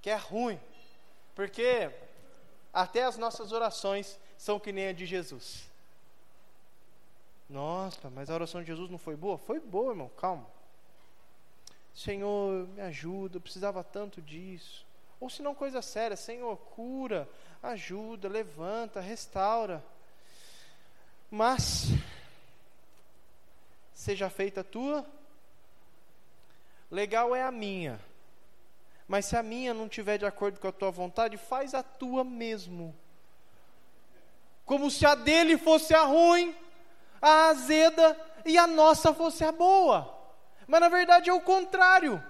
que 0.00 0.10
é 0.10 0.16
ruim, 0.16 0.58
porque 1.34 1.90
até 2.72 3.04
as 3.04 3.18
nossas 3.18 3.52
orações 3.52 4.18
são 4.36 4.58
que 4.58 4.72
nem 4.72 4.88
a 4.88 4.92
de 4.92 5.06
Jesus. 5.06 5.70
Nossa, 7.48 8.08
mas 8.08 8.30
a 8.30 8.34
oração 8.34 8.62
de 8.62 8.66
Jesus 8.66 8.90
não 8.90 8.98
foi 8.98 9.14
boa? 9.14 9.36
Foi 9.36 9.60
boa, 9.60 9.92
irmão, 9.92 10.10
calma. 10.16 10.46
Senhor, 11.94 12.66
me 12.68 12.80
ajuda, 12.80 13.36
eu 13.36 13.40
precisava 13.40 13.84
tanto 13.84 14.22
disso. 14.22 14.86
Ou 15.22 15.30
se 15.30 15.40
não, 15.40 15.54
coisa 15.54 15.80
séria, 15.80 16.16
Senhor, 16.16 16.56
cura, 16.74 17.30
ajuda, 17.62 18.28
levanta, 18.28 19.00
restaura. 19.00 19.80
Mas, 21.30 21.90
seja 23.94 24.28
feita 24.28 24.62
a 24.62 24.64
tua, 24.64 25.06
legal 26.90 27.36
é 27.36 27.42
a 27.44 27.52
minha. 27.52 28.00
Mas 29.06 29.26
se 29.26 29.36
a 29.36 29.44
minha 29.44 29.72
não 29.72 29.88
tiver 29.88 30.18
de 30.18 30.26
acordo 30.26 30.58
com 30.58 30.66
a 30.66 30.72
tua 30.72 30.90
vontade, 30.90 31.36
faz 31.36 31.72
a 31.72 31.84
tua 31.84 32.24
mesmo. 32.24 32.92
Como 34.66 34.90
se 34.90 35.06
a 35.06 35.14
dele 35.14 35.56
fosse 35.56 35.94
a 35.94 36.02
ruim, 36.02 36.52
a 37.20 37.50
azeda 37.50 38.18
e 38.44 38.58
a 38.58 38.66
nossa 38.66 39.14
fosse 39.14 39.44
a 39.44 39.52
boa. 39.52 40.18
Mas 40.66 40.80
na 40.80 40.88
verdade 40.88 41.30
é 41.30 41.32
o 41.32 41.40
contrário. 41.40 42.20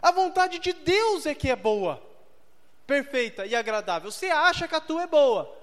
A 0.00 0.10
vontade 0.10 0.58
de 0.58 0.72
Deus 0.72 1.26
é 1.26 1.34
que 1.34 1.50
é 1.50 1.56
boa, 1.56 2.02
perfeita 2.86 3.44
e 3.46 3.54
agradável. 3.54 4.10
Você 4.10 4.26
acha 4.26 4.68
que 4.68 4.74
a 4.74 4.80
tua 4.80 5.02
é 5.02 5.06
boa. 5.06 5.56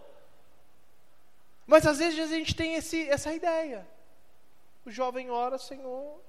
Mas 1.65 1.86
às 1.88 1.97
vezes 1.97 2.19
a 2.19 2.27
gente 2.27 2.55
tem 2.55 2.75
esse, 2.75 3.09
essa 3.09 3.33
ideia. 3.33 3.88
O 4.86 4.91
jovem 4.91 5.31
ora, 5.31 5.57
Senhor, 5.57 6.19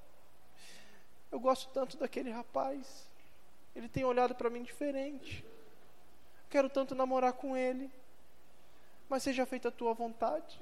eu 1.30 1.38
gosto 1.38 1.68
tanto 1.72 1.96
daquele 1.96 2.30
rapaz. 2.30 3.06
Ele 3.74 3.88
tem 3.88 4.04
olhado 4.04 4.34
para 4.34 4.48
mim 4.48 4.62
diferente. 4.62 5.44
Quero 6.48 6.70
tanto 6.70 6.94
namorar 6.94 7.34
com 7.34 7.56
ele. 7.56 7.90
Mas 9.08 9.22
seja 9.22 9.44
feita 9.44 9.68
a 9.68 9.72
tua 9.72 9.92
vontade. 9.92 10.58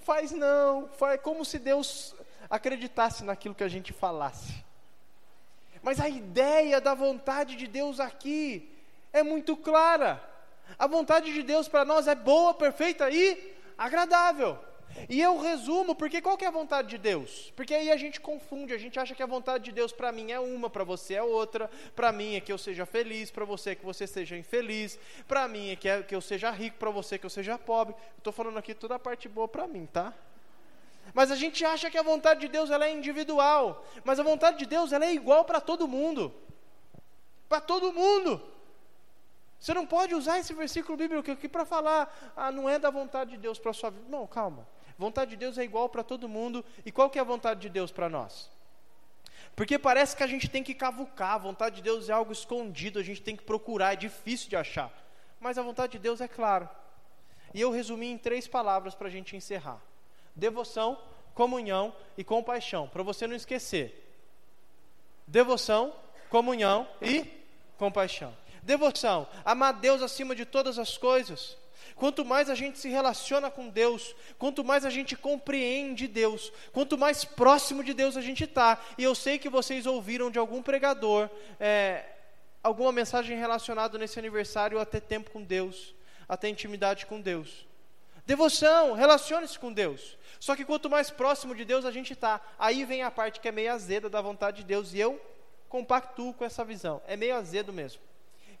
Faz 0.00 0.32
não, 0.32 0.88
faz 0.88 1.20
como 1.20 1.44
se 1.44 1.58
Deus 1.58 2.14
acreditasse 2.50 3.24
naquilo 3.24 3.54
que 3.54 3.64
a 3.64 3.68
gente 3.68 3.92
falasse. 3.92 4.64
Mas 5.82 6.00
a 6.00 6.08
ideia 6.08 6.80
da 6.80 6.94
vontade 6.94 7.56
de 7.56 7.66
Deus 7.66 8.00
aqui 8.00 8.68
é 9.12 9.22
muito 9.22 9.56
clara. 9.56 10.22
A 10.78 10.86
vontade 10.86 11.32
de 11.32 11.42
Deus 11.42 11.68
para 11.68 11.84
nós 11.84 12.06
é 12.06 12.14
boa, 12.14 12.52
perfeita 12.52 13.08
e 13.10 13.54
agradável. 13.78 14.58
E 15.08 15.20
eu 15.20 15.38
resumo, 15.38 15.94
porque 15.94 16.20
qual 16.20 16.36
que 16.36 16.44
é 16.44 16.48
a 16.48 16.50
vontade 16.50 16.88
de 16.88 16.98
Deus? 16.98 17.52
Porque 17.54 17.72
aí 17.72 17.90
a 17.90 17.96
gente 17.96 18.20
confunde, 18.20 18.74
a 18.74 18.78
gente 18.78 18.98
acha 18.98 19.14
que 19.14 19.22
a 19.22 19.26
vontade 19.26 19.64
de 19.64 19.72
Deus 19.72 19.92
para 19.92 20.10
mim 20.10 20.32
é 20.32 20.40
uma, 20.40 20.68
para 20.68 20.84
você 20.84 21.14
é 21.14 21.22
outra, 21.22 21.70
para 21.94 22.10
mim 22.12 22.34
é 22.34 22.40
que 22.40 22.52
eu 22.52 22.58
seja 22.58 22.84
feliz, 22.84 23.30
para 23.30 23.44
você 23.44 23.70
é 23.70 23.74
que 23.74 23.84
você 23.84 24.06
seja 24.06 24.36
infeliz, 24.36 24.98
para 25.28 25.46
mim 25.46 25.70
é 25.70 25.76
que, 25.76 25.88
é 25.88 26.02
que 26.02 26.14
eu 26.14 26.20
seja 26.20 26.50
rico, 26.50 26.76
para 26.76 26.90
você 26.90 27.14
é 27.14 27.18
que 27.18 27.26
eu 27.26 27.30
seja 27.30 27.56
pobre. 27.56 27.94
Estou 28.18 28.32
falando 28.32 28.58
aqui 28.58 28.74
toda 28.74 28.96
a 28.96 28.98
parte 28.98 29.28
boa 29.28 29.46
para 29.46 29.66
mim, 29.66 29.86
tá? 29.86 30.12
Mas 31.12 31.30
a 31.30 31.36
gente 31.36 31.64
acha 31.64 31.90
que 31.90 31.98
a 31.98 32.02
vontade 32.02 32.40
de 32.40 32.48
Deus 32.48 32.70
ela 32.70 32.86
é 32.86 32.92
individual, 32.92 33.84
mas 34.04 34.20
a 34.20 34.22
vontade 34.22 34.58
de 34.58 34.66
Deus 34.66 34.92
ela 34.92 35.04
é 35.04 35.12
igual 35.12 35.44
para 35.44 35.60
todo 35.60 35.88
mundo. 35.88 36.32
Para 37.48 37.60
todo 37.60 37.92
mundo. 37.92 38.40
Você 39.58 39.74
não 39.74 39.84
pode 39.84 40.14
usar 40.14 40.38
esse 40.38 40.54
versículo 40.54 40.96
bíblico 40.96 41.30
aqui 41.30 41.48
para 41.48 41.64
falar, 41.64 42.32
ah, 42.36 42.50
não 42.50 42.68
é 42.68 42.78
da 42.78 42.90
vontade 42.90 43.32
de 43.32 43.36
Deus 43.36 43.58
para 43.58 43.72
a 43.72 43.74
sua 43.74 43.90
vida. 43.90 44.06
Não, 44.08 44.26
calma. 44.26 44.66
Vontade 44.96 45.32
de 45.32 45.36
Deus 45.36 45.58
é 45.58 45.64
igual 45.64 45.88
para 45.88 46.02
todo 46.02 46.28
mundo. 46.28 46.64
E 46.84 46.92
qual 46.92 47.10
que 47.10 47.18
é 47.18 47.20
a 47.20 47.24
vontade 47.24 47.60
de 47.60 47.68
Deus 47.68 47.90
para 47.90 48.08
nós? 48.08 48.50
Porque 49.56 49.78
parece 49.78 50.16
que 50.16 50.22
a 50.22 50.26
gente 50.26 50.48
tem 50.48 50.62
que 50.62 50.74
cavucar, 50.74 51.34
a 51.34 51.38
vontade 51.38 51.76
de 51.76 51.82
Deus 51.82 52.08
é 52.08 52.12
algo 52.12 52.32
escondido, 52.32 52.98
a 52.98 53.02
gente 53.02 53.20
tem 53.20 53.34
que 53.34 53.42
procurar, 53.42 53.94
é 53.94 53.96
difícil 53.96 54.48
de 54.48 54.56
achar. 54.56 54.90
Mas 55.40 55.58
a 55.58 55.62
vontade 55.62 55.92
de 55.92 55.98
Deus 55.98 56.20
é 56.20 56.28
clara. 56.28 56.70
E 57.52 57.60
eu 57.60 57.70
resumi 57.70 58.06
em 58.06 58.16
três 58.16 58.46
palavras 58.46 58.94
para 58.94 59.08
a 59.08 59.10
gente 59.10 59.36
encerrar 59.36 59.82
devoção, 60.34 60.98
comunhão 61.34 61.94
e 62.16 62.24
compaixão, 62.24 62.88
para 62.88 63.02
você 63.02 63.26
não 63.26 63.36
esquecer. 63.36 63.96
Devoção, 65.26 65.94
comunhão 66.28 66.88
e 67.00 67.24
compaixão. 67.78 68.36
Devoção, 68.62 69.26
amar 69.44 69.74
Deus 69.74 70.02
acima 70.02 70.34
de 70.34 70.44
todas 70.44 70.78
as 70.78 70.98
coisas. 70.98 71.56
Quanto 71.96 72.24
mais 72.24 72.48
a 72.48 72.54
gente 72.54 72.78
se 72.78 72.88
relaciona 72.88 73.50
com 73.50 73.68
Deus, 73.68 74.14
quanto 74.38 74.64
mais 74.64 74.84
a 74.84 74.90
gente 74.90 75.16
compreende 75.16 76.06
Deus, 76.06 76.52
quanto 76.72 76.96
mais 76.96 77.24
próximo 77.24 77.84
de 77.84 77.92
Deus 77.92 78.16
a 78.16 78.20
gente 78.20 78.44
está. 78.44 78.80
E 78.96 79.04
eu 79.04 79.14
sei 79.14 79.38
que 79.38 79.48
vocês 79.48 79.86
ouviram 79.86 80.30
de 80.30 80.38
algum 80.38 80.62
pregador 80.62 81.28
é, 81.58 82.04
alguma 82.62 82.92
mensagem 82.92 83.38
relacionada 83.38 83.98
nesse 83.98 84.18
aniversário 84.18 84.78
a 84.78 84.84
ter 84.84 85.00
tempo 85.00 85.30
com 85.30 85.42
Deus, 85.42 85.94
a 86.28 86.36
ter 86.36 86.48
intimidade 86.48 87.06
com 87.06 87.20
Deus. 87.20 87.66
Devoção, 88.26 88.92
relacione-se 88.92 89.58
com 89.58 89.72
Deus. 89.72 90.18
Só 90.38 90.56
que 90.56 90.64
quanto 90.64 90.88
mais 90.88 91.10
próximo 91.10 91.54
de 91.54 91.64
Deus 91.64 91.84
a 91.84 91.90
gente 91.90 92.12
está, 92.12 92.40
aí 92.58 92.84
vem 92.84 93.02
a 93.02 93.10
parte 93.10 93.40
que 93.40 93.48
é 93.48 93.52
meio 93.52 93.72
azeda 93.72 94.08
da 94.08 94.20
vontade 94.20 94.58
de 94.58 94.64
Deus, 94.64 94.94
e 94.94 94.98
eu 94.98 95.20
compactuo 95.68 96.32
com 96.32 96.44
essa 96.44 96.64
visão. 96.64 97.02
É 97.06 97.16
meio 97.16 97.36
azedo 97.36 97.72
mesmo. 97.72 98.00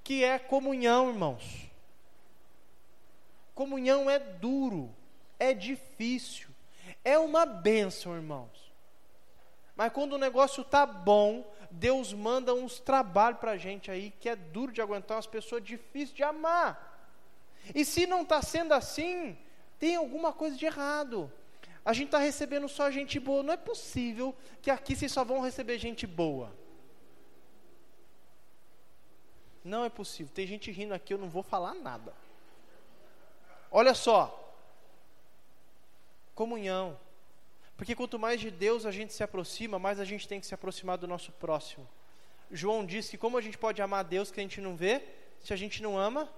Que 0.04 0.22
é 0.24 0.38
comunhão, 0.38 1.08
irmãos. 1.08 1.70
Comunhão 3.54 4.08
é 4.08 4.18
duro, 4.18 4.94
é 5.38 5.52
difícil, 5.52 6.48
é 7.04 7.18
uma 7.18 7.44
bênção, 7.44 8.14
irmãos. 8.14 8.72
Mas 9.76 9.92
quando 9.92 10.14
o 10.14 10.18
negócio 10.18 10.64
tá 10.64 10.84
bom, 10.84 11.50
Deus 11.70 12.12
manda 12.12 12.54
uns 12.54 12.78
trabalhos 12.80 13.40
para 13.40 13.52
a 13.52 13.56
gente 13.56 13.90
aí 13.90 14.12
que 14.20 14.28
é 14.28 14.36
duro 14.36 14.72
de 14.72 14.80
aguentar, 14.80 15.16
umas 15.16 15.26
pessoas 15.26 15.62
difíceis 15.62 16.14
de 16.14 16.22
amar. 16.22 17.08
E 17.74 17.84
se 17.84 18.06
não 18.06 18.22
está 18.22 18.42
sendo 18.42 18.72
assim, 18.72 19.38
tem 19.80 19.96
alguma 19.96 20.30
coisa 20.30 20.56
de 20.56 20.66
errado. 20.66 21.32
A 21.82 21.94
gente 21.94 22.08
está 22.08 22.18
recebendo 22.18 22.68
só 22.68 22.90
gente 22.90 23.18
boa. 23.18 23.42
Não 23.42 23.54
é 23.54 23.56
possível 23.56 24.36
que 24.60 24.70
aqui 24.70 24.94
vocês 24.94 25.10
só 25.10 25.24
vão 25.24 25.40
receber 25.40 25.78
gente 25.78 26.06
boa. 26.06 26.54
Não 29.64 29.82
é 29.82 29.88
possível. 29.88 30.30
Tem 30.34 30.46
gente 30.46 30.70
rindo 30.70 30.92
aqui, 30.92 31.14
eu 31.14 31.18
não 31.18 31.30
vou 31.30 31.42
falar 31.42 31.74
nada. 31.74 32.14
Olha 33.70 33.94
só. 33.94 34.36
Comunhão. 36.34 36.98
Porque 37.74 37.94
quanto 37.94 38.18
mais 38.18 38.38
de 38.38 38.50
Deus 38.50 38.84
a 38.84 38.90
gente 38.90 39.14
se 39.14 39.22
aproxima, 39.22 39.78
mais 39.78 39.98
a 39.98 40.04
gente 40.04 40.28
tem 40.28 40.38
que 40.38 40.46
se 40.46 40.54
aproximar 40.54 40.98
do 40.98 41.08
nosso 41.08 41.32
próximo. 41.32 41.88
João 42.50 42.84
diz 42.84 43.08
que 43.08 43.16
como 43.16 43.38
a 43.38 43.40
gente 43.40 43.56
pode 43.56 43.80
amar 43.80 44.04
Deus 44.04 44.30
que 44.30 44.40
a 44.40 44.42
gente 44.42 44.60
não 44.60 44.76
vê, 44.76 45.02
se 45.40 45.54
a 45.54 45.56
gente 45.56 45.82
não 45.82 45.98
ama 45.98 46.30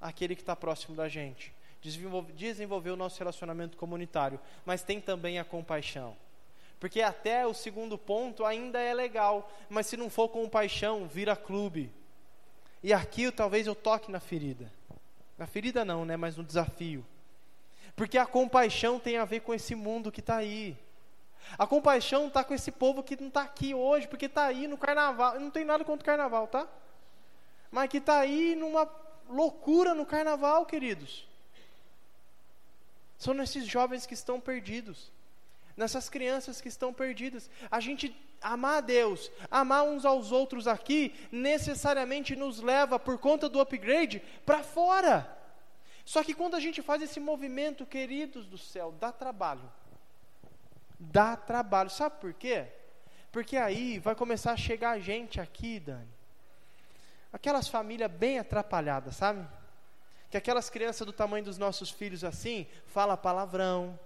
aquele 0.00 0.34
que 0.34 0.42
está 0.42 0.56
próximo 0.56 0.96
da 0.96 1.08
gente. 1.08 1.54
Desenvolver 1.82 2.90
o 2.90 2.96
nosso 2.96 3.18
relacionamento 3.18 3.76
comunitário, 3.76 4.38
mas 4.64 4.82
tem 4.82 5.00
também 5.00 5.38
a 5.38 5.44
compaixão. 5.44 6.16
Porque 6.78 7.02
até 7.02 7.46
o 7.46 7.52
segundo 7.52 7.98
ponto 7.98 8.44
ainda 8.44 8.80
é 8.80 8.94
legal, 8.94 9.50
mas 9.68 9.86
se 9.86 9.96
não 9.96 10.08
for 10.08 10.28
com 10.28 10.48
paixão, 10.48 11.06
vira 11.06 11.36
clube. 11.36 11.92
E 12.82 12.92
aqui 12.92 13.30
talvez 13.30 13.66
eu 13.66 13.74
toque 13.74 14.10
na 14.10 14.20
ferida. 14.20 14.72
Na 15.36 15.46
ferida 15.46 15.84
não, 15.84 16.04
né, 16.04 16.16
mas 16.16 16.36
no 16.36 16.44
desafio. 16.44 17.04
Porque 17.94 18.16
a 18.16 18.26
compaixão 18.26 18.98
tem 18.98 19.18
a 19.18 19.24
ver 19.24 19.40
com 19.40 19.52
esse 19.52 19.74
mundo 19.74 20.10
que 20.10 20.20
está 20.20 20.36
aí. 20.36 20.76
A 21.58 21.66
compaixão 21.66 22.28
está 22.28 22.42
com 22.44 22.54
esse 22.54 22.70
povo 22.70 23.02
que 23.02 23.20
não 23.20 23.28
está 23.28 23.42
aqui 23.42 23.74
hoje, 23.74 24.08
porque 24.08 24.26
está 24.26 24.44
aí 24.44 24.66
no 24.66 24.78
carnaval. 24.78 25.38
Não 25.38 25.50
tem 25.50 25.64
nada 25.64 25.84
contra 25.84 26.02
o 26.02 26.06
carnaval, 26.06 26.46
tá? 26.46 26.66
Mas 27.70 27.88
que 27.88 27.98
está 27.98 28.18
aí 28.18 28.54
numa 28.54 28.88
loucura 29.28 29.94
no 29.94 30.06
carnaval, 30.06 30.66
queridos. 30.66 31.26
São 33.22 33.40
esses 33.40 33.64
jovens 33.66 34.04
que 34.04 34.14
estão 34.14 34.40
perdidos 34.40 35.12
nessas 35.76 36.08
crianças 36.08 36.60
que 36.60 36.66
estão 36.66 36.92
perdidas. 36.92 37.48
A 37.70 37.78
gente 37.78 38.12
amar 38.40 38.78
a 38.78 38.80
Deus, 38.80 39.30
amar 39.48 39.84
uns 39.84 40.04
aos 40.04 40.32
outros 40.32 40.66
aqui, 40.66 41.14
necessariamente 41.30 42.34
nos 42.34 42.58
leva, 42.58 42.98
por 42.98 43.18
conta 43.18 43.48
do 43.48 43.60
upgrade, 43.60 44.20
para 44.44 44.64
fora. 44.64 45.38
Só 46.04 46.24
que 46.24 46.34
quando 46.34 46.56
a 46.56 46.60
gente 46.60 46.82
faz 46.82 47.00
esse 47.00 47.20
movimento, 47.20 47.86
queridos 47.86 48.44
do 48.44 48.58
céu, 48.58 48.92
dá 48.98 49.12
trabalho. 49.12 49.70
Dá 50.98 51.36
trabalho. 51.36 51.90
Sabe 51.90 52.16
por 52.20 52.32
quê? 52.32 52.66
Porque 53.30 53.56
aí 53.56 54.00
vai 54.00 54.16
começar 54.16 54.50
a 54.50 54.56
chegar 54.56 54.98
gente 54.98 55.40
aqui, 55.40 55.78
Dani. 55.78 56.08
Aquelas 57.32 57.68
famílias 57.68 58.10
bem 58.10 58.40
atrapalhadas, 58.40 59.14
sabe? 59.14 59.46
Que 60.32 60.38
aquelas 60.38 60.70
crianças 60.70 61.06
do 61.06 61.12
tamanho 61.12 61.44
dos 61.44 61.58
nossos 61.58 61.90
filhos 61.90 62.24
assim, 62.24 62.66
fala 62.86 63.18
palavrão, 63.18 64.00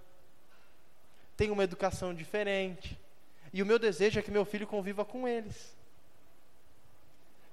tem 1.37 1.49
uma 1.51 1.63
educação 1.63 2.13
diferente. 2.13 2.99
E 3.53 3.63
o 3.63 3.65
meu 3.65 3.79
desejo 3.79 4.19
é 4.19 4.21
que 4.21 4.29
meu 4.29 4.43
filho 4.43 4.67
conviva 4.67 5.05
com 5.05 5.25
eles. 5.25 5.73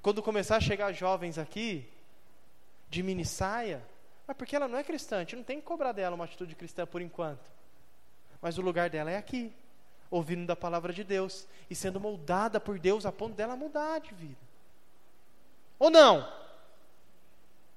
Quando 0.03 0.21
começar 0.21 0.57
a 0.57 0.61
chegar 0.61 0.91
jovens 0.91 1.39
aqui, 1.39 1.89
de 2.91 3.01
mini 3.01 3.25
saia, 3.25 3.81
mas 4.27 4.37
porque 4.37 4.57
ela 4.57 4.67
não 4.67 4.77
é 4.77 4.83
cristã, 4.83 5.19
a 5.19 5.21
gente 5.21 5.37
não 5.37 5.45
tem 5.45 5.61
que 5.61 5.67
cobrar 5.67 5.93
dela 5.93 6.17
uma 6.17 6.25
atitude 6.25 6.57
cristã 6.57 6.85
por 6.85 7.01
enquanto. 7.01 7.49
Mas 8.43 8.59
o 8.59 8.61
lugar 8.61 8.91
dela 8.91 9.09
é 9.09 9.17
aqui, 9.17 9.53
ouvindo 10.11 10.47
da 10.47 10.57
palavra 10.57 10.93
de 10.93 11.05
Deus 11.05 11.47
e 11.71 11.77
sendo 11.77 12.01
moldada 12.01 12.59
por 12.59 12.77
Deus 12.81 13.07
a 13.07 13.13
ponto 13.13 13.37
dela 13.37 13.55
mudar 13.55 14.01
de 14.01 14.13
vida. 14.15 14.41
Ou 15.79 15.91
não? 15.91 16.44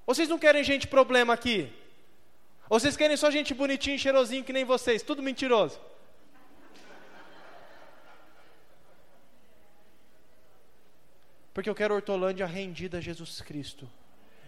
Vocês 0.08 0.26
não 0.26 0.38
querem 0.38 0.64
gente 0.64 0.86
problema 0.86 1.34
aqui? 1.34 1.70
Ou 2.70 2.80
vocês 2.80 2.96
querem 2.96 3.14
só 3.14 3.30
gente 3.30 3.52
bonitinha 3.52 3.94
e 3.94 3.98
cheirosinho 3.98 4.42
que 4.42 4.54
nem 4.54 4.64
vocês? 4.64 5.02
Tudo 5.02 5.22
mentiroso. 5.22 5.78
Porque 11.52 11.68
eu 11.68 11.74
quero 11.74 11.94
Hortolândia 11.94 12.46
rendida 12.46 12.96
a 12.96 13.00
Jesus 13.02 13.42
Cristo. 13.42 13.86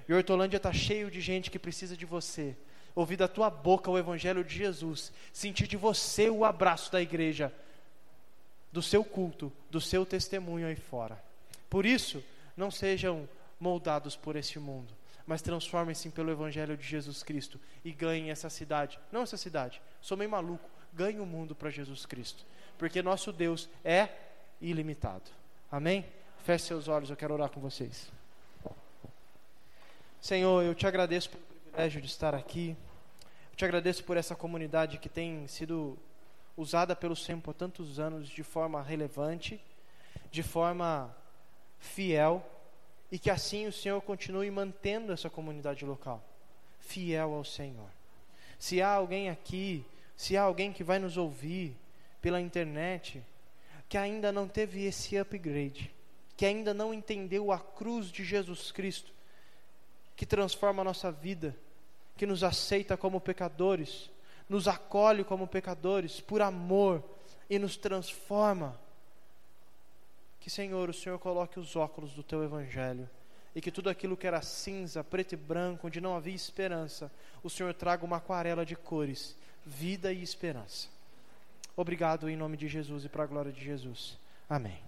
E 0.09 0.15
Hortolândia 0.15 0.57
está 0.57 0.73
cheio 0.73 1.11
de 1.11 1.21
gente 1.21 1.51
que 1.51 1.59
precisa 1.59 1.95
de 1.95 2.07
você. 2.07 2.57
Ouvir 2.95 3.19
da 3.19 3.29
tua 3.29 3.51
boca 3.51 3.91
o 3.91 3.99
Evangelho 3.99 4.43
de 4.43 4.57
Jesus. 4.57 5.13
Sentir 5.31 5.67
de 5.67 5.77
você 5.77 6.31
o 6.31 6.43
abraço 6.43 6.91
da 6.91 7.03
igreja. 7.03 7.53
Do 8.73 8.81
seu 8.81 9.05
culto, 9.05 9.53
do 9.71 9.79
seu 9.79 10.07
testemunho 10.07 10.67
aí 10.67 10.77
fora. 10.77 11.23
Por 11.69 11.85
isso, 11.85 12.25
não 12.57 12.71
sejam 12.71 13.29
moldados 13.61 14.17
por 14.17 14.37
este 14.37 14.59
mundo. 14.59 14.99
Mas 15.31 15.43
transformem-se 15.43 16.09
pelo 16.11 16.33
Evangelho 16.33 16.76
de 16.76 16.83
Jesus 16.83 17.22
Cristo. 17.22 17.61
E 17.85 17.93
ganhem 17.93 18.33
essa 18.33 18.51
cidade. 18.51 18.99
Não 19.12 19.22
essa 19.22 19.37
cidade. 19.37 19.81
Sou 20.01 20.16
meio 20.16 20.28
maluco. 20.28 20.68
Ganhe 20.93 21.20
o 21.20 21.24
mundo 21.24 21.55
para 21.55 21.70
Jesus 21.70 22.05
Cristo. 22.05 22.45
Porque 22.76 23.01
nosso 23.01 23.33
Deus 23.33 23.68
é 23.85 24.09
ilimitado. 24.61 25.31
Amém? 25.70 26.05
Feche 26.43 26.64
seus 26.64 26.89
olhos, 26.89 27.11
eu 27.11 27.16
quero 27.16 27.33
orar 27.33 27.49
com 27.49 27.61
vocês. 27.61 28.11
Senhor, 30.20 30.64
eu 30.64 30.74
te 30.74 30.85
agradeço 30.85 31.31
pelo 31.31 31.45
privilégio 31.45 32.01
de 32.01 32.09
estar 32.09 32.35
aqui. 32.35 32.76
Eu 33.53 33.57
te 33.57 33.64
agradeço 33.64 34.03
por 34.03 34.16
essa 34.16 34.35
comunidade 34.35 34.99
que 34.99 35.09
tem 35.09 35.47
sido 35.47 35.97
usada 36.57 36.97
pelo 36.97 37.14
Senhor 37.14 37.41
por 37.41 37.55
tantos 37.55 38.01
anos 38.01 38.28
de 38.28 38.43
forma 38.43 38.83
relevante, 38.83 39.64
de 40.28 40.43
forma 40.43 41.14
fiel, 41.78 42.45
e 43.11 43.19
que 43.19 43.31
assim 43.31 43.67
o 43.67 43.73
Senhor 43.73 44.01
continue 44.03 44.51
mantendo 44.51 45.13
essa 45.13 45.29
comunidade 45.29 45.85
local, 45.85 46.23
fiel 46.79 47.35
ao 47.35 47.45
Senhor. 47.45 47.89
Se 48.59 48.81
há 48.81 48.91
alguém 48.91 49.31
aqui, 49.31 49.85
se 50.17 50.37
há 50.37 50.43
alguém 50.43 50.73
que 50.73 50.85
vai 50.85 50.99
nos 50.99 51.17
ouvir 51.17 51.77
pela 52.21 52.41
internet, 52.41 53.23
que 53.89 53.97
ainda 53.97 54.31
não 54.31 54.47
teve 54.47 54.85
esse 54.85 55.17
upgrade, 55.17 55.93
que 56.37 56.47
ainda 56.47 56.73
não 56.73 56.95
entendeu 56.95 57.51
a 57.51 57.59
cruz 57.59 58.07
de 58.07 58.25
Jesus 58.25 58.71
Cristo, 58.71 59.13
que 60.15 60.25
transforma 60.25 60.83
a 60.83 60.85
nossa 60.85 61.11
vida, 61.11 61.57
que 62.17 62.27
nos 62.27 62.45
aceita 62.45 62.97
como 62.97 63.21
pecadores, 63.21 64.11
nos 64.49 64.69
acolhe 64.69 65.25
como 65.25 65.47
pecadores 65.47 66.21
por 66.21 66.43
amor 66.43 67.03
e 67.49 67.59
nos 67.59 67.77
transforma. 67.77 68.79
Que, 70.41 70.51
Senhor, 70.51 70.88
o 70.88 70.95
Senhor 70.95 71.18
coloque 71.18 71.61
os 71.61 71.76
óculos 71.76 72.12
do 72.12 72.22
teu 72.22 72.43
evangelho 72.43 73.09
e 73.55 73.61
que 73.61 73.70
tudo 73.70 73.91
aquilo 73.91 74.16
que 74.16 74.26
era 74.26 74.41
cinza, 74.43 75.03
preto 75.03 75.32
e 75.32 75.36
branco, 75.36 75.86
onde 75.86 76.01
não 76.01 76.16
havia 76.16 76.34
esperança, 76.34 77.11
o 77.43 77.51
Senhor 77.51 77.74
traga 77.74 78.05
uma 78.05 78.16
aquarela 78.16 78.64
de 78.64 78.76
cores, 78.76 79.36
vida 79.64 80.12
e 80.12 80.22
esperança. 80.22 80.88
Obrigado 81.76 82.28
em 82.28 82.36
nome 82.36 82.57
de 82.57 82.68
Jesus 82.68 83.05
e 83.05 83.09
para 83.09 83.24
a 83.24 83.26
glória 83.26 83.53
de 83.53 83.64
Jesus. 83.64 84.18
Amém. 84.49 84.82